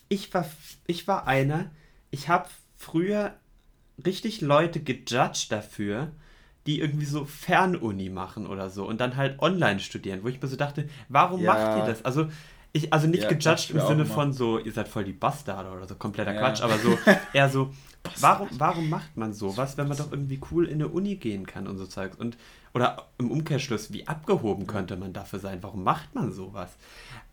ich 0.07 0.33
war, 0.33 0.45
ich 0.87 1.07
war 1.07 1.27
einer, 1.27 1.69
ich 2.09 2.29
habe 2.29 2.47
früher 2.77 3.35
richtig 4.05 4.39
Leute 4.39 4.79
gejudged 4.79 5.51
dafür, 5.51 6.11
die 6.65 6.79
irgendwie 6.79 7.05
so 7.05 7.25
Fernuni 7.25 8.09
machen 8.09 8.47
oder 8.47 8.69
so 8.69 8.87
und 8.87 9.01
dann 9.01 9.17
halt 9.17 9.39
online 9.39 9.79
studieren, 9.81 10.23
wo 10.23 10.29
ich 10.29 10.41
mir 10.41 10.47
so 10.47 10.55
dachte, 10.55 10.87
warum 11.09 11.41
ja. 11.41 11.53
macht 11.53 11.77
ihr 11.79 11.85
das? 11.85 12.05
Also 12.05 12.29
ich, 12.71 12.93
also 12.93 13.07
nicht 13.07 13.23
ja, 13.23 13.29
gejudged 13.29 13.71
im 13.71 13.81
Sinne 13.81 14.05
von 14.05 14.31
so, 14.31 14.59
ihr 14.59 14.71
seid 14.71 14.87
voll 14.87 15.03
die 15.03 15.13
Bastarde 15.13 15.71
oder 15.71 15.87
so, 15.87 15.95
kompletter 15.95 16.33
ja. 16.33 16.39
Quatsch, 16.39 16.61
aber 16.61 16.77
so 16.77 16.97
eher 17.33 17.49
so, 17.49 17.71
warum, 18.19 18.47
warum 18.57 18.89
macht 18.89 19.17
man 19.17 19.33
sowas, 19.33 19.77
wenn 19.77 19.87
man 19.87 19.97
doch 19.97 20.11
irgendwie 20.11 20.39
cool 20.51 20.67
in 20.67 20.75
eine 20.75 20.87
Uni 20.87 21.15
gehen 21.15 21.47
kann 21.47 21.67
und 21.67 21.77
so 21.77 21.85
Zeugs? 21.85 22.17
Und, 22.17 22.37
oder 22.73 23.07
im 23.17 23.31
Umkehrschluss, 23.31 23.91
wie 23.91 24.07
abgehoben 24.07 24.67
könnte 24.67 24.95
man 24.97 25.13
dafür 25.13 25.39
sein? 25.39 25.59
Warum 25.61 25.83
macht 25.83 26.13
man 26.13 26.31
sowas? 26.31 26.69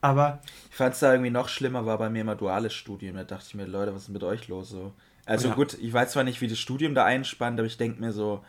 Aber. 0.00 0.40
Ich 0.70 0.76
fand 0.76 0.94
es 0.94 1.00
da 1.00 1.12
irgendwie 1.12 1.30
noch 1.30 1.48
schlimmer, 1.48 1.84
war 1.84 1.98
bei 1.98 2.08
mir 2.08 2.22
immer 2.22 2.36
duales 2.36 2.72
Studium. 2.72 3.16
Da 3.16 3.24
dachte 3.24 3.44
ich 3.48 3.54
mir, 3.54 3.66
Leute, 3.66 3.94
was 3.94 4.04
ist 4.04 4.08
mit 4.08 4.24
euch 4.24 4.48
los? 4.48 4.70
So. 4.70 4.92
Also 5.26 5.48
ja. 5.48 5.54
gut, 5.54 5.74
ich 5.74 5.92
weiß 5.92 6.12
zwar 6.12 6.24
nicht, 6.24 6.40
wie 6.40 6.48
das 6.48 6.58
Studium 6.58 6.94
da 6.94 7.04
einspannt, 7.04 7.58
aber 7.58 7.66
ich 7.66 7.76
denke 7.76 8.00
mir 8.00 8.12
so, 8.12 8.44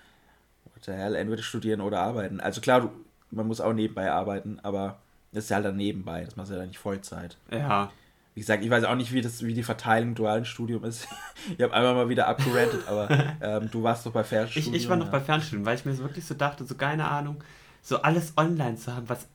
what 0.64 0.86
the 0.86 0.94
hell, 0.94 1.16
entweder 1.16 1.44
studieren 1.44 1.82
oder 1.82 2.00
arbeiten. 2.00 2.40
Also 2.40 2.62
klar, 2.62 2.82
du, 2.82 2.92
man 3.32 3.48
muss 3.48 3.60
auch 3.60 3.74
nebenbei 3.74 4.12
arbeiten, 4.12 4.60
aber 4.64 5.00
das 5.32 5.46
ist 5.46 5.50
ja 5.50 5.58
halt 5.58 5.66
dann 5.66 5.78
nebenbei, 5.78 6.24
das 6.24 6.36
machst 6.36 6.52
du 6.52 6.56
ja 6.56 6.60
dann 6.60 6.70
nicht 6.70 6.80
Vollzeit. 6.80 7.38
Ja. 7.52 7.92
Wie 8.34 8.42
gesagt, 8.42 8.64
ich 8.64 8.70
weiß 8.70 8.84
auch 8.84 8.96
nicht, 8.96 9.14
wie, 9.14 9.22
das, 9.22 9.44
wie 9.44 9.54
die 9.54 9.64
Verteilung 9.64 10.10
im 10.10 10.16
dualen 10.16 10.46
Studium 10.46 10.84
ist. 10.84 11.08
ich 11.58 11.64
habe 11.64 11.74
einmal 11.74 11.96
mal 11.96 12.10
wieder 12.10 12.28
abgerantet, 12.28 12.88
aber 12.88 13.10
ähm, 13.42 13.70
du 13.72 13.82
warst 13.82 14.06
doch 14.06 14.12
bei 14.12 14.24
Fernstudium. 14.24 14.76
Ich, 14.76 14.84
ich 14.84 14.90
war 14.90 14.96
noch 14.96 15.08
ja. 15.08 15.12
bei 15.12 15.20
Fernstudium, 15.20 15.66
weil 15.66 15.76
ich 15.76 15.86
mir 15.86 15.96
so 15.96 16.04
wirklich 16.04 16.26
so 16.26 16.36
dachte, 16.36 16.64
so 16.66 16.76
keine 16.76 17.10
Ahnung, 17.10 17.44
so 17.82 18.02
alles 18.02 18.34
online 18.38 18.76
zu 18.76 18.96
haben, 18.96 19.10
was 19.10 19.28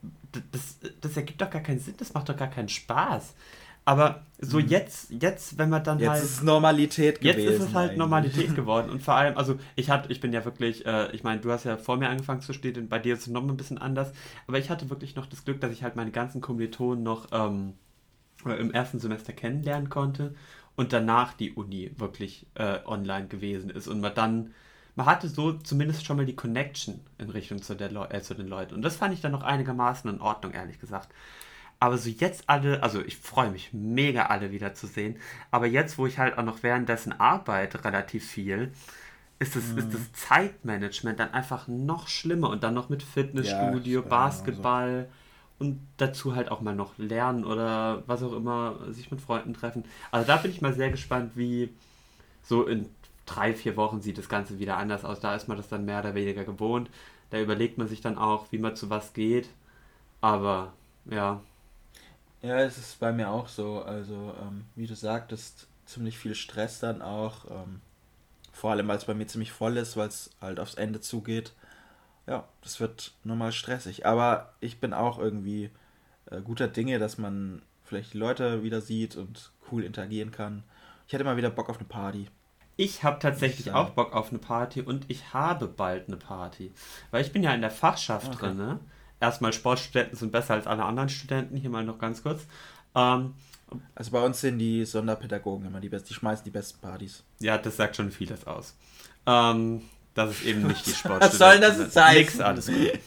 das, 0.52 0.78
das 1.00 1.16
ergibt 1.16 1.40
doch 1.40 1.50
gar 1.50 1.62
keinen 1.62 1.78
Sinn, 1.78 1.94
das 1.96 2.14
macht 2.14 2.28
doch 2.28 2.36
gar 2.36 2.48
keinen 2.48 2.68
Spaß. 2.68 3.34
Aber 3.84 4.26
so 4.38 4.58
mhm. 4.58 4.68
jetzt, 4.68 5.10
jetzt, 5.10 5.58
wenn 5.58 5.68
man 5.68 5.82
dann 5.82 5.98
jetzt 5.98 6.08
halt. 6.08 6.20
Jetzt 6.20 6.30
ist 6.30 6.36
es 6.38 6.42
Normalität 6.42 7.20
gewesen. 7.20 7.40
Jetzt 7.40 7.52
ist 7.52 7.60
es 7.60 7.74
halt 7.74 7.90
eigentlich. 7.90 7.98
Normalität 7.98 8.54
geworden. 8.56 8.90
Und 8.90 9.02
vor 9.02 9.14
allem, 9.14 9.36
also 9.36 9.58
ich 9.76 9.90
hatte, 9.90 10.12
ich 10.12 10.20
bin 10.20 10.32
ja 10.32 10.44
wirklich, 10.44 10.86
äh, 10.86 11.10
ich 11.12 11.24
meine, 11.24 11.40
du 11.40 11.50
hast 11.50 11.64
ja 11.64 11.76
vor 11.76 11.96
mir 11.96 12.08
angefangen 12.08 12.40
zu 12.40 12.52
studieren, 12.52 12.88
bei 12.88 12.98
dir 12.98 13.14
ist 13.14 13.22
es 13.22 13.26
noch 13.28 13.42
ein 13.42 13.56
bisschen 13.56 13.78
anders. 13.78 14.12
Aber 14.46 14.58
ich 14.58 14.70
hatte 14.70 14.90
wirklich 14.90 15.16
noch 15.16 15.26
das 15.26 15.44
Glück, 15.44 15.60
dass 15.60 15.72
ich 15.72 15.82
halt 15.82 15.96
meine 15.96 16.12
ganzen 16.12 16.40
Kommilitonen 16.40 17.02
noch 17.02 17.26
ähm, 17.32 17.74
im 18.44 18.72
ersten 18.72 18.98
Semester 18.98 19.32
kennenlernen 19.32 19.88
konnte 19.88 20.34
und 20.76 20.92
danach 20.92 21.34
die 21.34 21.52
Uni 21.52 21.92
wirklich 21.96 22.46
äh, 22.54 22.78
online 22.84 23.28
gewesen 23.28 23.70
ist. 23.70 23.88
Und 23.88 24.00
man 24.00 24.14
dann, 24.14 24.54
man 24.94 25.06
hatte 25.06 25.28
so 25.28 25.52
zumindest 25.54 26.04
schon 26.04 26.16
mal 26.16 26.26
die 26.26 26.36
Connection 26.36 27.00
in 27.18 27.30
Richtung 27.30 27.62
zu, 27.62 27.74
der 27.74 27.90
Le 27.90 28.08
äh, 28.10 28.22
zu 28.22 28.34
den 28.34 28.48
Leuten. 28.48 28.74
Und 28.74 28.82
das 28.82 28.96
fand 28.96 29.14
ich 29.14 29.20
dann 29.20 29.32
noch 29.32 29.42
einigermaßen 29.42 30.10
in 30.10 30.20
Ordnung, 30.20 30.52
ehrlich 30.52 30.80
gesagt. 30.80 31.08
Aber 31.82 31.98
so 31.98 32.08
jetzt 32.08 32.44
alle, 32.46 32.80
also 32.80 33.00
ich 33.00 33.16
freue 33.16 33.50
mich 33.50 33.72
mega 33.72 34.26
alle 34.26 34.52
wieder 34.52 34.72
zu 34.72 34.86
sehen. 34.86 35.16
Aber 35.50 35.66
jetzt, 35.66 35.98
wo 35.98 36.06
ich 36.06 36.16
halt 36.16 36.38
auch 36.38 36.44
noch 36.44 36.62
währenddessen 36.62 37.12
arbeite, 37.18 37.84
relativ 37.84 38.24
viel, 38.24 38.70
ist 39.40 39.56
das, 39.56 39.72
mhm. 39.72 39.78
ist 39.78 39.92
das 39.92 40.12
Zeitmanagement 40.12 41.18
dann 41.18 41.34
einfach 41.34 41.66
noch 41.66 42.06
schlimmer. 42.06 42.50
Und 42.50 42.62
dann 42.62 42.74
noch 42.74 42.88
mit 42.88 43.02
Fitnessstudio, 43.02 44.02
ja, 44.02 44.08
Basketball 44.08 45.08
so. 45.58 45.64
und 45.64 45.80
dazu 45.96 46.36
halt 46.36 46.52
auch 46.52 46.60
mal 46.60 46.76
noch 46.76 46.96
lernen 46.98 47.44
oder 47.44 48.04
was 48.06 48.22
auch 48.22 48.32
immer, 48.32 48.78
sich 48.90 49.10
mit 49.10 49.20
Freunden 49.20 49.52
treffen. 49.52 49.84
Also 50.12 50.24
da 50.24 50.36
bin 50.36 50.52
ich 50.52 50.62
mal 50.62 50.74
sehr 50.74 50.92
gespannt, 50.92 51.32
wie 51.34 51.68
so 52.44 52.64
in 52.64 52.90
drei, 53.26 53.54
vier 53.54 53.76
Wochen 53.76 54.00
sieht 54.00 54.18
das 54.18 54.28
Ganze 54.28 54.60
wieder 54.60 54.76
anders 54.76 55.04
aus. 55.04 55.18
Da 55.18 55.34
ist 55.34 55.48
man 55.48 55.56
das 55.56 55.66
dann 55.66 55.84
mehr 55.84 55.98
oder 55.98 56.14
weniger 56.14 56.44
gewohnt. 56.44 56.90
Da 57.30 57.40
überlegt 57.40 57.76
man 57.76 57.88
sich 57.88 58.00
dann 58.00 58.18
auch, 58.18 58.46
wie 58.52 58.58
man 58.58 58.76
zu 58.76 58.88
was 58.88 59.14
geht. 59.14 59.48
Aber 60.20 60.74
ja, 61.10 61.40
ja, 62.42 62.60
es 62.60 62.76
ist 62.76 62.98
bei 63.00 63.12
mir 63.12 63.30
auch 63.30 63.48
so. 63.48 63.82
Also, 63.82 64.34
ähm, 64.40 64.64
wie 64.74 64.86
du 64.86 64.94
sagtest, 64.94 65.68
ziemlich 65.86 66.18
viel 66.18 66.34
Stress 66.34 66.80
dann 66.80 67.02
auch. 67.02 67.50
Ähm, 67.50 67.80
vor 68.52 68.72
allem, 68.72 68.88
weil 68.88 68.98
es 68.98 69.06
bei 69.06 69.14
mir 69.14 69.26
ziemlich 69.26 69.52
voll 69.52 69.76
ist, 69.76 69.96
weil 69.96 70.08
es 70.08 70.30
halt 70.40 70.60
aufs 70.60 70.74
Ende 70.74 71.00
zugeht. 71.00 71.52
Ja, 72.26 72.46
das 72.60 72.80
wird 72.80 73.12
normal 73.24 73.52
stressig. 73.52 74.06
Aber 74.06 74.54
ich 74.60 74.78
bin 74.78 74.92
auch 74.92 75.18
irgendwie 75.18 75.70
äh, 76.30 76.40
guter 76.40 76.68
Dinge, 76.68 76.98
dass 76.98 77.18
man 77.18 77.62
vielleicht 77.84 78.12
die 78.12 78.18
Leute 78.18 78.62
wieder 78.62 78.80
sieht 78.80 79.16
und 79.16 79.50
cool 79.70 79.84
interagieren 79.84 80.30
kann. 80.30 80.62
Ich 81.06 81.12
hätte 81.12 81.24
mal 81.24 81.36
wieder 81.36 81.50
Bock 81.50 81.68
auf 81.68 81.78
eine 81.78 81.88
Party. 81.88 82.28
Ich 82.76 83.04
habe 83.04 83.18
tatsächlich 83.18 83.72
auch 83.72 83.90
Bock 83.90 84.14
auf 84.14 84.30
eine 84.30 84.38
Party 84.38 84.80
und 84.80 85.04
ich 85.08 85.34
habe 85.34 85.68
bald 85.68 86.08
eine 86.08 86.16
Party. 86.16 86.72
Weil 87.10 87.22
ich 87.22 87.32
bin 87.32 87.42
ja 87.42 87.52
in 87.52 87.60
der 87.60 87.70
Fachschaft 87.70 88.28
okay. 88.28 88.46
drin, 88.46 88.56
ne? 88.56 88.80
Erstmal 89.22 89.52
Sportstudenten 89.52 90.18
sind 90.18 90.32
besser 90.32 90.54
als 90.54 90.66
alle 90.66 90.84
anderen 90.84 91.08
Studenten, 91.08 91.56
hier 91.56 91.70
mal 91.70 91.84
noch 91.84 91.98
ganz 91.98 92.22
kurz. 92.22 92.42
Ähm, 92.94 93.34
also 93.94 94.10
bei 94.10 94.22
uns 94.22 94.40
sind 94.40 94.58
die 94.58 94.84
Sonderpädagogen 94.84 95.66
immer 95.66 95.80
die 95.80 95.88
besten, 95.88 96.08
die 96.08 96.14
schmeißen 96.14 96.44
die 96.44 96.50
besten 96.50 96.80
Partys. 96.80 97.22
Ja, 97.38 97.56
das 97.56 97.76
sagt 97.76 97.96
schon 97.96 98.10
vieles 98.10 98.46
aus. 98.46 98.76
Ähm, 99.24 99.82
das 100.14 100.32
ist 100.32 100.44
eben 100.44 100.66
nicht 100.66 100.84
die 100.86 100.90
Sportstudenten. 100.90 101.30
Was 101.30 101.38
soll 101.38 101.60
das 101.60 101.78
jetzt 101.78 101.94
sein? 101.94 102.16
Nix, 102.16 102.40
alles 102.40 102.66
gut. 102.66 102.98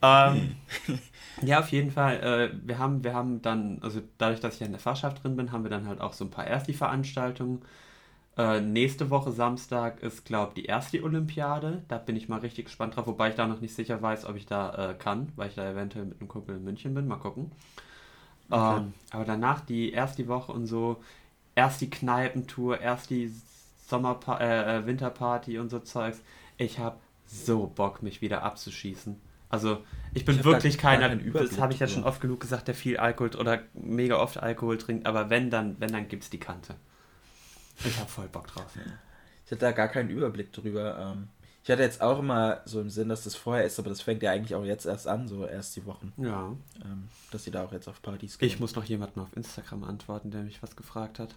ähm, 0.00 0.56
ja, 1.42 1.58
auf 1.58 1.68
jeden 1.68 1.90
Fall. 1.90 2.20
Äh, 2.20 2.66
wir, 2.66 2.78
haben, 2.78 3.04
wir 3.04 3.12
haben 3.12 3.42
dann, 3.42 3.78
also 3.82 4.00
dadurch, 4.16 4.40
dass 4.40 4.54
ich 4.54 4.62
in 4.62 4.72
der 4.72 4.80
Fachschaft 4.80 5.22
drin 5.22 5.36
bin, 5.36 5.52
haben 5.52 5.64
wir 5.64 5.70
dann 5.70 5.86
halt 5.86 6.00
auch 6.00 6.14
so 6.14 6.24
ein 6.24 6.30
paar 6.30 6.46
Ersti-Veranstaltungen 6.46 7.60
äh, 8.40 8.60
nächste 8.62 9.10
Woche 9.10 9.32
Samstag 9.32 10.02
ist, 10.02 10.24
glaube 10.24 10.52
ich, 10.54 10.62
die 10.62 10.66
erste 10.66 11.02
Olympiade. 11.02 11.82
Da 11.88 11.98
bin 11.98 12.16
ich 12.16 12.28
mal 12.28 12.40
richtig 12.40 12.66
gespannt 12.66 12.96
drauf, 12.96 13.06
wobei 13.06 13.28
ich 13.28 13.34
da 13.34 13.46
noch 13.46 13.60
nicht 13.60 13.74
sicher 13.74 14.00
weiß, 14.00 14.24
ob 14.24 14.36
ich 14.36 14.46
da 14.46 14.90
äh, 14.90 14.94
kann, 14.94 15.30
weil 15.36 15.48
ich 15.48 15.56
da 15.56 15.70
eventuell 15.70 16.06
mit 16.06 16.20
einem 16.20 16.28
Kumpel 16.28 16.56
in 16.56 16.64
München 16.64 16.94
bin. 16.94 17.06
Mal 17.06 17.16
gucken. 17.16 17.52
Okay. 18.48 18.78
Ähm, 18.78 18.94
aber 19.10 19.24
danach 19.24 19.60
die 19.60 19.92
erst 19.92 20.18
die 20.18 20.26
Woche 20.26 20.52
und 20.52 20.66
so, 20.66 21.02
erst 21.54 21.82
die 21.82 21.90
Kneipentour, 21.90 22.80
erst 22.80 23.10
die 23.10 23.30
Sommerpa 23.86 24.38
äh, 24.38 24.78
äh 24.78 24.86
Winterparty 24.86 25.58
und 25.58 25.68
so 25.68 25.80
Zeugs. 25.80 26.22
Ich 26.56 26.78
habe 26.78 26.96
so 27.26 27.66
Bock, 27.66 28.02
mich 28.02 28.22
wieder 28.22 28.42
abzuschießen. 28.42 29.20
Also, 29.50 29.78
ich 30.14 30.24
bin 30.24 30.36
ich 30.36 30.44
wirklich 30.44 30.78
keiner, 30.78 31.14
das 31.14 31.60
habe 31.60 31.72
ich 31.72 31.80
ja 31.80 31.88
schon 31.88 32.04
oft 32.04 32.20
genug 32.20 32.40
gesagt, 32.40 32.68
der 32.68 32.74
viel 32.74 32.96
Alkohol 32.96 33.34
oder 33.36 33.60
mega 33.74 34.16
oft 34.16 34.38
Alkohol 34.38 34.78
trinkt, 34.78 35.06
aber 35.06 35.28
wenn 35.28 35.50
dann, 35.50 35.76
wenn 35.80 35.92
dann 35.92 36.06
gibt's 36.08 36.30
die 36.30 36.38
Kante. 36.38 36.76
Ich 37.84 37.98
habe 37.98 38.08
voll 38.08 38.28
Bock 38.28 38.46
drauf. 38.48 38.74
Ja. 38.76 38.82
Ich 39.44 39.52
hatte 39.52 39.60
da 39.60 39.72
gar 39.72 39.88
keinen 39.88 40.10
Überblick 40.10 40.52
drüber. 40.52 40.98
Ähm, 40.98 41.28
ich 41.62 41.70
hatte 41.70 41.82
jetzt 41.82 42.00
auch 42.00 42.18
immer 42.18 42.60
so 42.64 42.80
im 42.80 42.88
Sinn, 42.90 43.08
dass 43.08 43.24
das 43.24 43.34
vorher 43.36 43.64
ist, 43.64 43.78
aber 43.78 43.90
das 43.90 44.00
fängt 44.00 44.22
ja 44.22 44.30
eigentlich 44.32 44.54
auch 44.54 44.64
jetzt 44.64 44.86
erst 44.86 45.06
an, 45.06 45.28
so 45.28 45.46
erst 45.46 45.76
die 45.76 45.84
Wochen. 45.86 46.12
Ja. 46.16 46.56
Ähm, 46.84 47.08
dass 47.30 47.44
sie 47.44 47.50
da 47.50 47.64
auch 47.64 47.72
jetzt 47.72 47.88
auf 47.88 48.00
Partys 48.02 48.38
gehen. 48.38 48.46
Ich 48.48 48.60
muss 48.60 48.74
noch 48.74 48.84
jemanden 48.84 49.20
auf 49.20 49.36
Instagram 49.36 49.84
antworten, 49.84 50.30
der 50.30 50.42
mich 50.42 50.62
was 50.62 50.74
gefragt 50.76 51.18
hat. 51.18 51.34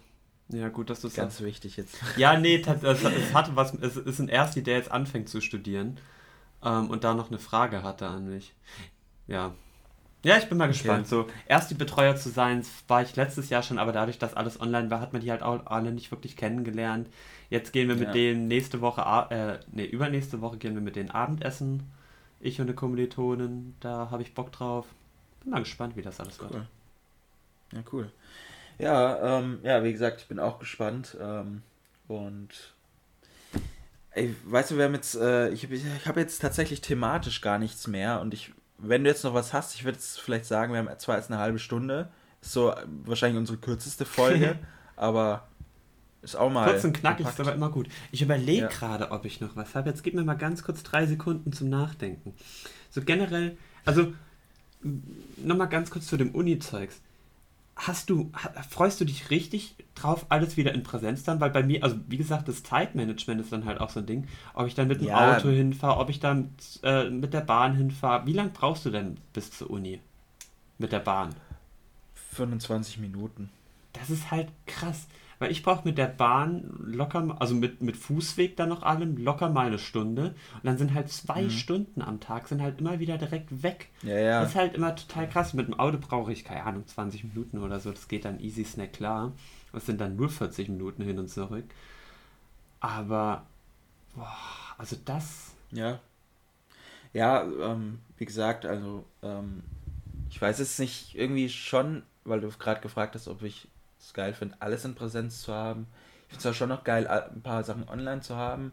Ja, 0.48 0.68
gut, 0.68 0.90
dass 0.90 1.00
du 1.00 1.08
es 1.08 1.14
Ganz 1.14 1.34
sagst. 1.34 1.44
wichtig 1.44 1.76
jetzt. 1.76 1.96
Ja, 2.16 2.38
nee, 2.38 2.56
es, 2.56 2.82
es 3.02 3.34
hatte 3.34 3.56
was. 3.56 3.74
Es 3.74 3.96
ist 3.96 4.18
ein 4.18 4.28
Ersti, 4.28 4.62
der 4.62 4.76
jetzt 4.76 4.90
anfängt 4.90 5.28
zu 5.28 5.40
studieren 5.40 5.98
ähm, 6.62 6.90
und 6.90 7.04
da 7.04 7.14
noch 7.14 7.28
eine 7.28 7.38
Frage 7.38 7.82
hatte 7.82 8.06
an 8.06 8.28
mich. 8.28 8.54
ja. 9.26 9.54
Ja, 10.24 10.38
ich 10.38 10.48
bin 10.48 10.56
mal 10.56 10.68
gespannt. 10.68 11.06
So, 11.06 11.28
erst 11.46 11.70
die 11.70 11.74
Betreuer 11.74 12.16
zu 12.16 12.30
sein, 12.30 12.64
war 12.88 13.02
ich 13.02 13.14
letztes 13.14 13.50
Jahr 13.50 13.62
schon, 13.62 13.78
aber 13.78 13.92
dadurch, 13.92 14.18
dass 14.18 14.34
alles 14.34 14.58
online 14.58 14.90
war, 14.90 15.00
hat 15.00 15.12
man 15.12 15.20
die 15.20 15.30
halt 15.30 15.42
auch 15.42 15.66
alle 15.66 15.92
nicht 15.92 16.10
wirklich 16.10 16.34
kennengelernt. 16.34 17.08
Jetzt 17.50 17.74
gehen 17.74 17.88
wir 17.88 17.94
mit 17.94 18.08
ja. 18.08 18.12
denen 18.12 18.48
nächste 18.48 18.80
Woche, 18.80 19.02
äh, 19.30 19.58
nee, 19.70 19.84
übernächste 19.84 20.40
Woche 20.40 20.56
gehen 20.56 20.74
wir 20.74 20.80
mit 20.80 20.96
denen 20.96 21.10
Abendessen. 21.10 21.82
Ich 22.40 22.58
und 22.58 22.66
eine 22.66 22.74
Kommilitonin, 22.74 23.74
da 23.80 24.08
habe 24.10 24.22
ich 24.22 24.34
Bock 24.34 24.50
drauf. 24.50 24.86
Bin 25.42 25.52
mal 25.52 25.60
gespannt, 25.60 25.94
wie 25.94 26.02
das 26.02 26.18
alles 26.20 26.38
cool. 26.40 26.50
wird. 26.50 26.66
Ja, 27.72 27.78
cool. 27.92 28.10
Ja, 28.78 29.38
ähm, 29.38 29.58
ja, 29.62 29.84
wie 29.84 29.92
gesagt, 29.92 30.22
ich 30.22 30.26
bin 30.26 30.38
auch 30.38 30.58
gespannt. 30.58 31.18
Ähm, 31.20 31.62
und 32.08 32.48
ey, 34.12 34.34
weißt 34.46 34.70
du, 34.70 34.78
wir 34.78 34.84
haben 34.84 34.94
jetzt, 34.94 35.16
äh, 35.16 35.50
ich, 35.50 35.70
ich 35.70 36.06
habe 36.06 36.20
jetzt 36.20 36.40
tatsächlich 36.40 36.80
thematisch 36.80 37.42
gar 37.42 37.58
nichts 37.58 37.86
mehr 37.86 38.20
und 38.22 38.32
ich 38.32 38.52
wenn 38.78 39.04
du 39.04 39.10
jetzt 39.10 39.24
noch 39.24 39.34
was 39.34 39.52
hast, 39.52 39.74
ich 39.74 39.84
würde 39.84 39.96
jetzt 39.96 40.20
vielleicht 40.20 40.46
sagen, 40.46 40.72
wir 40.72 40.78
haben 40.78 40.88
zwar 40.98 41.16
jetzt 41.16 41.30
eine 41.30 41.40
halbe 41.40 41.58
Stunde, 41.58 42.10
ist 42.40 42.52
so 42.52 42.74
wahrscheinlich 43.04 43.38
unsere 43.38 43.58
kürzeste 43.58 44.04
Folge, 44.04 44.58
aber 44.96 45.48
ist 46.22 46.36
auch 46.36 46.50
mal. 46.50 46.70
Kurz 46.70 46.84
und 46.84 46.94
knackig 46.94 47.26
ist 47.26 47.40
aber 47.40 47.52
immer 47.52 47.70
gut. 47.70 47.88
Ich 48.10 48.22
überlege 48.22 48.62
ja. 48.62 48.68
gerade, 48.68 49.10
ob 49.10 49.24
ich 49.24 49.40
noch 49.40 49.56
was 49.56 49.74
habe. 49.74 49.90
Jetzt 49.90 50.02
gib 50.02 50.14
mir 50.14 50.24
mal 50.24 50.34
ganz 50.34 50.62
kurz 50.62 50.82
drei 50.82 51.06
Sekunden 51.06 51.52
zum 51.52 51.68
Nachdenken. 51.68 52.34
So 52.90 53.02
generell, 53.02 53.56
also 53.84 54.12
nochmal 55.36 55.68
ganz 55.68 55.90
kurz 55.90 56.06
zu 56.06 56.16
dem 56.16 56.30
Uni-Zeugs 56.30 57.00
hast 57.76 58.10
du, 58.10 58.30
freust 58.70 59.00
du 59.00 59.04
dich 59.04 59.30
richtig 59.30 59.76
drauf, 59.94 60.26
alles 60.28 60.56
wieder 60.56 60.72
in 60.72 60.82
Präsenz 60.82 61.24
dann? 61.24 61.40
Weil 61.40 61.50
bei 61.50 61.62
mir, 61.62 61.82
also 61.82 61.96
wie 62.08 62.16
gesagt, 62.16 62.48
das 62.48 62.62
Zeitmanagement 62.62 63.40
ist 63.40 63.52
dann 63.52 63.64
halt 63.64 63.80
auch 63.80 63.90
so 63.90 64.00
ein 64.00 64.06
Ding. 64.06 64.28
Ob 64.54 64.66
ich 64.66 64.74
dann 64.74 64.88
mit 64.88 65.00
dem 65.00 65.08
ja. 65.08 65.36
Auto 65.36 65.48
hinfahre, 65.48 65.98
ob 65.98 66.10
ich 66.10 66.20
dann 66.20 66.54
äh, 66.82 67.10
mit 67.10 67.34
der 67.34 67.40
Bahn 67.40 67.74
hinfahre. 67.74 68.26
Wie 68.26 68.32
lange 68.32 68.50
brauchst 68.50 68.84
du 68.84 68.90
denn 68.90 69.16
bis 69.32 69.50
zur 69.50 69.70
Uni? 69.70 70.00
Mit 70.78 70.92
der 70.92 71.00
Bahn? 71.00 71.34
25 72.32 72.98
Minuten. 72.98 73.50
Das 73.92 74.10
ist 74.10 74.30
halt 74.30 74.48
krass. 74.66 75.06
Weil 75.44 75.52
ich 75.52 75.62
brauche 75.62 75.86
mit 75.86 75.98
der 75.98 76.06
Bahn 76.06 76.74
locker, 76.86 77.36
also 77.38 77.54
mit, 77.54 77.82
mit 77.82 77.98
Fußweg 77.98 78.56
dann 78.56 78.70
noch 78.70 78.82
allem, 78.82 79.18
locker 79.18 79.50
mal 79.50 79.66
eine 79.66 79.78
Stunde. 79.78 80.28
Und 80.54 80.64
dann 80.64 80.78
sind 80.78 80.94
halt 80.94 81.10
zwei 81.10 81.42
mhm. 81.42 81.50
Stunden 81.50 82.00
am 82.00 82.18
Tag, 82.18 82.48
sind 82.48 82.62
halt 82.62 82.80
immer 82.80 82.98
wieder 82.98 83.18
direkt 83.18 83.62
weg. 83.62 83.90
Ja, 84.00 84.18
ja. 84.18 84.40
Das 84.40 84.52
ist 84.52 84.56
halt 84.56 84.74
immer 84.74 84.96
total 84.96 85.28
krass. 85.28 85.52
Mit 85.52 85.68
dem 85.68 85.78
Auto 85.78 85.98
brauche 85.98 86.32
ich, 86.32 86.44
keine 86.44 86.64
Ahnung, 86.64 86.86
20 86.86 87.24
Minuten 87.24 87.58
oder 87.58 87.78
so. 87.78 87.90
Das 87.90 88.08
geht 88.08 88.24
dann 88.24 88.40
easy 88.40 88.64
snack 88.64 88.94
klar. 88.94 89.32
Das 89.70 89.84
sind 89.84 90.00
dann 90.00 90.16
nur 90.16 90.30
40 90.30 90.70
Minuten 90.70 91.02
hin 91.02 91.18
und 91.18 91.28
zurück. 91.28 91.66
Aber, 92.80 93.44
boah, 94.14 94.34
also 94.78 94.96
das. 95.04 95.52
Ja. 95.72 96.00
Ja, 97.12 97.42
ähm, 97.42 97.98
wie 98.16 98.24
gesagt, 98.24 98.64
also, 98.64 99.04
ähm, 99.22 99.62
ich 100.30 100.40
weiß 100.40 100.58
es 100.60 100.78
nicht, 100.78 101.14
irgendwie 101.14 101.50
schon, 101.50 102.02
weil 102.24 102.40
du 102.40 102.48
gerade 102.48 102.80
gefragt 102.80 103.14
hast, 103.14 103.28
ob 103.28 103.42
ich 103.42 103.68
es 104.06 104.14
geil 104.14 104.34
finde, 104.34 104.56
alles 104.60 104.84
in 104.84 104.94
Präsenz 104.94 105.42
zu 105.42 105.52
haben. 105.52 105.86
Ich 106.28 106.34
finde 106.34 106.48
es 106.48 106.54
auch 106.54 106.58
schon 106.58 106.68
noch 106.68 106.84
geil, 106.84 107.06
ein 107.06 107.42
paar 107.42 107.64
Sachen 107.64 107.88
online 107.88 108.20
zu 108.20 108.36
haben. 108.36 108.72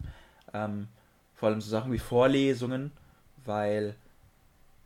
Ähm, 0.53 0.87
vor 1.35 1.49
allem 1.49 1.61
so 1.61 1.69
Sachen 1.69 1.91
wie 1.91 1.99
Vorlesungen, 1.99 2.91
weil 3.45 3.95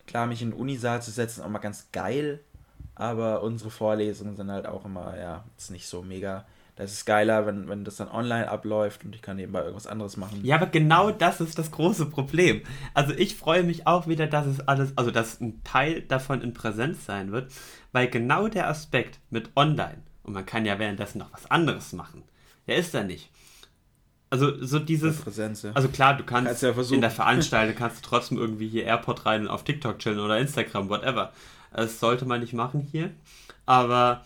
klar, 0.07 0.27
mich 0.27 0.41
in 0.41 0.51
den 0.51 0.59
Unisaal 0.59 1.01
zu 1.01 1.11
setzen, 1.11 1.39
ist 1.39 1.45
auch 1.45 1.49
mal 1.49 1.59
ganz 1.59 1.89
geil, 1.91 2.39
aber 2.95 3.43
unsere 3.43 3.69
Vorlesungen 3.69 4.35
sind 4.35 4.51
halt 4.51 4.65
auch 4.65 4.85
immer, 4.85 5.17
ja, 5.17 5.43
jetzt 5.57 5.71
nicht 5.71 5.87
so 5.87 6.01
mega. 6.01 6.45
Das 6.77 6.91
ist 6.91 7.05
geiler, 7.05 7.45
wenn, 7.45 7.69
wenn 7.69 7.85
das 7.85 7.95
dann 7.95 8.09
online 8.09 8.49
abläuft 8.49 9.05
und 9.05 9.15
ich 9.15 9.21
kann 9.21 9.37
nebenbei 9.37 9.61
irgendwas 9.61 9.87
anderes 9.87 10.17
machen. 10.17 10.41
Ja, 10.43 10.57
aber 10.57 10.65
genau 10.67 11.09
das 11.09 11.39
ist 11.39 11.57
das 11.57 11.71
große 11.71 12.07
Problem. 12.07 12.63
Also 12.93 13.13
ich 13.13 13.35
freue 13.35 13.63
mich 13.63 13.87
auch 13.87 14.07
wieder, 14.07 14.27
dass 14.27 14.45
es 14.45 14.65
alles, 14.67 14.97
also 14.97 15.09
dass 15.09 15.39
ein 15.39 15.63
Teil 15.63 16.01
davon 16.01 16.41
in 16.41 16.53
Präsenz 16.53 17.05
sein 17.05 17.31
wird, 17.31 17.51
weil 17.93 18.09
genau 18.09 18.49
der 18.49 18.67
Aspekt 18.67 19.19
mit 19.29 19.51
online 19.55 20.03
und 20.25 20.33
man 20.33 20.45
kann 20.45 20.65
ja 20.65 20.79
währenddessen 20.79 21.19
noch 21.19 21.31
was 21.33 21.49
anderes 21.49 21.93
machen. 21.93 22.23
Der 22.67 22.77
ist 22.77 22.93
da 22.93 23.03
nicht. 23.03 23.29
Also 24.29 24.63
so 24.63 24.79
dieses. 24.79 25.21
Präsenz, 25.21 25.61
ja. 25.61 25.71
Also 25.73 25.87
klar, 25.87 26.17
du 26.17 26.23
kannst, 26.23 26.61
kannst 26.61 26.63
ja 26.63 26.95
in 26.95 27.01
der 27.01 27.11
Veranstaltung 27.11 27.75
kannst 27.77 27.97
du 28.03 28.09
trotzdem 28.09 28.37
irgendwie 28.37 28.67
hier 28.67 28.85
AirPod 28.85 29.25
rein 29.25 29.41
und 29.41 29.47
auf 29.49 29.63
TikTok 29.63 29.99
chillen 29.99 30.19
oder 30.19 30.37
Instagram, 30.39 30.89
whatever. 30.89 31.31
Das 31.71 31.99
sollte 31.99 32.25
man 32.25 32.41
nicht 32.41 32.53
machen 32.53 32.87
hier. 32.91 33.11
Aber 33.65 34.23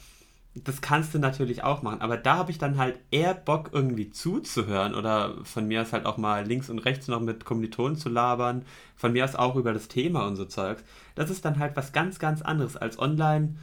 das 0.55 0.81
kannst 0.81 1.13
du 1.13 1.19
natürlich 1.19 1.63
auch 1.63 1.83
machen. 1.83 2.01
Aber 2.01 2.17
da 2.17 2.37
habe 2.37 2.51
ich 2.51 2.57
dann 2.57 2.77
halt 2.77 2.99
eher 3.11 3.33
Bock, 3.33 3.69
irgendwie 3.71 4.09
zuzuhören 4.09 4.95
oder 4.95 5.35
von 5.43 5.67
mir 5.67 5.81
aus 5.81 5.93
halt 5.93 6.05
auch 6.05 6.17
mal 6.17 6.45
links 6.45 6.69
und 6.69 6.79
rechts 6.79 7.07
noch 7.07 7.21
mit 7.21 7.45
Kommilitonen 7.45 7.97
zu 7.97 8.09
labern. 8.09 8.65
Von 8.95 9.13
mir 9.13 9.25
aus 9.25 9.35
auch 9.35 9.55
über 9.55 9.73
das 9.73 9.87
Thema 9.87 10.25
und 10.25 10.35
so 10.35 10.45
Zeugs. 10.45 10.83
Das 11.15 11.29
ist 11.29 11.45
dann 11.45 11.59
halt 11.59 11.75
was 11.75 11.91
ganz, 11.91 12.19
ganz 12.19 12.41
anderes 12.41 12.77
als 12.77 12.97
online 12.99 13.55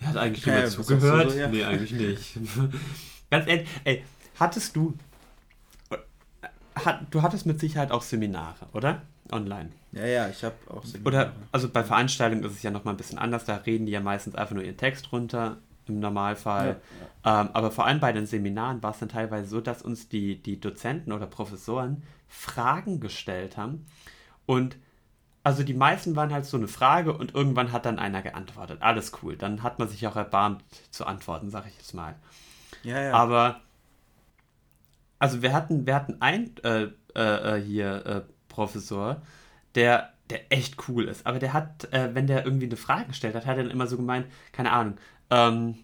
er 0.00 0.08
hat 0.08 0.16
eigentlich 0.16 0.44
ja, 0.44 0.66
zugehört? 0.66 1.30
So, 1.30 1.38
ja. 1.38 1.48
Nee, 1.48 1.64
eigentlich 1.64 1.92
nicht. 2.36 2.38
Ganz 3.30 3.46
ehrlich, 3.46 3.68
ey, 3.84 4.04
hattest 4.38 4.76
du. 4.76 4.94
Hat, 6.74 7.06
du 7.10 7.22
hattest 7.22 7.46
mit 7.46 7.58
Sicherheit 7.58 7.90
auch 7.90 8.02
Seminare, 8.02 8.66
oder? 8.72 9.02
Online. 9.32 9.70
Ja, 9.92 10.06
ja, 10.06 10.28
ich 10.28 10.44
habe 10.44 10.54
auch 10.68 10.84
Seminare. 10.84 11.08
Oder, 11.08 11.32
also 11.50 11.68
bei 11.68 11.82
Veranstaltungen 11.82 12.44
ist 12.44 12.52
es 12.52 12.62
ja 12.62 12.70
nochmal 12.70 12.94
ein 12.94 12.98
bisschen 12.98 13.18
anders, 13.18 13.44
da 13.46 13.56
reden 13.56 13.86
die 13.86 13.92
ja 13.92 14.00
meistens 14.00 14.34
einfach 14.34 14.54
nur 14.54 14.62
ihren 14.62 14.76
Text 14.76 15.10
runter, 15.10 15.56
im 15.88 16.00
Normalfall. 16.00 16.80
Ja, 17.24 17.30
ja. 17.30 17.40
Ähm, 17.42 17.50
aber 17.52 17.70
vor 17.70 17.86
allem 17.86 18.00
bei 18.00 18.12
den 18.12 18.26
Seminaren 18.26 18.82
war 18.82 18.92
es 18.92 18.98
dann 18.98 19.08
teilweise 19.08 19.48
so, 19.48 19.60
dass 19.60 19.82
uns 19.82 20.08
die, 20.08 20.42
die 20.42 20.60
Dozenten 20.60 21.12
oder 21.12 21.26
Professoren 21.26 22.02
Fragen 22.28 23.00
gestellt 23.00 23.56
haben 23.56 23.86
und 24.46 24.76
also 25.46 25.62
die 25.62 25.74
meisten 25.74 26.16
waren 26.16 26.32
halt 26.32 26.44
so 26.44 26.56
eine 26.56 26.66
Frage 26.66 27.16
und 27.16 27.32
irgendwann 27.36 27.70
hat 27.70 27.86
dann 27.86 28.00
einer 28.00 28.20
geantwortet. 28.20 28.82
Alles 28.82 29.12
cool. 29.22 29.36
Dann 29.36 29.62
hat 29.62 29.78
man 29.78 29.88
sich 29.88 30.04
auch 30.08 30.16
erbarmt 30.16 30.64
zu 30.90 31.06
antworten, 31.06 31.50
sag 31.50 31.68
ich 31.68 31.76
jetzt 31.76 31.94
mal. 31.94 32.16
Ja, 32.82 33.00
ja. 33.00 33.12
Aber 33.12 33.60
also 35.20 35.42
wir 35.42 35.52
hatten, 35.52 35.86
wir 35.86 35.94
hatten 35.94 36.20
einen 36.20 36.56
äh, 36.64 36.88
äh, 37.14 37.58
äh, 37.58 37.62
hier 37.62 38.06
äh, 38.06 38.22
Professor, 38.48 39.22
der, 39.76 40.14
der 40.30 40.52
echt 40.52 40.88
cool 40.88 41.04
ist. 41.04 41.24
Aber 41.24 41.38
der 41.38 41.52
hat, 41.52 41.92
äh, 41.92 42.12
wenn 42.12 42.26
der 42.26 42.44
irgendwie 42.44 42.66
eine 42.66 42.76
Frage 42.76 43.06
gestellt 43.06 43.36
hat, 43.36 43.46
hat 43.46 43.56
er 43.56 43.62
dann 43.62 43.72
immer 43.72 43.86
so 43.86 43.96
gemeint, 43.96 44.26
keine 44.50 44.72
Ahnung, 44.72 44.98
ähm, 45.30 45.76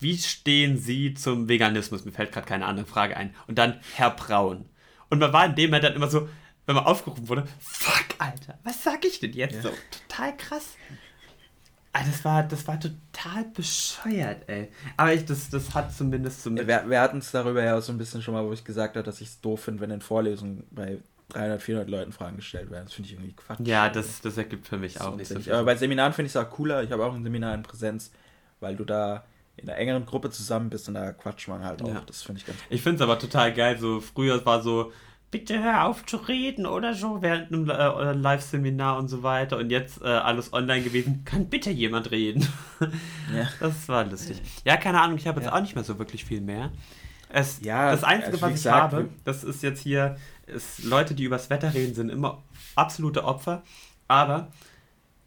wie 0.00 0.18
stehen 0.18 0.76
Sie 0.76 1.14
zum 1.14 1.48
Veganismus? 1.48 2.04
Mir 2.04 2.12
fällt 2.12 2.30
gerade 2.30 2.46
keine 2.46 2.66
andere 2.66 2.84
Frage 2.84 3.16
ein. 3.16 3.34
Und 3.46 3.56
dann 3.56 3.80
Herr 3.94 4.10
Braun. 4.10 4.66
Und 5.08 5.18
man 5.18 5.32
war 5.32 5.46
in 5.46 5.54
dem 5.54 5.70
Moment 5.70 5.84
dann 5.84 5.94
immer 5.94 6.08
so, 6.08 6.28
wenn 6.66 6.74
man 6.74 6.84
aufgerufen 6.84 7.28
wurde, 7.28 7.44
fuck, 7.60 8.06
Alter, 8.18 8.58
was 8.64 8.82
sag 8.82 9.04
ich 9.04 9.20
denn 9.20 9.32
jetzt 9.32 9.56
ja. 9.56 9.62
so? 9.62 9.70
Total 10.08 10.36
krass. 10.36 10.76
Ah, 11.92 12.02
das 12.04 12.24
war, 12.24 12.42
das 12.42 12.66
war 12.66 12.80
total 12.80 13.44
bescheuert, 13.54 14.48
ey. 14.48 14.68
Aber 14.96 15.12
ich, 15.12 15.24
das, 15.26 15.48
das 15.48 15.74
hat 15.74 15.94
zumindest 15.94 16.44
mit. 16.46 16.66
Wir, 16.66 16.84
wir 16.88 17.00
hatten 17.00 17.18
es 17.18 17.30
darüber 17.30 17.62
ja 17.62 17.78
auch 17.78 17.82
so 17.82 17.92
ein 17.92 17.98
bisschen 17.98 18.20
schon 18.20 18.34
mal, 18.34 18.44
wo 18.44 18.52
ich 18.52 18.64
gesagt 18.64 18.96
habe, 18.96 19.04
dass 19.04 19.20
ich 19.20 19.28
es 19.28 19.40
doof 19.40 19.62
finde, 19.62 19.80
wenn 19.80 19.90
in 19.90 20.00
Vorlesungen 20.00 20.66
bei 20.72 20.98
300, 21.28 21.62
400 21.62 21.88
Leuten 21.88 22.12
Fragen 22.12 22.36
gestellt 22.36 22.70
werden. 22.70 22.86
Das 22.86 22.94
finde 22.94 23.08
ich 23.08 23.14
irgendwie 23.14 23.32
Quatsch. 23.32 23.60
Ja, 23.62 23.88
das, 23.88 24.20
das 24.20 24.36
ergibt 24.36 24.66
für 24.66 24.76
mich 24.76 25.00
auch 25.00 25.14
nicht 25.14 25.28
so 25.28 25.38
viel. 25.38 25.52
Aber 25.52 25.64
bei 25.64 25.76
Seminaren 25.76 26.12
finde 26.12 26.26
ich 26.26 26.34
es 26.34 26.36
auch 26.36 26.50
cooler. 26.50 26.82
Ich 26.82 26.90
habe 26.90 27.04
auch 27.04 27.14
ein 27.14 27.22
Seminar 27.22 27.54
in 27.54 27.62
Präsenz, 27.62 28.10
weil 28.58 28.74
du 28.74 28.84
da 28.84 29.24
in 29.56 29.68
einer 29.68 29.78
engeren 29.78 30.04
Gruppe 30.04 30.30
zusammen 30.30 30.70
bist 30.70 30.88
und 30.88 30.94
da 30.94 31.12
quatscht 31.12 31.46
man 31.46 31.64
halt 31.64 31.80
auch. 31.82 31.88
Ja. 31.88 32.02
Das 32.06 32.22
finde 32.22 32.40
ich 32.40 32.46
ganz 32.46 32.58
cool. 32.58 32.74
Ich 32.74 32.82
finde 32.82 32.96
es 32.96 33.02
aber 33.02 33.18
total 33.20 33.54
geil. 33.54 33.78
So 33.78 34.00
früher 34.00 34.44
war 34.44 34.62
so, 34.62 34.92
bitte 35.34 35.60
hör 35.60 35.86
auf 35.86 36.06
zu 36.06 36.16
reden 36.16 36.64
oder 36.64 36.94
so 36.94 37.20
während 37.20 37.52
einem 37.52 37.68
äh, 37.68 38.12
Live-Seminar 38.12 38.98
und 38.98 39.08
so 39.08 39.24
weiter 39.24 39.58
und 39.58 39.68
jetzt 39.68 40.00
äh, 40.00 40.04
alles 40.04 40.52
online 40.52 40.82
gewesen. 40.82 41.24
Kann 41.24 41.46
bitte 41.46 41.72
jemand 41.72 42.12
reden? 42.12 42.46
Ja. 43.34 43.48
Das 43.58 43.88
war 43.88 44.04
lustig. 44.04 44.40
Ja, 44.64 44.76
keine 44.76 45.00
Ahnung, 45.00 45.16
ich 45.18 45.26
habe 45.26 45.40
jetzt 45.40 45.48
ja. 45.48 45.56
auch 45.56 45.60
nicht 45.60 45.74
mehr 45.74 45.82
so 45.82 45.98
wirklich 45.98 46.24
viel 46.24 46.40
mehr. 46.40 46.70
Es, 47.30 47.60
ja, 47.62 47.90
das 47.90 48.04
Einzige, 48.04 48.34
also 48.34 48.42
was 48.42 48.48
ich 48.50 48.54
gesagt, 48.54 48.92
habe, 48.92 49.08
das 49.24 49.42
ist 49.42 49.64
jetzt 49.64 49.82
hier, 49.82 50.16
ist, 50.46 50.84
Leute, 50.84 51.16
die 51.16 51.24
übers 51.24 51.50
Wetter 51.50 51.74
reden, 51.74 51.94
sind 51.94 52.10
immer 52.10 52.40
absolute 52.76 53.24
Opfer. 53.24 53.64
Aber 54.06 54.52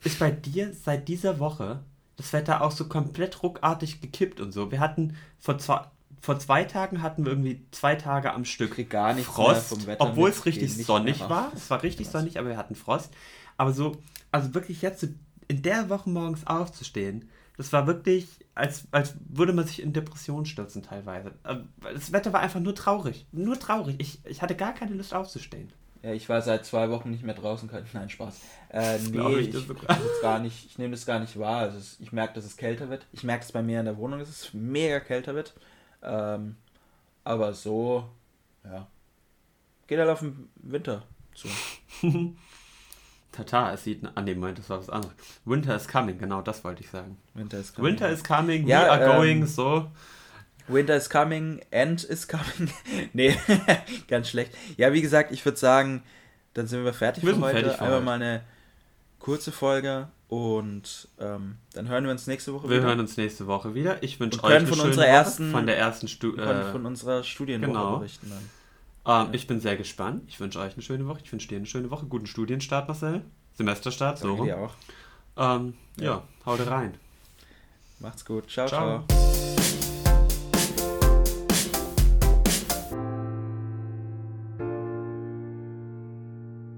ist 0.06 0.20
bei 0.20 0.32
dir 0.32 0.72
seit 0.74 1.10
dieser 1.10 1.38
Woche 1.40 1.82
das 2.16 2.32
Wetter 2.32 2.62
auch 2.62 2.72
so 2.72 2.88
komplett 2.88 3.44
ruckartig 3.44 4.00
gekippt 4.00 4.40
und 4.40 4.54
so. 4.54 4.72
Wir 4.72 4.80
hatten 4.80 5.18
vor 5.38 5.58
zwei, 5.58 5.82
vor 6.22 6.40
zwei 6.40 6.64
Tagen 6.64 7.02
hatten 7.02 7.26
wir 7.26 7.32
irgendwie 7.32 7.66
zwei 7.72 7.96
Tage 7.96 8.34
am 8.34 8.46
Stück 8.46 8.90
gar 8.90 9.14
nichts 9.14 9.32
Frost, 9.32 9.76
obwohl 10.00 10.30
es 10.30 10.46
richtig 10.46 10.76
sonnig 10.86 11.20
war. 11.22 11.52
Es 11.56 11.70
war 11.70 11.84
richtig 11.84 12.08
sonnig, 12.10 12.40
aber 12.40 12.50
wir 12.50 12.58
hatten 12.58 12.76
Frost. 12.76 13.14
Aber 13.58 13.74
so, 13.74 13.98
also 14.32 14.54
wirklich 14.54 14.82
jetzt 14.82 15.08
in 15.48 15.62
der 15.62 15.90
Woche 15.90 16.10
morgens 16.10 16.46
aufzustehen, 16.46 17.30
das 17.58 17.74
war 17.74 17.88
wirklich, 17.88 18.28
als, 18.54 18.88
als 18.92 19.16
würde 19.28 19.52
man 19.52 19.66
sich 19.66 19.82
in 19.82 19.92
Depression 19.92 20.46
stürzen 20.46 20.84
teilweise. 20.84 21.34
Also, 21.42 21.64
das 21.92 22.12
Wetter 22.12 22.32
war 22.32 22.42
einfach 22.42 22.60
nur 22.60 22.76
traurig. 22.76 23.26
Nur 23.32 23.60
traurig. 23.60 23.96
Ich, 23.98 24.20
ich 24.26 24.44
hatte 24.44 24.56
gar 24.56 24.74
keine 24.74 24.94
Lust 24.94 25.14
aufzustehen. 25.14 25.74
Ja, 26.04 26.14
ich 26.14 26.30
war 26.30 26.42
seit 26.44 26.66
zwei 26.66 26.92
Wochen 26.92 27.10
nicht 27.10 27.24
mehr 27.24 27.34
draußen. 27.34 27.70
Nein, 27.94 28.10
Spaß. 28.10 28.40
Äh, 28.70 29.00
nee, 29.12 29.40
ich, 29.40 29.50
ich, 29.50 29.70
ich, 29.70 30.22
gar 30.22 30.40
nicht, 30.40 30.68
ich 30.68 30.78
nehme 30.78 30.92
das 30.92 31.08
gar 31.08 31.20
nicht 31.20 31.40
wahr. 31.40 31.62
Also 31.62 31.80
ich 32.00 32.12
merke, 32.12 32.36
dass 32.36 32.46
es 32.46 32.58
kälter 32.58 32.90
wird. 32.90 33.08
Ich 33.12 33.24
merke 33.24 33.44
es 33.44 33.52
bei 33.52 33.64
mir 33.64 33.80
in 33.80 33.86
der 33.86 33.98
Wohnung, 33.98 34.20
dass 34.20 34.30
es 34.30 34.54
mega 34.54 35.00
kälter 35.00 35.34
wird. 35.34 35.56
Ähm, 36.08 36.56
aber 37.24 37.54
so, 37.54 38.08
ja. 38.64 38.88
Geht 39.88 40.00
halt 40.00 40.10
auf 40.10 40.20
den 40.20 40.50
Winter 40.56 41.04
zu. 41.36 41.48
Tata, 43.32 43.74
es 43.74 43.84
sieht. 43.84 44.02
Ah, 44.16 44.22
nee, 44.22 44.34
Moment, 44.34 44.58
das 44.58 44.70
war 44.70 44.80
was 44.80 44.90
anderes. 44.90 45.14
Winter 45.46 45.76
is 45.76 45.88
coming, 45.88 46.18
genau 46.18 46.42
das 46.42 46.64
wollte 46.64 46.82
ich 46.84 46.90
sagen. 46.90 47.18
Winter 47.34 47.60
is 47.60 47.74
coming. 47.74 47.92
Winter 47.92 48.10
is 48.10 48.24
coming, 48.24 48.68
Ja, 48.68 48.84
we 48.84 48.92
are 48.92 49.04
ähm, 49.04 49.12
going, 49.12 49.46
so. 49.46 49.92
Winter 50.68 50.96
is 50.96 51.10
coming, 51.10 51.62
End 51.70 52.04
is 52.04 52.28
coming. 52.28 52.72
nee, 53.14 53.38
ganz 54.08 54.30
schlecht. 54.30 54.54
Ja, 54.78 54.92
wie 54.94 55.02
gesagt, 55.02 55.32
ich 55.32 55.44
würde 55.46 55.58
sagen, 55.58 56.04
dann 56.54 56.68
sind 56.68 56.84
wir 56.84 56.94
fertig 56.94 57.24
Wir 57.24 57.36
für 57.36 57.42
heute. 57.42 57.60
fertig 57.60 57.74
für 57.74 57.82
Einmal 57.84 57.96
heute. 57.98 58.06
mal 58.06 58.14
eine 58.22 58.44
kurze 59.20 59.52
Folge 59.52 60.08
und 60.30 61.08
ähm, 61.20 61.58
dann 61.74 61.88
hören 61.88 62.04
wir 62.04 62.12
uns 62.12 62.28
nächste 62.28 62.54
Woche 62.54 62.70
Wir 62.70 62.78
wieder. 62.80 62.88
hören 62.88 63.00
uns 63.00 63.16
nächste 63.18 63.48
Woche 63.48 63.74
wieder. 63.76 64.04
Ich 64.04 64.20
wünsche 64.20 64.44
euch 64.44 64.56
eine 64.56 64.68
von 64.68 64.76
schöne 64.78 64.90
unserer 64.90 65.04
Woche, 65.06 65.12
ersten- 65.14 65.52
von 65.52 65.66
der 65.66 65.78
ersten 65.78 66.08
Stu 66.08 66.36
Wir 66.36 66.44
äh, 66.46 66.72
von 66.72 66.86
unserer 66.86 67.24
Studienwoche 67.24 67.72
genau. 67.72 67.98
berichten 68.00 68.32
dann. 69.06 69.28
ähm, 69.28 69.34
Ich 69.34 69.48
bin 69.48 69.60
sehr 69.62 69.78
gespannt. 69.78 70.24
Ich 70.28 70.40
wünsche 70.40 70.60
euch 70.60 70.74
eine 70.74 70.82
schöne 70.82 71.08
Woche. 71.08 71.20
Ich 71.24 71.32
wünsche 71.32 71.48
dir 71.48 71.58
eine 71.58 71.66
schöne 71.66 71.90
Woche. 71.92 72.06
Guten 72.08 72.28
Studienstart, 72.28 72.88
Marcel. 72.88 73.22
Semesterstart, 73.54 74.20
so 74.20 74.28
Danke 74.28 74.40
rum. 74.42 74.48
dir 74.48 74.58
auch. 74.58 74.74
Ähm, 75.58 75.74
ja. 75.98 76.04
Ja. 76.06 76.24
haut 76.46 76.68
rein. 76.68 76.94
Macht's 78.00 78.26
gut. 78.26 78.50
ciao. 78.50 78.68
Ciao. 78.68 79.06
ciao. 79.08 79.57